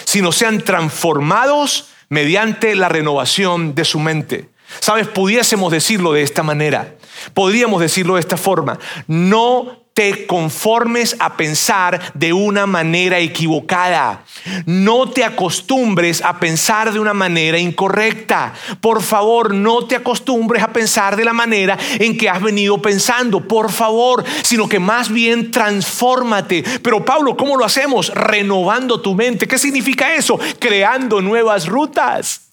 sino 0.06 0.32
sean 0.32 0.62
transformados 0.62 1.90
mediante 2.10 2.76
la 2.76 2.90
renovación 2.90 3.74
de 3.74 3.86
su 3.86 4.00
mente. 4.00 4.50
Sabes, 4.82 5.08
pudiésemos 5.08 5.72
decirlo 5.72 6.14
de 6.14 6.22
esta 6.22 6.44
manera. 6.44 6.94
Podríamos 7.34 7.82
decirlo 7.82 8.16
de 8.16 8.20
esta 8.20 8.38
forma. 8.38 8.78
No 9.08 9.89
te 10.00 10.26
conformes 10.28 11.18
a 11.20 11.36
pensar 11.36 12.14
de 12.14 12.32
una 12.32 12.66
manera 12.66 13.20
equivocada. 13.20 14.24
No 14.66 15.10
te 15.10 15.26
acostumbres 15.26 16.22
a 16.22 16.40
pensar 16.40 16.94
de 16.94 17.02
una 17.02 17.14
manera 17.14 17.60
incorrecta. 17.60 18.54
Por 18.80 19.04
favor, 19.04 19.54
no 19.54 19.88
te 19.88 19.98
acostumbres 19.98 20.64
a 20.64 20.72
pensar 20.72 21.18
de 21.18 21.26
la 21.26 21.34
manera 21.34 21.78
en 22.00 22.18
que 22.18 22.30
has 22.30 22.42
venido 22.42 22.82
pensando. 22.82 23.46
Por 23.46 23.74
favor, 23.74 24.24
sino 24.42 24.70
que 24.70 24.80
más 24.80 25.12
bien 25.12 25.52
transfórmate. 25.52 26.64
Pero 26.82 27.04
Pablo, 27.04 27.36
¿cómo 27.36 27.58
lo 27.58 27.66
hacemos? 27.66 28.08
Renovando 28.16 29.02
tu 29.02 29.16
mente. 29.16 29.50
¿Qué 29.50 29.58
significa 29.58 30.16
eso? 30.16 30.40
Creando 30.60 31.20
nuevas 31.22 31.68
rutas. 31.68 32.49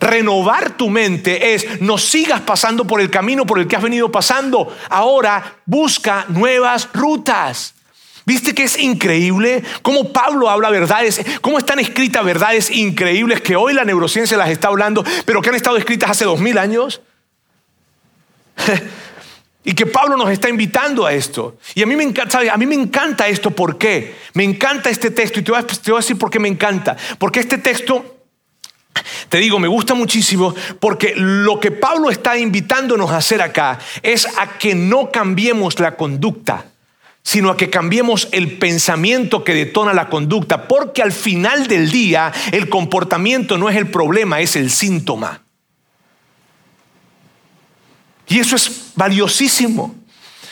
Renovar 0.00 0.76
tu 0.78 0.88
mente 0.88 1.54
es 1.54 1.80
no 1.82 1.98
sigas 1.98 2.40
pasando 2.40 2.86
por 2.86 3.00
el 3.00 3.10
camino 3.10 3.44
por 3.44 3.58
el 3.58 3.68
que 3.68 3.76
has 3.76 3.82
venido 3.82 4.10
pasando. 4.10 4.74
Ahora 4.88 5.56
busca 5.66 6.24
nuevas 6.28 6.88
rutas. 6.94 7.74
¿Viste 8.24 8.54
que 8.54 8.64
es 8.64 8.78
increíble 8.78 9.62
cómo 9.82 10.12
Pablo 10.12 10.48
habla 10.48 10.70
verdades, 10.70 11.20
cómo 11.40 11.58
están 11.58 11.80
escritas 11.80 12.24
verdades 12.24 12.70
increíbles 12.70 13.40
que 13.40 13.56
hoy 13.56 13.74
la 13.74 13.84
neurociencia 13.84 14.36
las 14.36 14.50
está 14.50 14.68
hablando, 14.68 15.04
pero 15.24 15.42
que 15.42 15.50
han 15.50 15.54
estado 15.54 15.76
escritas 15.76 16.10
hace 16.10 16.24
dos 16.24 16.40
mil 16.40 16.56
años? 16.56 17.02
y 19.64 19.74
que 19.74 19.84
Pablo 19.86 20.16
nos 20.16 20.30
está 20.30 20.48
invitando 20.48 21.04
a 21.06 21.12
esto. 21.12 21.58
Y 21.74 21.82
a 21.82 21.86
mí 21.86 21.96
me 21.96 22.04
encanta, 22.04 22.40
A 22.52 22.56
mí 22.56 22.66
me 22.66 22.74
encanta 22.74 23.28
esto, 23.28 23.50
¿por 23.50 23.76
qué? 23.76 24.14
Me 24.34 24.44
encanta 24.44 24.88
este 24.90 25.10
texto 25.10 25.40
y 25.40 25.42
te 25.42 25.52
te 25.52 25.90
voy 25.90 25.98
a 25.98 26.02
decir 26.02 26.16
por 26.16 26.30
qué 26.30 26.38
me 26.38 26.48
encanta. 26.48 26.96
Porque 27.18 27.40
este 27.40 27.58
texto 27.58 28.19
te 29.28 29.38
digo, 29.38 29.58
me 29.58 29.68
gusta 29.68 29.94
muchísimo 29.94 30.54
porque 30.80 31.14
lo 31.16 31.60
que 31.60 31.70
Pablo 31.70 32.10
está 32.10 32.36
invitándonos 32.36 33.10
a 33.10 33.18
hacer 33.18 33.40
acá 33.42 33.78
es 34.02 34.26
a 34.38 34.58
que 34.58 34.74
no 34.74 35.10
cambiemos 35.10 35.78
la 35.78 35.96
conducta, 35.96 36.66
sino 37.22 37.50
a 37.50 37.56
que 37.56 37.70
cambiemos 37.70 38.28
el 38.32 38.58
pensamiento 38.58 39.44
que 39.44 39.54
detona 39.54 39.94
la 39.94 40.08
conducta, 40.08 40.66
porque 40.66 41.02
al 41.02 41.12
final 41.12 41.68
del 41.68 41.90
día 41.90 42.32
el 42.50 42.68
comportamiento 42.68 43.56
no 43.58 43.68
es 43.68 43.76
el 43.76 43.88
problema, 43.88 44.40
es 44.40 44.56
el 44.56 44.70
síntoma. 44.70 45.42
Y 48.26 48.38
eso 48.38 48.56
es 48.56 48.92
valiosísimo. 48.94 49.94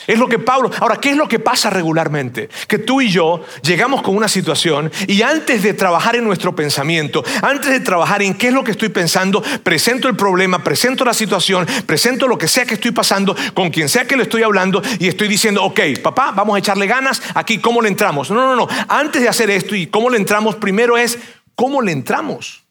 Es 0.09 0.17
lo 0.17 0.27
que 0.27 0.39
Pablo... 0.39 0.71
Ahora, 0.79 0.97
¿qué 0.97 1.11
es 1.11 1.17
lo 1.17 1.27
que 1.27 1.37
pasa 1.37 1.69
regularmente? 1.69 2.49
Que 2.67 2.79
tú 2.79 2.99
y 2.99 3.11
yo 3.11 3.45
llegamos 3.61 4.01
con 4.01 4.17
una 4.17 4.27
situación 4.27 4.91
y 5.05 5.21
antes 5.21 5.61
de 5.61 5.75
trabajar 5.75 6.15
en 6.15 6.23
nuestro 6.23 6.55
pensamiento, 6.55 7.23
antes 7.43 7.69
de 7.69 7.79
trabajar 7.79 8.23
en 8.23 8.33
qué 8.33 8.47
es 8.47 8.53
lo 8.55 8.63
que 8.63 8.71
estoy 8.71 8.89
pensando, 8.89 9.43
presento 9.61 10.07
el 10.07 10.15
problema, 10.15 10.63
presento 10.63 11.05
la 11.05 11.13
situación, 11.13 11.67
presento 11.85 12.27
lo 12.27 12.39
que 12.39 12.47
sea 12.47 12.65
que 12.65 12.73
estoy 12.73 12.89
pasando, 12.89 13.35
con 13.53 13.69
quien 13.69 13.87
sea 13.87 14.07
que 14.07 14.17
le 14.17 14.23
estoy 14.23 14.41
hablando 14.41 14.81
y 14.97 15.07
estoy 15.07 15.27
diciendo, 15.27 15.63
ok, 15.63 15.79
papá, 16.01 16.31
vamos 16.35 16.55
a 16.55 16.59
echarle 16.59 16.87
ganas, 16.87 17.21
aquí, 17.35 17.59
¿cómo 17.59 17.79
le 17.79 17.89
entramos? 17.89 18.31
No, 18.31 18.47
no, 18.47 18.55
no. 18.55 18.67
Antes 18.87 19.21
de 19.21 19.29
hacer 19.29 19.51
esto 19.51 19.75
y 19.75 19.85
cómo 19.85 20.09
le 20.09 20.17
entramos, 20.17 20.55
primero 20.55 20.97
es, 20.97 21.19
¿cómo 21.53 21.83
le 21.83 21.91
entramos? 21.91 22.63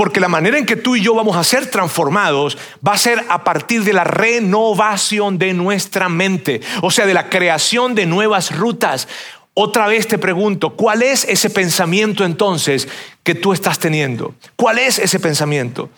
Porque 0.00 0.18
la 0.18 0.28
manera 0.28 0.56
en 0.56 0.64
que 0.64 0.76
tú 0.76 0.96
y 0.96 1.02
yo 1.02 1.14
vamos 1.14 1.36
a 1.36 1.44
ser 1.44 1.66
transformados 1.66 2.56
va 2.82 2.94
a 2.94 2.96
ser 2.96 3.22
a 3.28 3.44
partir 3.44 3.84
de 3.84 3.92
la 3.92 4.02
renovación 4.02 5.36
de 5.36 5.52
nuestra 5.52 6.08
mente, 6.08 6.62
o 6.80 6.90
sea, 6.90 7.04
de 7.04 7.12
la 7.12 7.28
creación 7.28 7.94
de 7.94 8.06
nuevas 8.06 8.56
rutas. 8.56 9.08
Otra 9.52 9.88
vez 9.88 10.08
te 10.08 10.16
pregunto, 10.16 10.70
¿cuál 10.70 11.02
es 11.02 11.26
ese 11.26 11.50
pensamiento 11.50 12.24
entonces 12.24 12.88
que 13.22 13.34
tú 13.34 13.52
estás 13.52 13.78
teniendo? 13.78 14.34
¿Cuál 14.56 14.78
es 14.78 14.98
ese 14.98 15.20
pensamiento? 15.20 15.90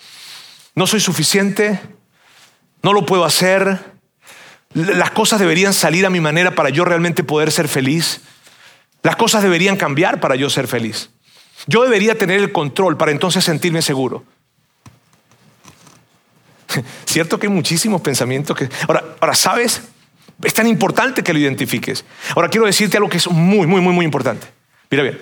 ¿No 0.74 0.88
soy 0.88 0.98
suficiente? 0.98 1.78
¿No 2.82 2.94
lo 2.94 3.06
puedo 3.06 3.24
hacer? 3.24 3.78
¿Las 4.74 5.12
cosas 5.12 5.38
deberían 5.38 5.74
salir 5.74 6.06
a 6.06 6.10
mi 6.10 6.18
manera 6.18 6.56
para 6.56 6.70
yo 6.70 6.84
realmente 6.84 7.22
poder 7.22 7.52
ser 7.52 7.68
feliz? 7.68 8.20
¿Las 9.04 9.14
cosas 9.14 9.44
deberían 9.44 9.76
cambiar 9.76 10.18
para 10.18 10.34
yo 10.34 10.50
ser 10.50 10.66
feliz? 10.66 11.10
Yo 11.66 11.82
debería 11.82 12.16
tener 12.16 12.40
el 12.40 12.52
control 12.52 12.96
para 12.96 13.12
entonces 13.12 13.44
sentirme 13.44 13.82
seguro. 13.82 14.24
Cierto 17.04 17.38
que 17.38 17.46
hay 17.46 17.52
muchísimos 17.52 18.00
pensamientos 18.00 18.56
que... 18.56 18.68
Ahora, 18.88 19.04
ahora, 19.20 19.34
¿sabes? 19.34 19.82
Es 20.42 20.54
tan 20.54 20.66
importante 20.66 21.22
que 21.22 21.32
lo 21.32 21.38
identifiques. 21.38 22.04
Ahora 22.34 22.48
quiero 22.48 22.66
decirte 22.66 22.96
algo 22.96 23.08
que 23.08 23.18
es 23.18 23.28
muy, 23.28 23.66
muy, 23.66 23.80
muy, 23.80 23.94
muy 23.94 24.04
importante. 24.04 24.46
Mira 24.90 25.04
bien. 25.04 25.20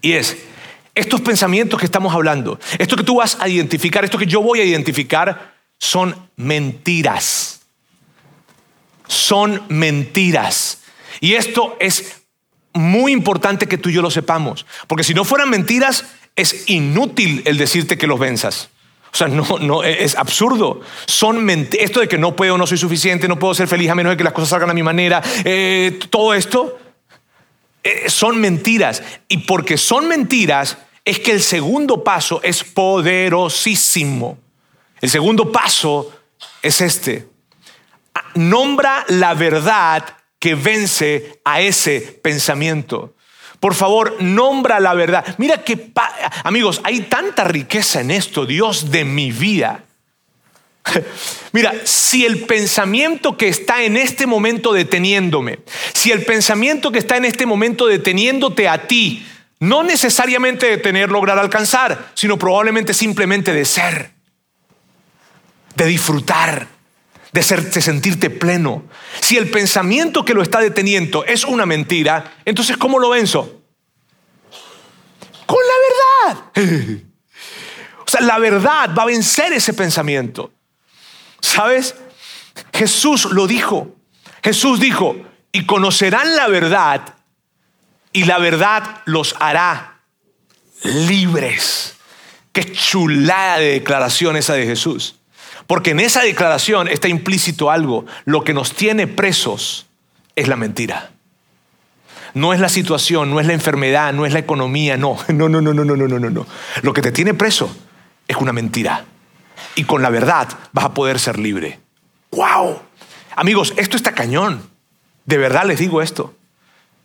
Y 0.00 0.12
es, 0.12 0.36
estos 0.94 1.20
pensamientos 1.20 1.78
que 1.78 1.86
estamos 1.86 2.14
hablando, 2.14 2.58
esto 2.78 2.96
que 2.96 3.04
tú 3.04 3.16
vas 3.16 3.36
a 3.40 3.48
identificar, 3.48 4.04
esto 4.04 4.18
que 4.18 4.26
yo 4.26 4.40
voy 4.40 4.60
a 4.60 4.64
identificar, 4.64 5.54
son 5.78 6.28
mentiras. 6.36 7.60
Son 9.06 9.62
mentiras. 9.68 10.80
Y 11.20 11.34
esto 11.34 11.76
es 11.78 12.21
muy 12.74 13.12
importante 13.12 13.68
que 13.68 13.78
tú 13.78 13.88
y 13.88 13.92
yo 13.92 14.02
lo 14.02 14.10
sepamos, 14.10 14.66
porque 14.86 15.04
si 15.04 15.14
no 15.14 15.24
fueran 15.24 15.50
mentiras, 15.50 16.04
es 16.36 16.68
inútil 16.68 17.42
el 17.44 17.58
decirte 17.58 17.98
que 17.98 18.06
los 18.06 18.18
venzas. 18.18 18.70
O 19.12 19.16
sea, 19.16 19.28
no, 19.28 19.44
no, 19.60 19.82
es 19.82 20.16
absurdo. 20.16 20.80
Son 21.04 21.46
esto 21.50 22.00
de 22.00 22.08
que 22.08 22.16
no 22.16 22.34
puedo, 22.34 22.56
no 22.56 22.66
soy 22.66 22.78
suficiente, 22.78 23.28
no 23.28 23.38
puedo 23.38 23.54
ser 23.54 23.68
feliz 23.68 23.90
a 23.90 23.94
menos 23.94 24.12
de 24.12 24.16
que 24.16 24.24
las 24.24 24.32
cosas 24.32 24.48
salgan 24.50 24.70
a 24.70 24.74
mi 24.74 24.82
manera, 24.82 25.22
eh, 25.44 26.00
todo 26.08 26.32
esto 26.32 26.78
eh, 27.82 28.08
son 28.08 28.40
mentiras. 28.40 29.02
Y 29.28 29.38
porque 29.38 29.76
son 29.76 30.08
mentiras, 30.08 30.78
es 31.04 31.18
que 31.18 31.32
el 31.32 31.42
segundo 31.42 32.02
paso 32.02 32.40
es 32.42 32.64
poderosísimo. 32.64 34.38
El 35.00 35.10
segundo 35.10 35.52
paso 35.52 36.10
es 36.62 36.80
este. 36.80 37.28
Nombra 38.34 39.04
la 39.08 39.34
verdad 39.34 40.04
que 40.42 40.56
vence 40.56 41.38
a 41.44 41.60
ese 41.60 42.00
pensamiento. 42.20 43.14
Por 43.60 43.76
favor, 43.76 44.20
nombra 44.20 44.80
la 44.80 44.92
verdad. 44.92 45.36
Mira 45.38 45.62
que, 45.62 45.92
amigos, 46.42 46.80
hay 46.82 47.02
tanta 47.02 47.44
riqueza 47.44 48.00
en 48.00 48.10
esto, 48.10 48.44
Dios 48.44 48.90
de 48.90 49.04
mi 49.04 49.30
vida. 49.30 49.84
Mira, 51.52 51.72
si 51.84 52.26
el 52.26 52.40
pensamiento 52.40 53.36
que 53.36 53.46
está 53.46 53.84
en 53.84 53.96
este 53.96 54.26
momento 54.26 54.72
deteniéndome, 54.72 55.60
si 55.92 56.10
el 56.10 56.24
pensamiento 56.24 56.90
que 56.90 56.98
está 56.98 57.18
en 57.18 57.24
este 57.24 57.46
momento 57.46 57.86
deteniéndote 57.86 58.68
a 58.68 58.88
ti, 58.88 59.24
no 59.60 59.84
necesariamente 59.84 60.66
de 60.66 60.78
tener, 60.78 61.12
lograr 61.12 61.38
alcanzar, 61.38 62.10
sino 62.14 62.36
probablemente 62.36 62.94
simplemente 62.94 63.52
de 63.52 63.64
ser, 63.64 64.10
de 65.76 65.86
disfrutar, 65.86 66.66
de, 67.32 67.42
sentirte 67.42 68.30
pleno. 68.30 68.84
Si 69.20 69.36
el 69.36 69.50
pensamiento 69.50 70.24
que 70.24 70.34
lo 70.34 70.42
está 70.42 70.60
deteniendo 70.60 71.24
es 71.24 71.44
una 71.44 71.66
mentira, 71.66 72.34
entonces 72.44 72.76
¿cómo 72.76 72.98
lo 72.98 73.10
venzo? 73.10 73.62
Con 75.46 75.58
la 75.66 76.34
verdad. 76.34 77.02
O 78.04 78.10
sea, 78.12 78.26
la 78.26 78.38
verdad 78.38 78.90
va 78.94 79.04
a 79.04 79.06
vencer 79.06 79.54
ese 79.54 79.72
pensamiento. 79.72 80.52
¿Sabes? 81.40 81.94
Jesús 82.74 83.24
lo 83.26 83.46
dijo. 83.46 83.96
Jesús 84.42 84.80
dijo, 84.80 85.16
y 85.50 85.64
conocerán 85.64 86.36
la 86.36 86.48
verdad, 86.48 87.14
y 88.12 88.24
la 88.24 88.36
verdad 88.36 89.00
los 89.06 89.34
hará 89.40 90.02
libres. 90.82 91.96
Qué 92.52 92.70
chulada 92.70 93.58
de 93.58 93.72
declaración 93.72 94.36
esa 94.36 94.54
de 94.54 94.66
Jesús. 94.66 95.21
Porque 95.72 95.92
en 95.92 96.00
esa 96.00 96.20
declaración 96.20 96.86
está 96.86 97.08
implícito 97.08 97.70
algo. 97.70 98.04
Lo 98.26 98.44
que 98.44 98.52
nos 98.52 98.74
tiene 98.74 99.06
presos 99.06 99.86
es 100.36 100.46
la 100.46 100.56
mentira. 100.56 101.12
No 102.34 102.52
es 102.52 102.60
la 102.60 102.68
situación, 102.68 103.30
no 103.30 103.40
es 103.40 103.46
la 103.46 103.54
enfermedad, 103.54 104.12
no 104.12 104.26
es 104.26 104.34
la 104.34 104.38
economía, 104.38 104.98
no. 104.98 105.16
No, 105.28 105.48
no, 105.48 105.62
no, 105.62 105.72
no, 105.72 105.82
no, 105.82 105.96
no, 105.96 106.18
no, 106.18 106.28
no. 106.28 106.46
Lo 106.82 106.92
que 106.92 107.00
te 107.00 107.10
tiene 107.10 107.32
preso 107.32 107.74
es 108.28 108.36
una 108.36 108.52
mentira. 108.52 109.06
Y 109.74 109.84
con 109.84 110.02
la 110.02 110.10
verdad 110.10 110.46
vas 110.72 110.84
a 110.84 110.92
poder 110.92 111.18
ser 111.18 111.38
libre. 111.38 111.80
¡Wow! 112.32 112.78
Amigos, 113.34 113.72
esto 113.78 113.96
está 113.96 114.12
cañón. 114.12 114.60
De 115.24 115.38
verdad 115.38 115.64
les 115.64 115.78
digo 115.78 116.02
esto. 116.02 116.34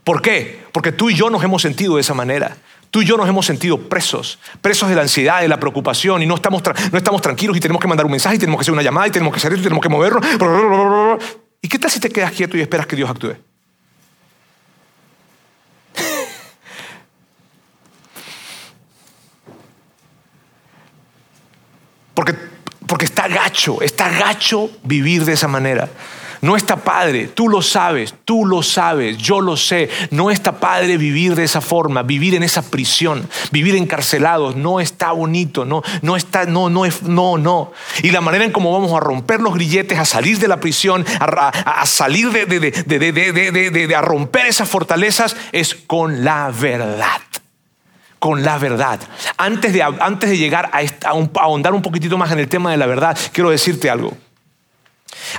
¿Por 0.03 0.21
qué? 0.21 0.65
Porque 0.73 0.91
tú 0.91 1.09
y 1.09 1.15
yo 1.15 1.29
nos 1.29 1.41
hemos 1.41 1.61
sentido 1.61 1.95
de 1.95 2.01
esa 2.01 2.15
manera. 2.15 2.57
Tú 2.97 3.03
y 3.03 3.05
yo 3.05 3.15
nos 3.15 3.29
hemos 3.29 3.45
sentido 3.45 3.77
presos, 3.77 4.39
presos 4.59 4.89
de 4.89 4.95
la 4.95 5.03
ansiedad, 5.03 5.41
de 5.41 5.47
la 5.47 5.59
preocupación 5.59 6.23
y 6.23 6.25
no 6.25 6.33
estamos, 6.33 6.63
no 6.91 6.97
estamos 6.97 7.21
tranquilos 7.21 7.55
y 7.55 7.59
tenemos 7.59 7.79
que 7.79 7.87
mandar 7.87 8.07
un 8.07 8.11
mensaje 8.11 8.37
y 8.37 8.39
tenemos 8.39 8.57
que 8.57 8.63
hacer 8.63 8.73
una 8.73 8.81
llamada 8.81 9.07
y 9.07 9.11
tenemos 9.11 9.31
que 9.31 9.37
hacer 9.37 9.51
esto 9.51 9.59
y 9.59 9.63
tenemos 9.65 9.83
que 9.83 9.89
movernos. 9.89 10.25
¿Y 11.61 11.67
qué 11.67 11.77
tal 11.77 11.91
si 11.91 11.99
te 11.99 12.09
quedas 12.09 12.31
quieto 12.31 12.57
y 12.57 12.61
esperas 12.61 12.87
que 12.87 12.95
Dios 12.95 13.07
actúe? 13.07 13.35
Porque, 22.15 22.33
porque 22.87 23.05
está 23.05 23.27
gacho, 23.27 23.79
está 23.83 24.09
gacho 24.09 24.71
vivir 24.81 25.23
de 25.23 25.33
esa 25.33 25.47
manera. 25.47 25.87
No 26.41 26.55
está 26.55 26.77
padre, 26.77 27.27
tú 27.27 27.49
lo 27.49 27.61
sabes, 27.61 28.13
tú 28.25 28.45
lo 28.45 28.61
sabes, 28.63 29.17
yo 29.17 29.41
lo 29.41 29.57
sé. 29.57 29.89
No 30.11 30.29
está 30.29 30.59
padre 30.59 30.97
vivir 30.97 31.35
de 31.35 31.43
esa 31.43 31.61
forma, 31.61 32.03
vivir 32.03 32.35
en 32.35 32.43
esa 32.43 32.61
prisión, 32.61 33.27
vivir 33.51 33.75
encarcelados. 33.75 34.55
No 34.55 34.79
está 34.79 35.11
bonito, 35.11 35.65
no, 35.65 35.83
no 36.01 36.15
está, 36.15 36.45
no, 36.45 36.69
no 36.69 36.85
es, 36.85 37.03
no, 37.03 37.37
no. 37.37 37.71
Y 38.03 38.11
la 38.11 38.21
manera 38.21 38.45
en 38.45 38.51
cómo 38.51 38.71
vamos 38.71 38.93
a 38.93 38.99
romper 38.99 39.41
los 39.41 39.55
grilletes, 39.55 39.97
a 39.97 40.05
salir 40.05 40.39
de 40.39 40.47
la 40.47 40.59
prisión, 40.59 41.05
a, 41.19 41.85
salir 41.85 42.31
de, 42.31 42.45
de, 42.45 43.95
a 43.95 44.01
romper 44.01 44.45
esas 44.45 44.69
fortalezas 44.69 45.35
es 45.51 45.75
con 45.75 46.23
la 46.23 46.51
verdad 46.51 47.21
con 48.19 48.43
la 48.43 48.57
verdad. 48.57 48.99
Antes 49.37 49.73
de, 49.73 49.83
antes 49.83 50.29
de 50.31 50.37
llegar 50.39 50.71
a, 50.73 50.79
a 50.79 51.43
ahondar 51.43 51.73
un 51.75 51.83
poquitito 51.83 52.17
más 52.17 52.31
en 52.31 52.39
el 52.39 52.47
tema 52.47 52.71
de 52.71 52.77
la 52.77 52.87
verdad, 52.87 53.15
quiero 53.31 53.51
decirte 53.51 53.91
algo. 53.91 54.17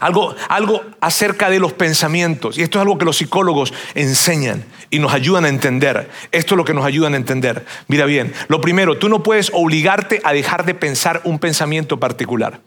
Algo, 0.00 0.34
algo 0.48 0.82
acerca 1.00 1.50
de 1.50 1.58
los 1.58 1.72
pensamientos. 1.72 2.58
Y 2.58 2.62
esto 2.62 2.78
es 2.78 2.82
algo 2.82 2.98
que 2.98 3.04
los 3.04 3.16
psicólogos 3.16 3.72
enseñan 3.94 4.64
y 4.90 4.98
nos 4.98 5.12
ayudan 5.12 5.44
a 5.44 5.48
entender. 5.48 6.10
Esto 6.32 6.54
es 6.54 6.56
lo 6.56 6.64
que 6.64 6.74
nos 6.74 6.84
ayudan 6.84 7.14
a 7.14 7.16
entender. 7.16 7.64
Mira 7.88 8.04
bien, 8.06 8.32
lo 8.48 8.60
primero, 8.60 8.98
tú 8.98 9.08
no 9.08 9.22
puedes 9.22 9.50
obligarte 9.54 10.20
a 10.24 10.32
dejar 10.32 10.64
de 10.64 10.74
pensar 10.74 11.20
un 11.24 11.38
pensamiento 11.38 11.98
particular. 11.98 12.60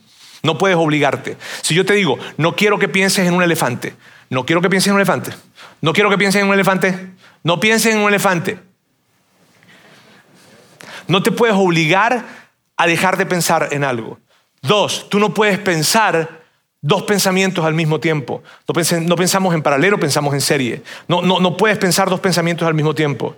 No 0.43 0.57
puedes 0.57 0.77
obligarte. 0.77 1.37
Si 1.61 1.75
yo 1.75 1.85
te 1.85 1.93
digo, 1.93 2.17
no 2.37 2.55
quiero 2.55 2.79
que 2.79 2.87
pienses 2.87 3.27
en 3.27 3.33
un 3.33 3.43
elefante, 3.43 3.93
no 4.29 4.45
quiero 4.45 4.61
que 4.61 4.69
pienses 4.69 4.87
en 4.87 4.95
un 4.95 4.99
elefante, 4.99 5.31
no 5.81 5.93
quiero 5.93 6.09
que 6.09 6.17
pienses 6.17 6.41
en 6.41 6.47
un 6.47 6.53
elefante, 6.53 7.11
no 7.43 7.59
pienses 7.59 7.93
en 7.93 7.99
un 7.99 8.09
elefante. 8.09 8.59
No 11.07 11.21
te 11.21 11.31
puedes 11.31 11.55
obligar 11.55 12.25
a 12.77 12.87
dejar 12.87 13.17
de 13.17 13.25
pensar 13.25 13.69
en 13.71 13.83
algo. 13.83 14.19
Dos, 14.61 15.07
tú 15.09 15.19
no 15.19 15.33
puedes 15.33 15.59
pensar 15.59 16.40
dos 16.81 17.03
pensamientos 17.03 17.63
al 17.63 17.73
mismo 17.73 17.99
tiempo. 17.99 18.43
No, 18.67 19.15
pensamos 19.15 19.53
en 19.53 19.61
paralelo, 19.61 19.99
pensamos 19.99 20.33
en 20.33 20.41
serie. 20.41 20.81
No, 21.07 21.21
no, 21.21 21.39
no 21.39 21.55
puedes 21.55 21.77
pensar 21.77 22.09
dos 22.09 22.19
pensamientos 22.19 22.67
al 22.67 22.73
mismo 22.73 22.95
tiempo. 22.95 23.35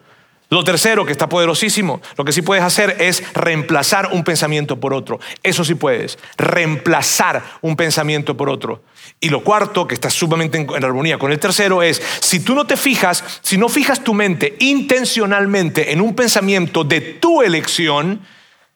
Lo 0.49 0.63
tercero, 0.63 1.03
que 1.03 1.11
está 1.11 1.27
poderosísimo, 1.27 1.99
lo 2.15 2.23
que 2.23 2.31
sí 2.31 2.43
puedes 2.43 2.63
hacer 2.63 2.97
es 2.99 3.23
reemplazar 3.33 4.09
un 4.11 4.23
pensamiento 4.23 4.79
por 4.79 4.93
otro. 4.93 5.19
Eso 5.41 5.65
sí 5.65 5.73
puedes, 5.73 6.19
reemplazar 6.37 7.41
un 7.61 7.75
pensamiento 7.75 8.37
por 8.37 8.49
otro. 8.49 8.83
Y 9.19 9.29
lo 9.29 9.43
cuarto, 9.43 9.87
que 9.87 9.95
está 9.95 10.11
sumamente 10.11 10.59
en 10.59 10.83
armonía 10.83 11.17
con 11.17 11.31
el 11.31 11.39
tercero, 11.39 11.81
es, 11.81 12.01
si 12.19 12.39
tú 12.39 12.53
no 12.53 12.67
te 12.67 12.77
fijas, 12.77 13.23
si 13.41 13.57
no 13.57 13.67
fijas 13.67 14.03
tu 14.03 14.13
mente 14.13 14.55
intencionalmente 14.59 15.91
en 15.91 16.01
un 16.01 16.13
pensamiento 16.13 16.83
de 16.83 17.01
tu 17.01 17.41
elección, 17.41 18.21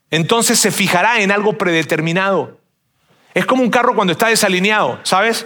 entonces 0.09 0.59
se 0.59 0.71
fijará 0.71 1.21
en 1.21 1.31
algo 1.31 1.59
predeterminado. 1.59 2.56
Es 3.37 3.45
como 3.45 3.61
un 3.61 3.69
carro 3.69 3.93
cuando 3.93 4.13
está 4.13 4.29
desalineado, 4.29 4.99
¿sabes? 5.03 5.45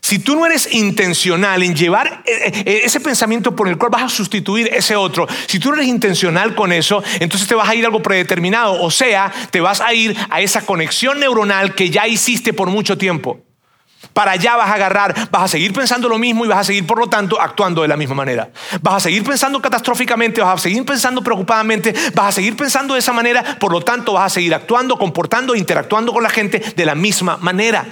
Si 0.00 0.20
tú 0.20 0.36
no 0.36 0.46
eres 0.46 0.72
intencional 0.72 1.60
en 1.64 1.74
llevar 1.74 2.22
eh, 2.24 2.52
eh, 2.64 2.80
ese 2.84 3.00
pensamiento 3.00 3.56
por 3.56 3.66
el 3.66 3.76
cual 3.76 3.90
vas 3.90 4.04
a 4.04 4.08
sustituir 4.08 4.68
ese 4.72 4.94
otro, 4.94 5.26
si 5.48 5.58
tú 5.58 5.70
no 5.70 5.74
eres 5.74 5.88
intencional 5.88 6.54
con 6.54 6.70
eso, 6.70 7.02
entonces 7.18 7.48
te 7.48 7.56
vas 7.56 7.68
a 7.68 7.74
ir 7.74 7.82
a 7.84 7.88
algo 7.88 8.00
predeterminado, 8.00 8.80
o 8.80 8.92
sea, 8.92 9.32
te 9.50 9.60
vas 9.60 9.80
a 9.80 9.92
ir 9.92 10.16
a 10.30 10.40
esa 10.40 10.64
conexión 10.64 11.18
neuronal 11.18 11.74
que 11.74 11.90
ya 11.90 12.06
hiciste 12.06 12.52
por 12.52 12.70
mucho 12.70 12.96
tiempo. 12.96 13.45
Para 14.16 14.32
allá 14.32 14.56
vas 14.56 14.70
a 14.70 14.72
agarrar, 14.72 15.28
vas 15.30 15.42
a 15.42 15.48
seguir 15.48 15.74
pensando 15.74 16.08
lo 16.08 16.16
mismo 16.16 16.46
y 16.46 16.48
vas 16.48 16.60
a 16.60 16.64
seguir, 16.64 16.86
por 16.86 16.98
lo 16.98 17.06
tanto, 17.06 17.38
actuando 17.38 17.82
de 17.82 17.88
la 17.88 17.98
misma 17.98 18.14
manera. 18.14 18.48
Vas 18.80 18.94
a 18.94 19.00
seguir 19.00 19.22
pensando 19.22 19.60
catastróficamente, 19.60 20.40
vas 20.40 20.58
a 20.58 20.62
seguir 20.62 20.86
pensando 20.86 21.22
preocupadamente, 21.22 21.94
vas 22.14 22.28
a 22.28 22.32
seguir 22.32 22.56
pensando 22.56 22.94
de 22.94 23.00
esa 23.00 23.12
manera, 23.12 23.58
por 23.60 23.70
lo 23.70 23.82
tanto, 23.82 24.14
vas 24.14 24.32
a 24.32 24.34
seguir 24.36 24.54
actuando, 24.54 24.96
comportando, 24.96 25.54
interactuando 25.54 26.14
con 26.14 26.22
la 26.22 26.30
gente 26.30 26.60
de 26.60 26.86
la 26.86 26.94
misma 26.94 27.36
manera. 27.36 27.84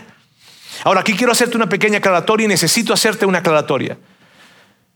Ahora, 0.84 1.02
aquí 1.02 1.12
quiero 1.12 1.32
hacerte 1.32 1.58
una 1.58 1.68
pequeña 1.68 1.98
aclaratoria 1.98 2.46
y 2.46 2.48
necesito 2.48 2.94
hacerte 2.94 3.26
una 3.26 3.40
aclaratoria. 3.40 3.98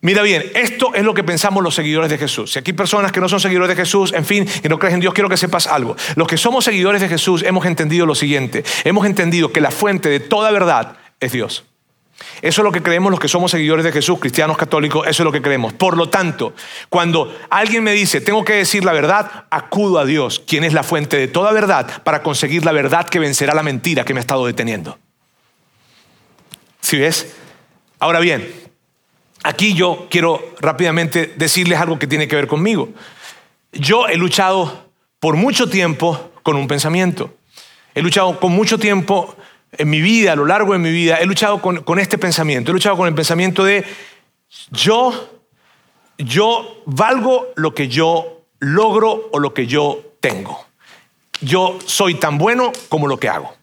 Mira 0.01 0.23
bien, 0.23 0.51
esto 0.55 0.95
es 0.95 1.03
lo 1.03 1.13
que 1.13 1.25
pensamos 1.25 1.63
los 1.63 1.75
seguidores 1.75 2.09
de 2.09 2.17
Jesús. 2.17 2.53
Si 2.53 2.59
aquí 2.59 2.71
hay 2.71 2.77
personas 2.77 3.13
que 3.13 3.21
no 3.21 3.29
son 3.29 3.39
seguidores 3.39 3.69
de 3.69 3.77
Jesús, 3.77 4.15
en 4.15 4.25
fin, 4.25 4.47
que 4.47 4.71
no 4.71 4.79
crees 4.79 4.95
en 4.95 5.01
Dios, 5.01 5.13
quiero 5.13 5.29
que 5.29 5.37
sepas 5.37 5.67
algo. 5.67 5.95
Los 6.15 6.27
que 6.27 6.39
somos 6.39 6.65
seguidores 6.65 7.03
de 7.03 7.09
Jesús 7.11 7.43
hemos 7.43 7.67
entendido 7.67 8.07
lo 8.07 8.15
siguiente. 8.15 8.65
Hemos 8.85 9.05
entendido 9.05 9.53
que 9.53 9.61
la 9.61 9.71
fuente 9.71 10.09
de 10.09 10.21
toda 10.21 10.51
verdad 10.53 10.97
es 11.21 11.33
Dios. 11.33 11.65
Eso 12.43 12.63
es 12.63 12.65
lo 12.65 12.73
que 12.73 12.83
creemos 12.83 13.11
los 13.11 13.21
que 13.21 13.29
somos 13.29 13.51
seguidores 13.51 13.85
de 13.85 13.93
Jesús, 13.93 14.19
cristianos 14.19 14.57
católicos, 14.57 15.07
eso 15.07 15.23
es 15.23 15.25
lo 15.25 15.33
que 15.33 15.43
creemos. 15.43 15.73
Por 15.73 15.97
lo 15.97 16.09
tanto, 16.09 16.53
cuando 16.89 17.37
alguien 17.51 17.85
me 17.85 17.93
dice, 17.93 18.21
tengo 18.21 18.45
que 18.45 18.55
decir 18.55 18.85
la 18.85 18.93
verdad, 18.93 19.45
acudo 19.51 19.99
a 19.99 20.05
Dios, 20.05 20.43
quien 20.47 20.65
es 20.65 20.73
la 20.73 20.83
fuente 20.83 21.17
de 21.17 21.29
toda 21.29 21.53
verdad, 21.53 22.03
para 22.03 22.23
conseguir 22.23 22.65
la 22.65 22.73
verdad 22.73 23.09
que 23.09 23.19
vencerá 23.19 23.55
la 23.55 23.63
mentira 23.63 24.05
que 24.05 24.15
me 24.15 24.21
ha 24.21 24.23
estado 24.23 24.47
deteniendo. 24.47 24.99
¿Sí 26.81 26.99
ves? 26.99 27.35
Ahora 28.01 28.21
bien, 28.21 28.53
aquí 29.43 29.75
yo 29.75 30.07
quiero 30.11 30.55
rápidamente 30.61 31.35
decirles 31.37 31.81
algo 31.81 31.99
que 31.99 32.07
tiene 32.07 32.29
que 32.29 32.37
ver 32.37 32.47
conmigo. 32.47 32.89
Yo 33.73 34.09
he 34.09 34.17
luchado 34.17 34.89
por 35.21 35.37
mucho 35.37 35.69
tiempo 35.69 36.31
con 36.43 36.57
un 36.57 36.69
pensamiento. 36.69 37.35
He 37.95 38.03
luchado 38.03 38.39
con 38.39 38.53
mucho 38.53 38.79
tiempo 38.79 39.37
en 39.73 39.91
mi 39.91 40.01
vida, 40.01 40.33
a 40.33 40.37
lo 40.37 40.47
largo 40.47 40.73
de 40.73 40.79
mi 40.79 40.91
vida, 40.91 41.17
he 41.17 41.27
luchado 41.27 41.61
con, 41.61 41.99
este 41.99 42.19
pensamiento. 42.19 42.71
He 42.71 42.75
luchado 42.75 42.97
con 42.97 43.09
el 43.09 43.15
pensamiento 43.15 43.65
de 43.65 43.85
yo, 44.71 45.41
yo 46.17 46.83
valgo 46.87 47.49
lo 47.57 47.75
que 47.75 47.89
yo 47.89 48.43
logro 48.61 49.29
o 49.33 49.39
lo 49.39 49.53
que 49.53 49.67
yo 49.67 50.03
tengo. 50.21 50.65
Yo 51.41 51.79
soy 51.85 52.15
tan 52.15 52.39
bueno 52.39 52.73
como 52.89 53.07
lo 53.07 53.19
que 53.19 53.29
hago. 53.29 53.55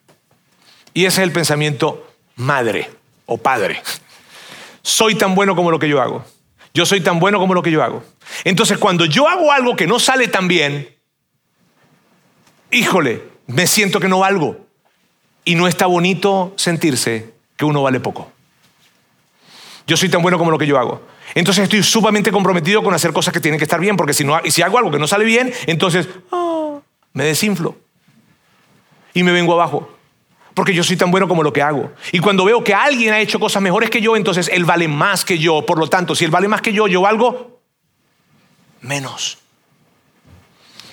Y 0.94 1.06
ese 1.06 1.22
es 1.22 1.28
el 1.28 1.34
pensamiento 1.34 2.08
madre 2.36 2.90
o 3.26 3.38
padre. 3.38 3.82
Soy 4.82 5.16
tan 5.16 5.36
bueno 5.36 5.56
como 5.56 5.72
lo 5.72 5.80
que 5.80 5.90
yo 5.90 6.02
hago. 6.02 6.24
Yo 6.74 6.86
soy 6.86 7.02
tan 7.02 7.20
bueno 7.20 7.40
como 7.40 7.54
lo 7.54 7.64
que 7.64 7.72
yo 7.72 7.84
hago. 7.84 8.04
Entonces, 8.44 8.78
cuando 8.78 9.06
yo 9.06 9.28
hago 9.28 9.52
algo 9.52 9.76
que 9.76 9.88
no 9.88 10.00
sale 10.00 10.28
tan 10.28 10.48
bien, 10.48 10.96
híjole, 12.72 13.24
me 13.48 13.66
siento 13.66 14.00
que 14.00 14.08
no 14.08 14.20
valgo. 14.20 14.65
Y 15.46 15.56
no 15.56 15.68
está 15.68 15.86
bonito 15.86 16.54
sentirse 16.58 17.34
que 17.56 17.66
uno 17.66 17.84
vale 17.84 18.00
poco. 18.00 18.32
Yo 19.88 19.96
soy 19.96 20.10
tan 20.10 20.22
bueno 20.22 20.38
como 20.38 20.52
lo 20.52 20.58
que 20.58 20.66
yo 20.66 20.78
hago. 20.80 21.02
Entonces 21.36 21.64
estoy 21.64 21.84
sumamente 21.84 22.32
comprometido 22.32 22.84
con 22.84 22.94
hacer 22.94 23.14
cosas 23.14 23.34
que 23.34 23.40
tienen 23.40 23.60
que 23.60 23.66
estar 23.66 23.80
bien, 23.80 23.98
porque 23.98 24.14
si, 24.14 24.24
no, 24.24 24.40
si 24.46 24.62
hago 24.62 24.78
algo 24.78 24.92
que 24.92 25.00
no 25.00 25.08
sale 25.08 25.26
bien, 25.26 25.54
entonces 25.68 26.08
ah, 26.32 26.80
me 27.14 27.24
desinflo 27.24 27.76
y 29.14 29.24
me 29.24 29.32
vengo 29.32 29.54
abajo. 29.54 29.92
Porque 30.54 30.74
yo 30.74 30.84
soy 30.84 30.96
tan 30.96 31.12
bueno 31.12 31.28
como 31.28 31.44
lo 31.44 31.52
que 31.52 31.62
hago. 31.62 31.92
Y 32.12 32.20
cuando 32.20 32.46
veo 32.46 32.64
que 32.64 32.74
alguien 32.74 33.14
ha 33.14 33.20
hecho 33.20 33.40
cosas 33.40 33.62
mejores 33.62 33.90
que 33.90 34.02
yo, 34.02 34.16
entonces 34.16 34.50
él 34.52 34.64
vale 34.64 34.88
más 34.88 35.26
que 35.26 35.38
yo. 35.38 35.66
Por 35.66 35.78
lo 35.78 35.88
tanto, 35.88 36.16
si 36.16 36.24
él 36.24 36.32
vale 36.32 36.48
más 36.48 36.62
que 36.62 36.72
yo, 36.72 36.88
yo 36.88 37.02
valgo 37.02 37.60
menos. 38.80 39.40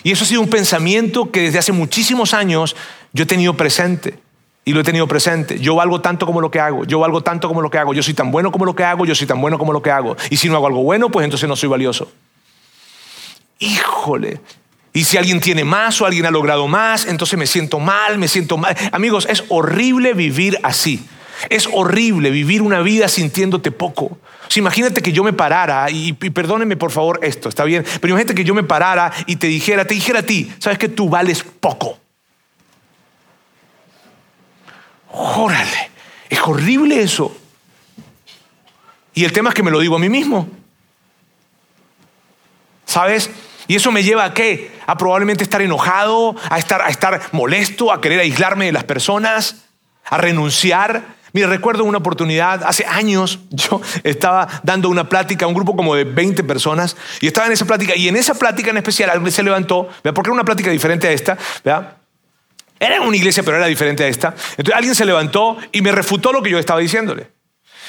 Y 0.02 0.10
eso 0.10 0.24
ha 0.24 0.26
sido 0.26 0.40
un 0.40 0.50
pensamiento 0.50 1.30
que 1.30 1.42
desde 1.42 1.60
hace 1.60 1.72
muchísimos 1.72 2.34
años 2.34 2.74
yo 3.12 3.22
he 3.22 3.26
tenido 3.26 3.56
presente. 3.56 4.18
Y 4.64 4.72
lo 4.72 4.80
he 4.80 4.84
tenido 4.84 5.08
presente. 5.08 5.58
Yo 5.58 5.74
valgo 5.74 6.00
tanto 6.00 6.24
como 6.24 6.40
lo 6.40 6.50
que 6.50 6.60
hago. 6.60 6.84
Yo 6.84 7.00
valgo 7.00 7.22
tanto 7.22 7.48
como 7.48 7.62
lo 7.62 7.70
que 7.70 7.78
hago. 7.78 7.94
Yo 7.94 8.02
soy 8.02 8.14
tan 8.14 8.30
bueno 8.30 8.52
como 8.52 8.64
lo 8.64 8.76
que 8.76 8.84
hago. 8.84 9.04
Yo 9.04 9.14
soy 9.14 9.26
tan 9.26 9.40
bueno 9.40 9.58
como 9.58 9.72
lo 9.72 9.82
que 9.82 9.90
hago. 9.90 10.16
Y 10.30 10.36
si 10.36 10.48
no 10.48 10.56
hago 10.56 10.68
algo 10.68 10.82
bueno, 10.82 11.08
pues 11.10 11.24
entonces 11.24 11.48
no 11.48 11.56
soy 11.56 11.68
valioso. 11.68 12.12
Híjole. 13.58 14.40
Y 14.92 15.04
si 15.04 15.16
alguien 15.16 15.40
tiene 15.40 15.64
más 15.64 16.00
o 16.00 16.06
alguien 16.06 16.26
ha 16.26 16.30
logrado 16.30 16.68
más, 16.68 17.06
entonces 17.06 17.38
me 17.38 17.46
siento 17.46 17.80
mal, 17.80 18.18
me 18.18 18.28
siento 18.28 18.56
mal. 18.56 18.76
Amigos, 18.92 19.26
es 19.28 19.44
horrible 19.48 20.12
vivir 20.12 20.58
así. 20.62 21.04
Es 21.48 21.68
horrible 21.72 22.30
vivir 22.30 22.62
una 22.62 22.82
vida 22.82 23.08
sintiéndote 23.08 23.70
poco. 23.70 24.18
imagínate 24.54 25.00
que 25.00 25.12
yo 25.12 25.24
me 25.24 25.32
parara, 25.32 25.90
y, 25.90 26.08
y, 26.08 26.30
perdónenme 26.30 26.76
por 26.76 26.90
favor 26.90 27.20
esto, 27.22 27.48
está 27.48 27.64
bien, 27.64 27.84
pero 28.00 28.12
imagínate 28.12 28.34
que 28.34 28.44
yo 28.44 28.54
me 28.54 28.62
parara 28.62 29.10
y 29.26 29.36
te 29.36 29.46
dijera, 29.46 29.86
te 29.86 29.94
dijera 29.94 30.20
a 30.20 30.22
ti, 30.22 30.52
sabes 30.58 30.78
que 30.78 30.90
tú 30.90 31.08
vales 31.08 31.42
poco. 31.42 32.01
Órale, 35.12 35.90
es 36.28 36.40
horrible 36.40 37.02
eso. 37.02 37.36
Y 39.14 39.24
el 39.24 39.32
tema 39.32 39.50
es 39.50 39.54
que 39.54 39.62
me 39.62 39.70
lo 39.70 39.78
digo 39.78 39.96
a 39.96 39.98
mí 39.98 40.08
mismo. 40.08 40.48
¿Sabes? 42.86 43.30
Y 43.68 43.76
eso 43.76 43.92
me 43.92 44.02
lleva 44.02 44.24
a 44.24 44.34
qué? 44.34 44.72
A 44.86 44.96
probablemente 44.96 45.44
estar 45.44 45.62
enojado, 45.62 46.34
a 46.50 46.58
estar, 46.58 46.82
a 46.82 46.88
estar 46.88 47.20
molesto, 47.32 47.92
a 47.92 48.00
querer 48.00 48.20
aislarme 48.20 48.66
de 48.66 48.72
las 48.72 48.84
personas, 48.84 49.66
a 50.06 50.16
renunciar. 50.16 51.02
Mira, 51.32 51.46
recuerdo 51.46 51.84
una 51.84 51.98
oportunidad, 51.98 52.62
hace 52.64 52.84
años 52.86 53.38
yo 53.50 53.80
estaba 54.02 54.48
dando 54.62 54.88
una 54.88 55.08
plática 55.08 55.44
a 55.44 55.48
un 55.48 55.54
grupo 55.54 55.76
como 55.76 55.94
de 55.94 56.04
20 56.04 56.42
personas 56.44 56.96
y 57.20 57.26
estaba 57.26 57.46
en 57.46 57.52
esa 57.52 57.64
plática 57.64 57.96
y 57.96 58.08
en 58.08 58.16
esa 58.16 58.34
plática 58.34 58.70
en 58.70 58.78
especial 58.78 59.10
alguien 59.10 59.32
se 59.32 59.42
levantó, 59.42 59.88
¿vea? 60.02 60.12
porque 60.12 60.28
era 60.28 60.34
una 60.34 60.44
plática 60.44 60.70
diferente 60.70 61.08
a 61.08 61.12
esta, 61.12 61.38
¿vea? 61.64 62.01
Era 62.82 63.00
una 63.00 63.16
iglesia, 63.16 63.44
pero 63.44 63.58
era 63.58 63.66
diferente 63.66 64.02
a 64.02 64.08
esta. 64.08 64.34
Entonces 64.56 64.74
alguien 64.74 64.96
se 64.96 65.04
levantó 65.04 65.56
y 65.70 65.82
me 65.82 65.92
refutó 65.92 66.32
lo 66.32 66.42
que 66.42 66.50
yo 66.50 66.58
estaba 66.58 66.80
diciéndole. 66.80 67.30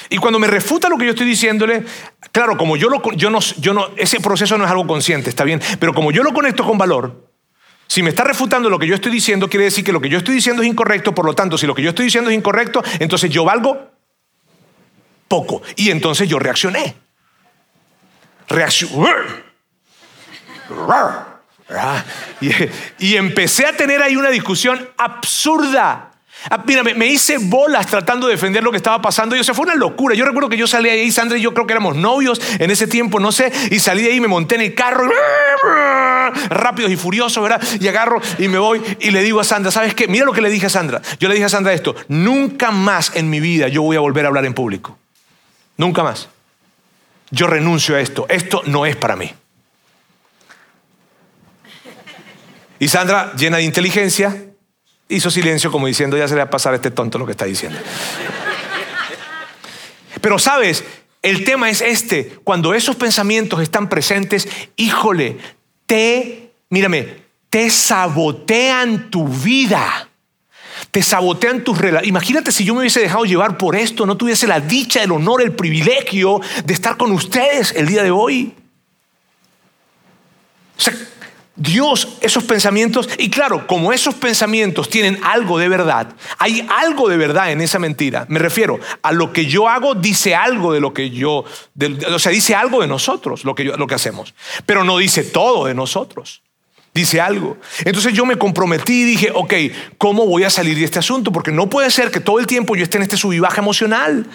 Y 0.08 0.18
cuando 0.18 0.38
me 0.38 0.46
refuta 0.46 0.88
lo 0.88 0.96
que 0.96 1.04
yo 1.04 1.10
estoy 1.10 1.26
diciéndole, 1.26 1.82
claro, 2.30 2.56
como 2.56 2.76
yo, 2.76 2.88
lo, 2.88 3.02
yo, 3.12 3.28
no, 3.28 3.40
yo 3.40 3.74
no, 3.74 3.88
ese 3.96 4.20
proceso 4.20 4.56
no 4.56 4.64
es 4.64 4.70
algo 4.70 4.86
consciente, 4.86 5.30
está 5.30 5.42
bien, 5.42 5.60
pero 5.80 5.94
como 5.94 6.12
yo 6.12 6.22
lo 6.22 6.32
conecto 6.32 6.64
con 6.64 6.78
valor, 6.78 7.28
si 7.88 8.04
me 8.04 8.10
está 8.10 8.22
refutando 8.22 8.70
lo 8.70 8.78
que 8.78 8.86
yo 8.86 8.94
estoy 8.94 9.10
diciendo, 9.10 9.48
quiere 9.48 9.64
decir 9.64 9.84
que 9.84 9.92
lo 9.92 10.00
que 10.00 10.08
yo 10.08 10.18
estoy 10.18 10.36
diciendo 10.36 10.62
es 10.62 10.68
incorrecto, 10.68 11.12
por 11.12 11.24
lo 11.24 11.34
tanto, 11.34 11.58
si 11.58 11.66
lo 11.66 11.74
que 11.74 11.82
yo 11.82 11.88
estoy 11.88 12.04
diciendo 12.04 12.30
es 12.30 12.36
incorrecto, 12.36 12.84
entonces 13.00 13.30
yo 13.30 13.44
valgo 13.44 13.90
poco. 15.26 15.62
Y 15.74 15.90
entonces 15.90 16.28
yo 16.28 16.38
reaccioné. 16.38 16.94
Reaccioné. 18.48 19.10
Y, 22.40 22.50
y 22.98 23.16
empecé 23.16 23.66
a 23.66 23.76
tener 23.76 24.02
ahí 24.02 24.16
una 24.16 24.30
discusión 24.30 24.88
absurda. 24.96 26.10
Ah, 26.50 26.62
mira, 26.66 26.82
me, 26.82 27.06
hice 27.06 27.38
bolas 27.38 27.86
tratando 27.86 28.26
de 28.26 28.34
defender 28.34 28.62
lo 28.62 28.70
que 28.70 28.76
estaba 28.76 29.00
pasando. 29.00 29.34
Y 29.34 29.40
o 29.40 29.44
fue 29.44 29.64
una 29.64 29.74
locura. 29.74 30.14
Yo 30.14 30.24
recuerdo 30.24 30.48
que 30.48 30.56
yo 30.56 30.66
salí 30.66 30.88
ahí, 30.90 31.10
Sandra 31.10 31.38
y 31.38 31.40
yo 31.40 31.54
creo 31.54 31.66
que 31.66 31.72
éramos 31.72 31.96
novios 31.96 32.40
en 32.58 32.70
ese 32.70 32.86
tiempo, 32.86 33.18
no 33.18 33.32
sé. 33.32 33.50
Y 33.70 33.78
salí 33.78 34.02
de 34.02 34.12
ahí, 34.12 34.20
me 34.20 34.28
monté 34.28 34.56
en 34.56 34.60
el 34.60 34.74
carro, 34.74 35.08
rápidos 36.50 36.90
y 36.90 36.96
furiosos, 36.96 37.42
¿verdad? 37.42 37.62
Y 37.80 37.88
agarro 37.88 38.20
y 38.38 38.48
me 38.48 38.58
voy 38.58 38.82
y 39.00 39.10
le 39.10 39.22
digo 39.22 39.40
a 39.40 39.44
Sandra, 39.44 39.70
¿sabes 39.70 39.94
qué? 39.94 40.06
Mira 40.06 40.26
lo 40.26 40.32
que 40.32 40.42
le 40.42 40.50
dije 40.50 40.66
a 40.66 40.70
Sandra. 40.70 41.00
Yo 41.18 41.28
le 41.28 41.34
dije 41.34 41.46
a 41.46 41.50
Sandra 41.50 41.72
esto: 41.72 41.94
nunca 42.08 42.70
más 42.70 43.12
en 43.14 43.30
mi 43.30 43.40
vida 43.40 43.68
yo 43.68 43.82
voy 43.82 43.96
a 43.96 44.00
volver 44.00 44.26
a 44.26 44.28
hablar 44.28 44.44
en 44.44 44.52
público. 44.52 44.98
Nunca 45.76 46.02
más. 46.02 46.28
Yo 47.30 47.46
renuncio 47.46 47.96
a 47.96 48.00
esto. 48.00 48.26
Esto 48.28 48.62
no 48.66 48.84
es 48.84 48.96
para 48.96 49.16
mí. 49.16 49.32
Y 52.84 52.88
Sandra, 52.88 53.32
llena 53.34 53.56
de 53.56 53.62
inteligencia, 53.62 54.44
hizo 55.08 55.30
silencio 55.30 55.72
como 55.72 55.86
diciendo, 55.86 56.18
ya 56.18 56.28
se 56.28 56.34
le 56.34 56.40
va 56.40 56.48
a 56.48 56.50
pasar 56.50 56.74
a 56.74 56.76
este 56.76 56.90
tonto 56.90 57.18
lo 57.18 57.24
que 57.24 57.32
está 57.32 57.46
diciendo. 57.46 57.78
Pero 60.20 60.38
sabes, 60.38 60.84
el 61.22 61.44
tema 61.44 61.70
es 61.70 61.80
este, 61.80 62.38
cuando 62.44 62.74
esos 62.74 62.96
pensamientos 62.96 63.62
están 63.62 63.88
presentes, 63.88 64.46
híjole, 64.76 65.38
te, 65.86 66.50
mírame, 66.68 67.22
te 67.48 67.70
sabotean 67.70 69.08
tu 69.08 69.28
vida. 69.28 70.10
Te 70.90 71.02
sabotean 71.02 71.64
tus 71.64 71.78
relaciones. 71.78 72.10
Imagínate 72.10 72.52
si 72.52 72.66
yo 72.66 72.74
me 72.74 72.80
hubiese 72.80 73.00
dejado 73.00 73.24
llevar 73.24 73.56
por 73.56 73.76
esto, 73.76 74.04
no 74.04 74.18
tuviese 74.18 74.46
la 74.46 74.60
dicha, 74.60 75.02
el 75.02 75.12
honor, 75.12 75.40
el 75.40 75.52
privilegio 75.52 76.38
de 76.66 76.74
estar 76.74 76.98
con 76.98 77.12
ustedes 77.12 77.72
el 77.74 77.86
día 77.86 78.02
de 78.02 78.10
hoy. 78.10 78.52
O 80.76 80.80
sea, 80.82 80.92
Dios, 81.56 82.16
esos 82.20 82.42
pensamientos, 82.44 83.08
y 83.16 83.30
claro, 83.30 83.66
como 83.66 83.92
esos 83.92 84.14
pensamientos 84.14 84.88
tienen 84.88 85.20
algo 85.22 85.58
de 85.58 85.68
verdad, 85.68 86.08
hay 86.38 86.66
algo 86.68 87.08
de 87.08 87.16
verdad 87.16 87.52
en 87.52 87.60
esa 87.60 87.78
mentira. 87.78 88.26
Me 88.28 88.40
refiero 88.40 88.80
a 89.02 89.12
lo 89.12 89.32
que 89.32 89.46
yo 89.46 89.68
hago, 89.68 89.94
dice 89.94 90.34
algo 90.34 90.72
de 90.72 90.80
lo 90.80 90.92
que 90.92 91.10
yo, 91.10 91.44
o 92.12 92.18
sea, 92.18 92.32
dice 92.32 92.56
algo 92.56 92.80
de 92.80 92.88
nosotros, 92.88 93.44
lo 93.44 93.54
que, 93.54 93.64
lo 93.64 93.86
que 93.86 93.94
hacemos, 93.94 94.34
pero 94.66 94.82
no 94.82 94.98
dice 94.98 95.22
todo 95.22 95.66
de 95.66 95.74
nosotros. 95.74 96.42
Dice 96.92 97.20
algo. 97.20 97.56
Entonces 97.84 98.12
yo 98.12 98.24
me 98.24 98.36
comprometí 98.36 99.02
y 99.02 99.04
dije, 99.04 99.32
ok, 99.34 99.52
¿cómo 99.98 100.26
voy 100.26 100.44
a 100.44 100.50
salir 100.50 100.78
de 100.78 100.84
este 100.84 101.00
asunto? 101.00 101.32
Porque 101.32 101.50
no 101.50 101.68
puede 101.68 101.90
ser 101.90 102.12
que 102.12 102.20
todo 102.20 102.38
el 102.38 102.46
tiempo 102.46 102.76
yo 102.76 102.84
esté 102.84 102.98
en 102.98 103.02
este 103.02 103.16
subivaje 103.16 103.58
emocional. 103.58 104.28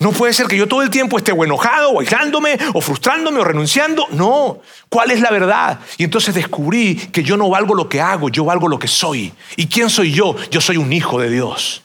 No 0.00 0.12
puede 0.12 0.32
ser 0.32 0.46
que 0.46 0.56
yo 0.56 0.68
todo 0.68 0.82
el 0.82 0.90
tiempo 0.90 1.18
esté 1.18 1.32
o 1.32 1.44
enojado, 1.44 1.90
o 1.90 2.00
aislándome, 2.00 2.56
o 2.74 2.80
frustrándome, 2.80 3.40
o 3.40 3.44
renunciando. 3.44 4.06
No. 4.10 4.60
¿Cuál 4.88 5.10
es 5.10 5.20
la 5.20 5.30
verdad? 5.30 5.80
Y 5.96 6.04
entonces 6.04 6.34
descubrí 6.34 6.94
que 6.94 7.22
yo 7.22 7.36
no 7.36 7.48
valgo 7.50 7.74
lo 7.74 7.88
que 7.88 8.00
hago, 8.00 8.28
yo 8.28 8.44
valgo 8.44 8.68
lo 8.68 8.78
que 8.78 8.88
soy. 8.88 9.32
¿Y 9.56 9.66
quién 9.66 9.90
soy 9.90 10.12
yo? 10.12 10.36
Yo 10.50 10.60
soy 10.60 10.76
un 10.76 10.92
hijo 10.92 11.20
de 11.20 11.30
Dios. 11.30 11.82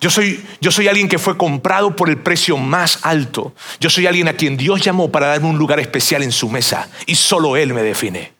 Yo 0.00 0.08
soy, 0.08 0.42
yo 0.62 0.70
soy 0.70 0.88
alguien 0.88 1.08
que 1.08 1.18
fue 1.18 1.36
comprado 1.36 1.94
por 1.94 2.08
el 2.08 2.16
precio 2.16 2.56
más 2.56 3.00
alto. 3.02 3.54
Yo 3.80 3.90
soy 3.90 4.06
alguien 4.06 4.28
a 4.28 4.32
quien 4.32 4.56
Dios 4.56 4.80
llamó 4.80 5.12
para 5.12 5.26
darme 5.26 5.48
un 5.48 5.58
lugar 5.58 5.78
especial 5.78 6.22
en 6.22 6.32
su 6.32 6.48
mesa. 6.48 6.88
Y 7.04 7.16
solo 7.16 7.56
Él 7.56 7.74
me 7.74 7.82
define. 7.82 8.32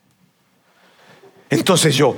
Entonces 1.51 1.95
yo 1.95 2.15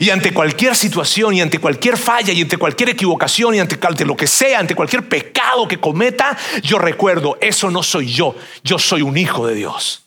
Y 0.00 0.08
ante 0.08 0.32
cualquier 0.32 0.74
situación, 0.74 1.34
y 1.34 1.42
ante 1.42 1.58
cualquier 1.58 1.98
falla, 1.98 2.32
y 2.32 2.40
ante 2.40 2.56
cualquier 2.56 2.88
equivocación, 2.88 3.54
y 3.54 3.58
ante, 3.58 3.76
lo 4.06 4.16
que 4.16 4.26
sea, 4.26 4.58
ante 4.58 4.74
cualquier 4.74 5.06
pecado 5.06 5.68
que 5.68 5.78
cometa, 5.78 6.38
yo 6.62 6.78
recuerdo, 6.78 7.36
eso 7.38 7.70
no 7.70 7.82
soy 7.82 8.10
yo, 8.10 8.34
yo 8.64 8.78
soy 8.78 9.02
un 9.02 9.18
hijo 9.18 9.46
de 9.46 9.54
Dios. 9.54 10.06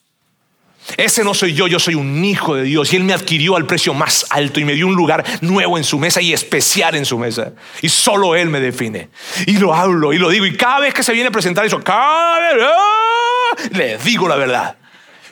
Ese 0.98 1.24
no 1.24 1.36
soy 1.36 1.54
yo, 1.54 1.68
yo 1.68 1.78
soy 1.78 1.94
un 1.94 2.26
hijo 2.26 2.56
de 2.56 2.64
Dios. 2.64 2.92
Y 2.92 2.96
Él 2.96 3.04
me 3.04 3.14
adquirió 3.14 3.56
al 3.56 3.68
precio 3.68 3.94
más 3.94 4.26
alto 4.32 4.60
y 4.60 4.66
me 4.66 4.74
dio 4.74 4.88
un 4.88 4.96
lugar 4.96 5.24
nuevo 5.42 5.78
en 5.78 5.84
su 5.84 6.00
mesa 6.00 6.22
y 6.22 6.34
especial 6.34 6.96
en 6.96 7.06
su 7.06 7.20
mesa. 7.20 7.54
Y 7.84 7.90
solo 7.90 8.36
Él 8.36 8.50
me 8.50 8.60
define. 8.60 9.10
Y 9.46 9.60
lo 9.60 9.76
hablo 9.76 10.12
y 10.12 10.18
lo 10.18 10.30
digo. 10.30 10.48
Y 10.48 10.58
cada 10.58 10.80
vez 10.80 10.96
que 10.96 11.04
se 11.04 11.14
viene 11.14 11.28
a 11.30 11.32
presentar 11.32 11.66
eso, 11.66 11.80
cada 11.84 12.40
vez, 12.40 12.64
¡ah! 12.68 13.56
le 13.74 13.98
digo 14.00 14.28
la 14.28 14.38
verdad. 14.38 14.76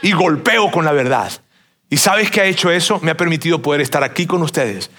Y 0.04 0.12
golpeo 0.12 0.70
con 0.70 0.86
la 0.86 0.92
verdad. 0.92 1.32
¿Y 1.92 1.98
sabes 1.98 2.32
qué 2.32 2.40
ha 2.40 2.46
hecho 2.46 2.72
eso? 2.72 3.02
Me 3.02 3.12
ha 3.12 3.18
permitido 3.18 3.62
poder 3.62 3.82
estar 3.82 4.02
aquí 4.02 4.26
con 4.26 4.42
ustedes. 4.42 4.90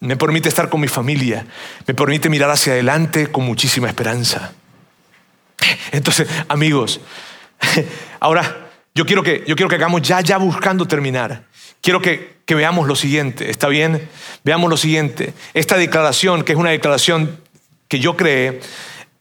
Me 0.00 0.16
permite 0.16 0.48
estar 0.48 0.68
con 0.68 0.80
mi 0.80 0.88
familia. 0.88 1.46
Me 1.86 1.94
permite 1.94 2.28
mirar 2.28 2.50
hacia 2.50 2.72
adelante 2.72 3.28
con 3.28 3.44
muchísima 3.44 3.86
esperanza. 3.86 4.52
Entonces, 5.92 6.26
amigos, 6.48 7.00
ahora 8.20 8.70
yo 8.92 9.06
quiero 9.06 9.22
que, 9.22 9.44
yo 9.46 9.54
quiero 9.54 9.68
que 9.68 9.76
hagamos 9.76 10.02
ya, 10.02 10.20
ya 10.20 10.36
buscando 10.36 10.84
terminar. 10.84 11.44
Quiero 11.80 12.02
que, 12.02 12.40
veamos 12.48 12.88
lo 12.88 12.96
siguiente, 12.96 13.48
¿está 13.48 13.68
bien? 13.68 14.08
Veamos 14.42 14.68
lo 14.68 14.76
siguiente. 14.76 15.32
Esta 15.54 15.76
declaración, 15.76 16.42
que 16.42 16.50
es 16.50 16.58
una 16.58 16.70
declaración 16.70 17.38
que 17.86 18.00
yo 18.00 18.16
creé, 18.16 18.58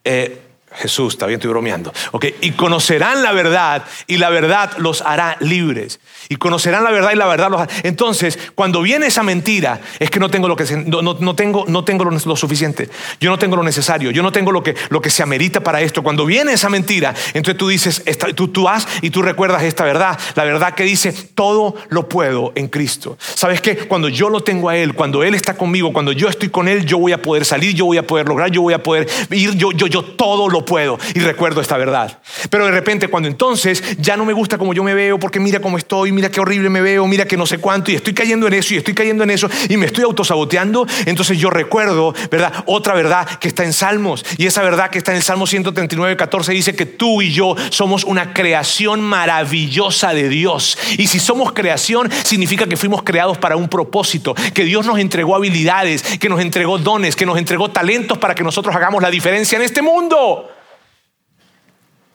eh, 0.05 0.41
Jesús, 0.75 1.13
está 1.13 1.25
bien, 1.25 1.39
estoy 1.39 1.49
bromeando. 1.49 1.91
Okay. 2.11 2.35
Y 2.41 2.51
conocerán 2.51 3.23
la 3.23 3.31
verdad 3.31 3.83
y 4.07 4.17
la 4.17 4.29
verdad 4.29 4.77
los 4.77 5.01
hará 5.01 5.35
libres. 5.39 5.99
Y 6.29 6.35
conocerán 6.35 6.83
la 6.83 6.91
verdad 6.91 7.11
y 7.11 7.15
la 7.15 7.27
verdad 7.27 7.49
los 7.49 7.61
hará. 7.61 7.73
Entonces, 7.83 8.37
cuando 8.55 8.81
viene 8.81 9.07
esa 9.07 9.23
mentira, 9.23 9.81
es 9.99 10.09
que 10.09 10.19
no 10.19 10.29
tengo 10.29 10.47
lo 10.47 10.55
que 10.55 10.65
no, 10.85 11.01
no, 11.01 11.35
tengo, 11.35 11.65
no 11.67 11.83
tengo 11.83 12.05
lo, 12.05 12.35
suficiente. 12.35 12.89
Yo 13.19 13.29
no 13.29 13.39
tengo 13.39 13.55
lo 13.55 13.63
necesario. 13.63 14.11
Yo 14.11 14.23
no 14.23 14.31
tengo 14.31 14.51
lo 14.51 14.63
que, 14.63 14.75
lo 14.89 15.01
que 15.01 15.09
se 15.09 15.23
amerita 15.23 15.61
para 15.61 15.81
esto. 15.81 16.03
Cuando 16.03 16.25
viene 16.25 16.53
esa 16.53 16.69
mentira, 16.69 17.13
entonces 17.33 17.57
tú 17.57 17.67
dices, 17.67 18.03
tú, 18.35 18.47
tú 18.47 18.69
y 19.01 19.09
tú 19.09 19.21
recuerdas 19.21 19.63
esta 19.63 19.83
verdad. 19.83 20.19
La 20.35 20.43
verdad 20.43 20.73
que 20.75 20.83
dice, 20.83 21.11
todo 21.11 21.75
lo 21.89 22.07
puedo 22.07 22.51
en 22.55 22.67
Cristo. 22.67 23.17
¿Sabes 23.19 23.61
qué? 23.61 23.77
Cuando 23.77 24.09
yo 24.09 24.29
lo 24.29 24.41
tengo 24.41 24.69
a 24.69 24.77
Él, 24.77 24.93
cuando 24.93 25.23
Él 25.23 25.33
está 25.33 25.55
conmigo, 25.55 25.93
cuando 25.93 26.11
yo 26.11 26.27
estoy 26.27 26.49
con 26.49 26.67
Él, 26.67 26.85
yo 26.85 26.97
voy 26.97 27.11
a 27.11 27.21
poder 27.21 27.45
salir, 27.45 27.73
yo 27.73 27.85
voy 27.85 27.97
a 27.97 28.05
poder 28.05 28.27
lograr, 28.27 28.51
yo 28.51 28.61
voy 28.61 28.73
a 28.73 28.83
poder 28.83 29.07
ir, 29.31 29.55
yo, 29.55 29.71
yo, 29.71 29.87
yo 29.87 30.03
todo 30.03 30.49
lo 30.49 30.58
puedo 30.65 30.97
y 31.13 31.19
recuerdo 31.19 31.61
esta 31.61 31.77
verdad. 31.77 32.19
Pero 32.49 32.65
de 32.65 32.71
repente 32.71 33.07
cuando 33.07 33.27
entonces 33.27 33.83
ya 33.97 34.17
no 34.17 34.25
me 34.25 34.33
gusta 34.33 34.57
como 34.57 34.73
yo 34.73 34.83
me 34.83 34.93
veo 34.93 35.19
porque 35.19 35.39
mira 35.39 35.59
cómo 35.59 35.77
estoy, 35.77 36.11
mira 36.11 36.29
qué 36.29 36.39
horrible 36.39 36.69
me 36.69 36.81
veo, 36.81 37.07
mira 37.07 37.25
que 37.25 37.37
no 37.37 37.45
sé 37.45 37.57
cuánto 37.57 37.91
y 37.91 37.95
estoy 37.95 38.13
cayendo 38.13 38.47
en 38.47 38.53
eso 38.53 38.73
y 38.73 38.77
estoy 38.77 38.93
cayendo 38.93 39.23
en 39.23 39.31
eso 39.31 39.49
y 39.67 39.77
me 39.77 39.85
estoy 39.85 40.03
autosaboteando, 40.03 40.85
entonces 41.05 41.37
yo 41.37 41.49
recuerdo, 41.49 42.13
¿verdad? 42.31 42.63
Otra 42.65 42.93
verdad 42.93 43.27
que 43.39 43.47
está 43.47 43.63
en 43.63 43.73
Salmos 43.73 44.25
y 44.37 44.45
esa 44.45 44.61
verdad 44.61 44.89
que 44.89 44.97
está 44.97 45.11
en 45.11 45.17
el 45.17 45.23
Salmo 45.23 45.47
139, 45.47 46.17
14 46.17 46.51
dice 46.51 46.75
que 46.75 46.85
tú 46.85 47.21
y 47.21 47.31
yo 47.31 47.55
somos 47.69 48.03
una 48.03 48.33
creación 48.33 49.01
maravillosa 49.01 50.13
de 50.13 50.29
Dios. 50.29 50.77
Y 50.97 51.07
si 51.07 51.19
somos 51.19 51.53
creación, 51.53 52.09
significa 52.23 52.67
que 52.67 52.77
fuimos 52.77 53.03
creados 53.03 53.37
para 53.37 53.55
un 53.55 53.69
propósito, 53.69 54.35
que 54.53 54.63
Dios 54.63 54.85
nos 54.85 54.99
entregó 54.99 55.35
habilidades, 55.35 56.03
que 56.17 56.29
nos 56.29 56.41
entregó 56.41 56.77
dones, 56.77 57.15
que 57.15 57.25
nos 57.25 57.37
entregó 57.37 57.69
talentos 57.69 58.17
para 58.17 58.35
que 58.35 58.43
nosotros 58.43 58.75
hagamos 58.75 59.01
la 59.01 59.09
diferencia 59.09 59.57
en 59.57 59.63
este 59.63 59.81
mundo. 59.81 60.48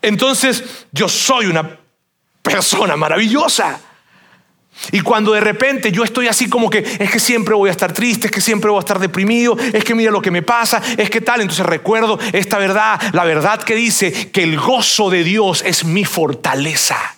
Entonces 0.05 0.63
yo 0.91 1.09
soy 1.09 1.47
una 1.47 1.79
persona 2.43 2.95
maravillosa. 2.95 3.79
Y 4.91 5.01
cuando 5.01 5.31
de 5.31 5.39
repente 5.39 5.91
yo 5.91 6.03
estoy 6.03 6.27
así 6.27 6.47
como 6.47 6.69
que 6.69 6.79
es 6.79 7.09
que 7.09 7.19
siempre 7.19 7.55
voy 7.55 7.69
a 7.69 7.71
estar 7.71 7.91
triste, 7.91 8.27
es 8.27 8.31
que 8.31 8.41
siempre 8.41 8.69
voy 8.69 8.77
a 8.77 8.81
estar 8.81 8.99
deprimido, 8.99 9.57
es 9.57 9.83
que 9.83 9.95
mira 9.95 10.11
lo 10.11 10.21
que 10.21 10.31
me 10.31 10.43
pasa, 10.43 10.81
es 10.97 11.09
que 11.09 11.21
tal, 11.21 11.41
entonces 11.41 11.65
recuerdo 11.65 12.19
esta 12.33 12.59
verdad, 12.59 13.01
la 13.13 13.23
verdad 13.23 13.63
que 13.63 13.73
dice 13.73 14.31
que 14.31 14.43
el 14.43 14.59
gozo 14.59 15.09
de 15.09 15.23
Dios 15.23 15.63
es 15.65 15.85
mi 15.85 16.05
fortaleza. 16.05 17.14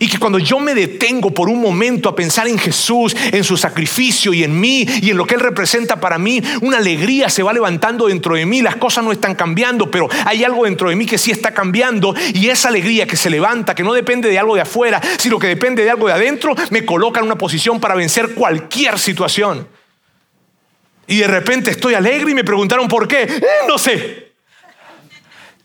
Y 0.00 0.08
que 0.08 0.18
cuando 0.18 0.38
yo 0.38 0.58
me 0.58 0.74
detengo 0.74 1.32
por 1.32 1.48
un 1.48 1.60
momento 1.60 2.08
a 2.08 2.16
pensar 2.16 2.48
en 2.48 2.58
Jesús, 2.58 3.16
en 3.32 3.44
su 3.44 3.56
sacrificio 3.56 4.32
y 4.32 4.44
en 4.44 4.58
mí 4.58 4.86
y 5.02 5.10
en 5.10 5.16
lo 5.16 5.26
que 5.26 5.34
Él 5.34 5.40
representa 5.40 6.00
para 6.00 6.18
mí, 6.18 6.42
una 6.60 6.78
alegría 6.78 7.28
se 7.28 7.42
va 7.42 7.52
levantando 7.52 8.06
dentro 8.06 8.34
de 8.34 8.46
mí. 8.46 8.62
Las 8.62 8.76
cosas 8.76 9.04
no 9.04 9.12
están 9.12 9.34
cambiando, 9.34 9.90
pero 9.90 10.08
hay 10.24 10.44
algo 10.44 10.64
dentro 10.64 10.88
de 10.88 10.96
mí 10.96 11.06
que 11.06 11.18
sí 11.18 11.30
está 11.30 11.52
cambiando. 11.52 12.14
Y 12.32 12.48
esa 12.48 12.68
alegría 12.68 13.06
que 13.06 13.16
se 13.16 13.30
levanta, 13.30 13.74
que 13.74 13.82
no 13.82 13.92
depende 13.92 14.28
de 14.28 14.38
algo 14.38 14.54
de 14.54 14.62
afuera, 14.62 15.00
sino 15.18 15.38
que 15.38 15.46
depende 15.46 15.84
de 15.84 15.90
algo 15.90 16.06
de 16.06 16.14
adentro, 16.14 16.54
me 16.70 16.84
coloca 16.84 17.20
en 17.20 17.26
una 17.26 17.36
posición 17.36 17.80
para 17.80 17.94
vencer 17.94 18.34
cualquier 18.34 18.98
situación. 18.98 19.66
Y 21.06 21.18
de 21.18 21.26
repente 21.26 21.70
estoy 21.70 21.94
alegre 21.94 22.30
y 22.30 22.34
me 22.34 22.44
preguntaron 22.44 22.88
por 22.88 23.06
qué. 23.06 23.22
Eh, 23.22 23.42
no 23.68 23.78
sé. 23.78 24.32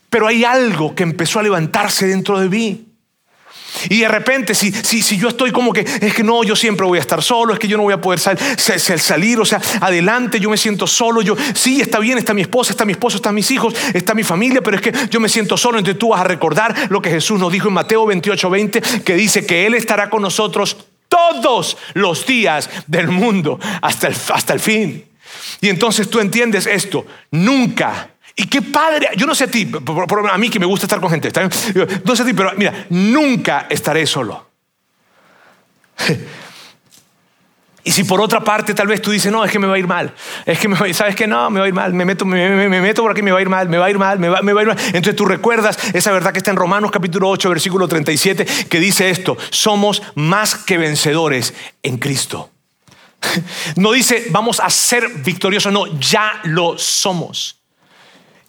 Pero 0.09 0.28
hay 0.28 0.43
algo 0.43 0.95
que 0.95 1.03
empezó 1.03 1.39
a 1.39 1.43
levantarse 1.43 2.07
dentro 2.07 2.39
de 2.39 2.49
mí. 2.49 2.88
Y 3.89 3.99
de 3.99 4.07
repente, 4.07 4.53
si, 4.53 4.71
si, 4.71 5.01
si, 5.01 5.17
yo 5.17 5.30
estoy 5.30 5.51
como 5.51 5.71
que, 5.71 5.82
es 5.82 6.13
que 6.13 6.23
no, 6.23 6.43
yo 6.43 6.55
siempre 6.55 6.86
voy 6.86 6.97
a 6.97 7.01
estar 7.01 7.23
solo, 7.23 7.53
es 7.53 7.59
que 7.59 7.67
yo 7.67 7.77
no 7.77 7.84
voy 7.84 7.93
a 7.93 8.01
poder 8.01 8.19
salir, 8.19 9.39
o 9.39 9.45
sea, 9.45 9.61
adelante, 9.82 10.39
yo 10.39 10.49
me 10.49 10.57
siento 10.57 10.88
solo, 10.88 11.21
yo, 11.21 11.36
sí, 11.53 11.82
está 11.82 11.99
bien, 11.99 12.17
está 12.17 12.34
mi 12.34 12.41
esposa, 12.41 12.71
está 12.71 12.86
mi 12.86 12.91
esposo, 12.91 13.17
están 13.17 13.36
mis 13.36 13.49
hijos, 13.51 13.73
está 13.93 14.13
mi 14.13 14.23
familia, 14.23 14.61
pero 14.61 14.77
es 14.77 14.82
que 14.82 14.93
yo 15.09 15.19
me 15.19 15.30
siento 15.30 15.57
solo, 15.57 15.77
entonces 15.77 15.99
tú 15.99 16.09
vas 16.09 16.21
a 16.21 16.25
recordar 16.25 16.75
lo 16.89 17.01
que 17.01 17.09
Jesús 17.09 17.39
nos 17.39 17.51
dijo 17.51 17.67
en 17.67 17.73
Mateo 17.75 18.05
28, 18.05 18.49
20, 18.49 18.82
que 19.03 19.15
dice 19.15 19.45
que 19.45 19.65
Él 19.65 19.75
estará 19.75 20.09
con 20.09 20.21
nosotros 20.21 20.77
todos 21.07 21.77
los 21.93 22.25
días 22.25 22.69
del 22.88 23.07
mundo 23.07 23.59
hasta 23.82 24.07
el, 24.07 24.15
hasta 24.34 24.53
el 24.53 24.59
fin. 24.59 25.05
Y 25.61 25.69
entonces 25.69 26.09
tú 26.09 26.19
entiendes 26.19 26.65
esto, 26.65 27.05
nunca. 27.32 28.11
Y 28.39 28.45
qué 28.45 28.61
padre, 28.61 29.09
yo 29.17 29.27
no 29.27 29.35
sé 29.35 29.43
a 29.43 29.47
ti, 29.47 29.69
a 30.31 30.37
mí 30.37 30.49
que 30.49 30.61
me 30.61 30.65
gusta 30.65 30.85
estar 30.85 31.01
con 31.01 31.09
gente, 31.09 31.29
no 32.05 32.15
sé 32.15 32.23
a 32.23 32.25
ti, 32.25 32.31
pero 32.33 32.53
mira, 32.55 32.85
nunca 32.89 33.67
estaré 33.69 34.07
solo. 34.07 34.47
Y 37.81 37.91
si 37.91 38.03
por 38.03 38.21
otra 38.21 38.41
parte 38.43 38.73
tal 38.73 38.87
vez 38.87 39.01
tú 39.01 39.09
dices, 39.09 39.31
no, 39.31 39.43
es 39.43 39.51
que 39.51 39.57
me 39.57 39.65
va 39.65 39.75
a 39.75 39.79
ir 39.79 39.87
mal, 39.87 40.13
es 40.45 40.59
que 40.59 40.67
me 40.67 40.77
va, 40.77 40.93
sabes 40.93 41.15
que 41.15 41.25
no, 41.25 41.49
me 41.49 41.59
va 41.59 41.65
a 41.65 41.67
ir 41.69 41.73
mal, 41.73 41.93
me 41.93 42.05
meto, 42.05 42.23
me, 42.25 42.69
meto 42.69 43.01
por 43.01 43.11
aquí, 43.11 43.21
me 43.21 43.31
va 43.31 43.39
a 43.39 43.41
ir 43.41 43.49
mal, 43.49 43.67
me 43.67 43.77
va 43.77 43.85
a 43.85 43.89
ir 43.89 43.97
mal, 43.97 44.19
me 44.19 44.29
va, 44.29 44.41
me 44.41 44.53
va 44.53 44.59
a 44.59 44.63
ir 44.63 44.67
mal. 44.67 44.77
Entonces 44.87 45.15
tú 45.15 45.25
recuerdas 45.25 45.77
esa 45.93 46.11
verdad 46.11 46.31
que 46.31 46.37
está 46.39 46.51
en 46.51 46.57
Romanos 46.57 46.91
capítulo 46.91 47.29
8, 47.29 47.49
versículo 47.49 47.87
37, 47.87 48.45
que 48.69 48.79
dice 48.79 49.09
esto, 49.09 49.37
somos 49.49 50.03
más 50.15 50.55
que 50.55 50.77
vencedores 50.77 51.53
en 51.81 51.97
Cristo. 51.97 52.51
No 53.75 53.91
dice 53.91 54.27
vamos 54.29 54.59
a 54.59 54.69
ser 54.69 55.09
victoriosos, 55.09 55.73
no, 55.73 55.87
ya 55.99 56.41
lo 56.43 56.77
somos. 56.77 57.59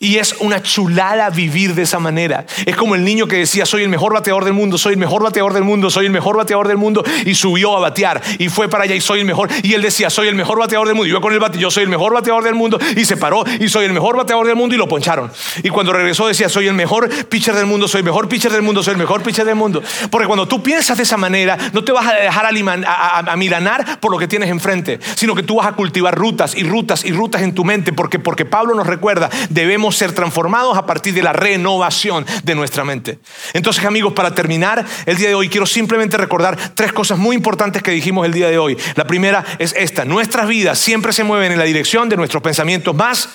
Y 0.02 0.16
es 0.16 0.34
una 0.38 0.62
chulada 0.62 1.28
vivir 1.28 1.74
de 1.74 1.82
esa 1.82 1.98
manera. 1.98 2.46
Es 2.64 2.74
como 2.74 2.94
el 2.94 3.04
niño 3.04 3.26
que 3.26 3.36
decía, 3.36 3.66
soy 3.66 3.82
el 3.82 3.90
mejor 3.90 4.14
bateador 4.14 4.46
del 4.46 4.54
mundo, 4.54 4.78
soy 4.78 4.94
el 4.94 4.98
mejor 4.98 5.22
bateador 5.22 5.52
del 5.52 5.62
mundo, 5.62 5.90
soy 5.90 6.06
el 6.06 6.10
mejor 6.10 6.38
bateador 6.38 6.68
del 6.68 6.78
mundo. 6.78 7.04
Y 7.26 7.34
subió 7.34 7.76
a 7.76 7.80
batear 7.80 8.22
y 8.38 8.48
fue 8.48 8.70
para 8.70 8.84
allá 8.84 8.94
y 8.94 9.02
soy 9.02 9.20
el 9.20 9.26
mejor. 9.26 9.50
Y 9.62 9.74
él 9.74 9.82
decía, 9.82 10.08
soy 10.08 10.28
el 10.28 10.34
mejor 10.34 10.58
bateador 10.58 10.86
del 10.86 10.96
mundo. 10.96 11.06
Y 11.06 11.10
yo 11.10 11.20
con 11.20 11.34
el 11.34 11.38
bate, 11.38 11.58
yo 11.58 11.70
soy 11.70 11.82
el 11.82 11.90
mejor 11.90 12.14
bateador 12.14 12.42
del 12.42 12.54
mundo. 12.54 12.78
Y 12.96 13.04
se 13.04 13.18
paró 13.18 13.44
y 13.58 13.68
soy 13.68 13.84
el 13.84 13.92
mejor 13.92 14.16
bateador 14.16 14.46
del 14.46 14.56
mundo 14.56 14.74
y 14.74 14.78
lo 14.78 14.88
poncharon. 14.88 15.30
Y 15.62 15.68
cuando 15.68 15.92
regresó 15.92 16.26
decía, 16.26 16.48
soy 16.48 16.66
el 16.66 16.72
mejor 16.72 17.10
pitcher 17.26 17.54
del 17.54 17.66
mundo, 17.66 17.86
soy 17.86 17.98
el 17.98 18.06
mejor 18.06 18.26
pitcher 18.26 18.52
del 18.52 18.62
mundo, 18.62 18.82
soy 18.82 18.92
el 18.92 18.98
mejor 18.98 19.22
pitcher 19.22 19.44
del 19.44 19.56
mundo. 19.56 19.82
Porque 20.10 20.26
cuando 20.26 20.48
tú 20.48 20.62
piensas 20.62 20.96
de 20.96 21.02
esa 21.02 21.18
manera, 21.18 21.58
no 21.74 21.84
te 21.84 21.92
vas 21.92 22.06
a 22.06 22.14
dejar 22.14 22.46
a, 22.46 23.18
a, 23.18 23.36
milanar 23.36 24.00
por 24.00 24.10
lo 24.10 24.16
que 24.16 24.26
tienes 24.26 24.48
enfrente, 24.48 24.98
sino 25.14 25.34
que 25.34 25.42
tú 25.42 25.56
vas 25.56 25.66
a 25.66 25.72
cultivar 25.72 26.14
rutas 26.14 26.54
y 26.56 26.62
rutas 26.62 27.04
y 27.04 27.12
rutas 27.12 27.42
en 27.42 27.54
tu 27.54 27.66
mente. 27.66 27.92
Porque, 27.92 28.18
porque 28.18 28.46
Pablo 28.46 28.74
nos 28.74 28.86
recuerda, 28.86 29.28
debemos 29.50 29.89
ser 29.92 30.12
transformados 30.12 30.76
a 30.76 30.86
partir 30.86 31.14
de 31.14 31.22
la 31.22 31.32
renovación 31.32 32.26
de 32.42 32.54
nuestra 32.54 32.84
mente. 32.84 33.18
Entonces, 33.52 33.84
amigos, 33.84 34.12
para 34.12 34.34
terminar 34.34 34.84
el 35.06 35.16
día 35.16 35.28
de 35.28 35.34
hoy, 35.34 35.48
quiero 35.48 35.66
simplemente 35.66 36.16
recordar 36.16 36.56
tres 36.74 36.92
cosas 36.92 37.18
muy 37.18 37.36
importantes 37.36 37.82
que 37.82 37.90
dijimos 37.90 38.26
el 38.26 38.32
día 38.32 38.48
de 38.48 38.58
hoy. 38.58 38.76
La 38.94 39.06
primera 39.06 39.44
es 39.58 39.74
esta, 39.76 40.04
nuestras 40.04 40.48
vidas 40.48 40.78
siempre 40.78 41.12
se 41.12 41.24
mueven 41.24 41.52
en 41.52 41.58
la 41.58 41.64
dirección 41.64 42.08
de 42.08 42.16
nuestros 42.16 42.42
pensamientos 42.42 42.94
más 42.94 43.28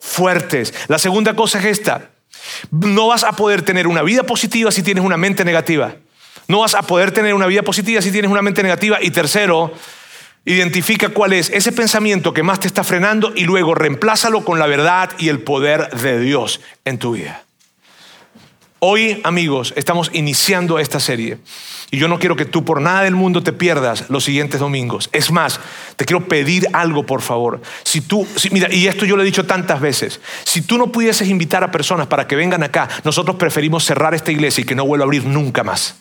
fuertes. 0.00 0.74
La 0.88 0.98
segunda 0.98 1.34
cosa 1.34 1.58
es 1.58 1.64
esta, 1.64 2.10
no 2.70 3.08
vas 3.08 3.24
a 3.24 3.32
poder 3.32 3.62
tener 3.62 3.86
una 3.86 4.02
vida 4.02 4.22
positiva 4.22 4.70
si 4.70 4.82
tienes 4.82 5.04
una 5.04 5.16
mente 5.16 5.44
negativa. 5.44 5.94
No 6.48 6.60
vas 6.60 6.74
a 6.74 6.82
poder 6.82 7.10
tener 7.10 7.34
una 7.34 7.46
vida 7.46 7.62
positiva 7.62 8.00
si 8.00 8.12
tienes 8.12 8.30
una 8.30 8.42
mente 8.42 8.62
negativa. 8.62 8.98
Y 9.02 9.10
tercero, 9.10 9.72
Identifica 10.48 11.08
cuál 11.08 11.32
es 11.32 11.50
ese 11.50 11.72
pensamiento 11.72 12.32
que 12.32 12.44
más 12.44 12.60
te 12.60 12.68
está 12.68 12.84
frenando 12.84 13.32
y 13.34 13.46
luego 13.46 13.74
reemplázalo 13.74 14.44
con 14.44 14.60
la 14.60 14.68
verdad 14.68 15.10
y 15.18 15.28
el 15.28 15.40
poder 15.40 15.90
de 15.90 16.20
Dios 16.20 16.60
en 16.84 16.98
tu 16.98 17.14
vida. 17.14 17.42
Hoy, 18.78 19.20
amigos, 19.24 19.74
estamos 19.74 20.08
iniciando 20.12 20.78
esta 20.78 21.00
serie 21.00 21.38
y 21.90 21.98
yo 21.98 22.06
no 22.06 22.20
quiero 22.20 22.36
que 22.36 22.44
tú 22.44 22.64
por 22.64 22.80
nada 22.80 23.02
del 23.02 23.16
mundo 23.16 23.42
te 23.42 23.52
pierdas 23.52 24.08
los 24.08 24.22
siguientes 24.22 24.60
domingos. 24.60 25.10
Es 25.12 25.32
más, 25.32 25.58
te 25.96 26.04
quiero 26.04 26.28
pedir 26.28 26.68
algo, 26.72 27.04
por 27.04 27.22
favor. 27.22 27.60
Si 27.82 28.00
tú, 28.00 28.24
mira, 28.52 28.72
y 28.72 28.86
esto 28.86 29.04
yo 29.04 29.16
lo 29.16 29.22
he 29.22 29.26
dicho 29.26 29.46
tantas 29.46 29.80
veces, 29.80 30.20
si 30.44 30.62
tú 30.62 30.78
no 30.78 30.92
pudieses 30.92 31.28
invitar 31.28 31.64
a 31.64 31.72
personas 31.72 32.06
para 32.06 32.28
que 32.28 32.36
vengan 32.36 32.62
acá, 32.62 32.88
nosotros 33.02 33.34
preferimos 33.34 33.84
cerrar 33.84 34.14
esta 34.14 34.30
iglesia 34.30 34.62
y 34.62 34.64
que 34.64 34.76
no 34.76 34.86
vuelva 34.86 35.02
a 35.02 35.06
abrir 35.06 35.24
nunca 35.24 35.64
más. 35.64 35.96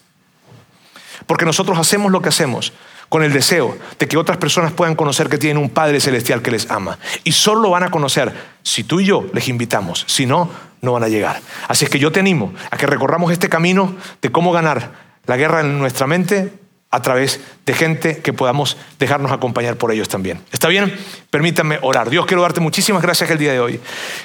Porque 1.26 1.46
nosotros 1.46 1.80
hacemos 1.80 2.12
lo 2.12 2.22
que 2.22 2.30
hacemos 2.30 2.74
con 3.10 3.24
el 3.24 3.34
deseo 3.34 3.78
de 3.98 4.08
que 4.08 4.18
otras 4.18 4.38
personas 4.38 4.72
puedan 4.72 4.96
conocer 4.96 5.30
que 5.30 5.38
tienen 5.38 5.62
un 5.62 5.70
Padre 5.70 6.00
Celestial 6.00 6.42
que 6.42 6.52
les 6.52 6.70
ama. 6.70 6.98
Y 7.24 7.32
solo 7.32 7.62
lo 7.62 7.70
van 7.72 7.84
a 7.84 7.92
conocer 7.92 8.34
si 8.64 8.84
tú 8.84 9.00
y 9.00 9.06
yo 9.06 9.26
les 9.34 9.48
invitamos. 9.48 10.04
Si 10.08 10.26
no, 10.26 10.50
no 10.82 10.94
van 10.94 11.04
a 11.04 11.08
llegar. 11.08 11.42
Así 11.68 11.86
es 11.86 11.92
que 11.92 12.00
yo 12.00 12.12
te 12.12 12.20
animo 12.20 12.54
a 12.72 12.78
que 12.78 12.88
recorramos 12.88 13.32
este 13.32 13.50
camino 13.50 13.96
de 14.22 14.32
cómo 14.32 14.52
ganar 14.52 14.92
la 15.26 15.38
guerra 15.38 15.62
en 15.62 15.80
nuestra 15.80 16.08
mente 16.08 16.54
a 16.96 17.02
través 17.02 17.42
de 17.66 17.74
gente 17.74 18.18
que 18.20 18.32
podamos 18.32 18.78
dejarnos 19.00 19.32
acompañar 19.32 19.76
por 19.76 19.92
ellos 19.92 20.08
también. 20.08 20.40
¿Está 20.54 20.70
bien? 20.70 20.98
Permítanme 21.30 21.78
orar. 21.82 22.10
Dios, 22.10 22.26
quiero 22.26 22.42
darte 22.42 22.62
muchísimas 22.62 23.02
gracias 23.02 23.30
el 23.30 23.38
día 23.38 23.52
de 23.52 23.60
hoy. 23.60 23.82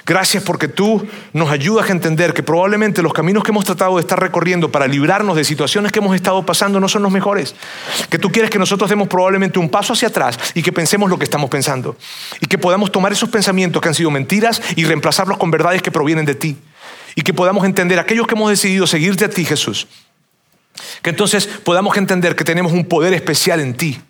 Gracias 0.07 0.45
porque 0.45 0.69
tú 0.69 1.05
nos 1.33 1.51
ayudas 1.51 1.89
a 1.89 1.93
entender 1.93 2.33
que 2.33 2.45
probablemente 2.45 3.03
los 3.03 3.13
caminos 3.13 3.43
que 3.43 3.51
hemos 3.51 3.65
tratado 3.65 3.97
de 3.97 4.03
estar 4.03 4.21
recorriendo 4.21 4.71
para 4.71 4.87
librarnos 4.87 5.35
de 5.35 5.43
situaciones 5.43 5.91
que 5.91 5.99
hemos 5.99 6.15
estado 6.15 6.47
pasando 6.47 6.79
no 6.79 6.89
son 6.89 7.03
los 7.03 7.11
mejores. 7.11 7.57
Que 8.09 8.19
tú 8.19 8.31
quieres 8.31 8.53
que 8.53 8.59
nosotros 8.59 8.89
demos 8.89 9.09
probablemente 9.09 9.59
un 9.59 9.69
paso 9.69 9.95
hacia 9.95 10.09
atrás 10.09 10.39
y 10.55 10.63
que 10.63 10.71
pensemos 10.71 11.11
lo 11.11 11.19
que 11.19 11.25
estamos 11.25 11.51
pensando. 11.51 11.97
Y 12.41 12.47
que 12.47 12.57
podamos 12.57 12.93
tomar 12.93 13.11
esos 13.11 13.31
pensamientos 13.31 13.83
que 13.83 13.89
han 13.89 13.95
sido 13.95 14.13
mentiras 14.13 14.63
y 14.77 14.85
reemplazarlos 14.85 15.39
con 15.39 15.51
verdades 15.51 15.83
que 15.83 15.91
provienen 15.91 16.25
de 16.25 16.37
ti. 16.37 16.57
Y 17.17 17.23
que 17.23 17.35
podamos 17.35 17.65
entender 17.65 17.99
aquellos 17.99 18.29
que 18.29 18.37
hemos 18.37 18.49
decidido 18.49 18.87
seguirte 18.87 19.25
a 19.25 19.29
ti, 19.31 19.45
Jesús 19.45 19.89
que 21.03 21.11
entonces 21.11 21.47
podamos 21.47 21.97
entender 21.97 22.37
que 22.37 22.45
tenemos 22.45 22.73
un 22.73 22.85
poder 22.85 23.13
especial 23.15 23.61
en 23.61 23.75
ti 23.75 24.01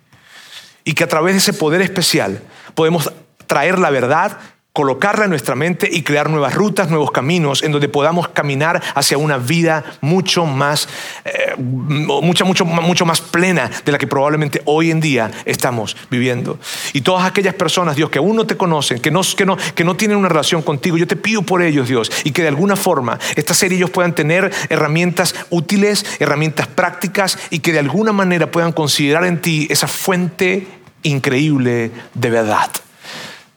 y 0.83 0.93
que 0.93 1.03
a 1.03 1.07
través 1.07 1.35
de 1.35 1.39
ese 1.39 1.53
poder 1.53 1.81
especial 1.81 2.41
podemos 2.75 3.11
traer 3.47 3.79
la 3.79 3.89
verdad 3.89 4.37
colocarla 4.73 5.25
en 5.25 5.31
nuestra 5.31 5.53
mente 5.53 5.89
y 5.91 6.01
crear 6.01 6.29
nuevas 6.29 6.55
rutas, 6.55 6.89
nuevos 6.89 7.11
caminos 7.11 7.61
en 7.61 7.73
donde 7.73 7.89
podamos 7.89 8.29
caminar 8.29 8.81
hacia 8.95 9.17
una 9.17 9.37
vida 9.37 9.83
mucho 9.99 10.45
más, 10.45 10.87
eh, 11.25 11.55
mucho, 11.57 12.45
mucho, 12.45 13.05
más 13.05 13.19
plena 13.19 13.69
de 13.83 13.91
la 13.91 13.97
que 13.97 14.07
probablemente 14.07 14.61
hoy 14.65 14.89
en 14.89 15.01
día 15.01 15.29
estamos 15.43 15.97
viviendo. 16.09 16.57
Y 16.93 17.01
todas 17.01 17.25
aquellas 17.25 17.53
personas, 17.53 17.97
Dios, 17.97 18.09
que 18.09 18.19
aún 18.19 18.37
no 18.37 18.47
te 18.47 18.55
conocen, 18.55 18.99
que 18.99 19.11
no, 19.11 19.21
que, 19.35 19.45
no, 19.45 19.57
que 19.57 19.83
no 19.83 19.97
tienen 19.97 20.17
una 20.17 20.29
relación 20.29 20.61
contigo, 20.61 20.95
yo 20.95 21.07
te 21.07 21.17
pido 21.17 21.41
por 21.41 21.61
ellos, 21.61 21.89
Dios, 21.89 22.09
y 22.23 22.31
que 22.31 22.41
de 22.41 22.47
alguna 22.47 22.77
forma 22.77 23.19
esta 23.35 23.53
serie 23.53 23.77
ellos 23.77 23.89
puedan 23.89 24.15
tener 24.15 24.51
herramientas 24.69 25.35
útiles, 25.49 26.05
herramientas 26.19 26.67
prácticas 26.67 27.37
y 27.49 27.59
que 27.59 27.73
de 27.73 27.79
alguna 27.79 28.13
manera 28.13 28.49
puedan 28.49 28.71
considerar 28.71 29.25
en 29.25 29.41
ti 29.41 29.67
esa 29.69 29.87
fuente 29.87 30.65
increíble 31.03 31.91
de 32.13 32.29
verdad. 32.29 32.71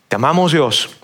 Te 0.08 0.16
amamos, 0.16 0.52
Dios. 0.52 1.03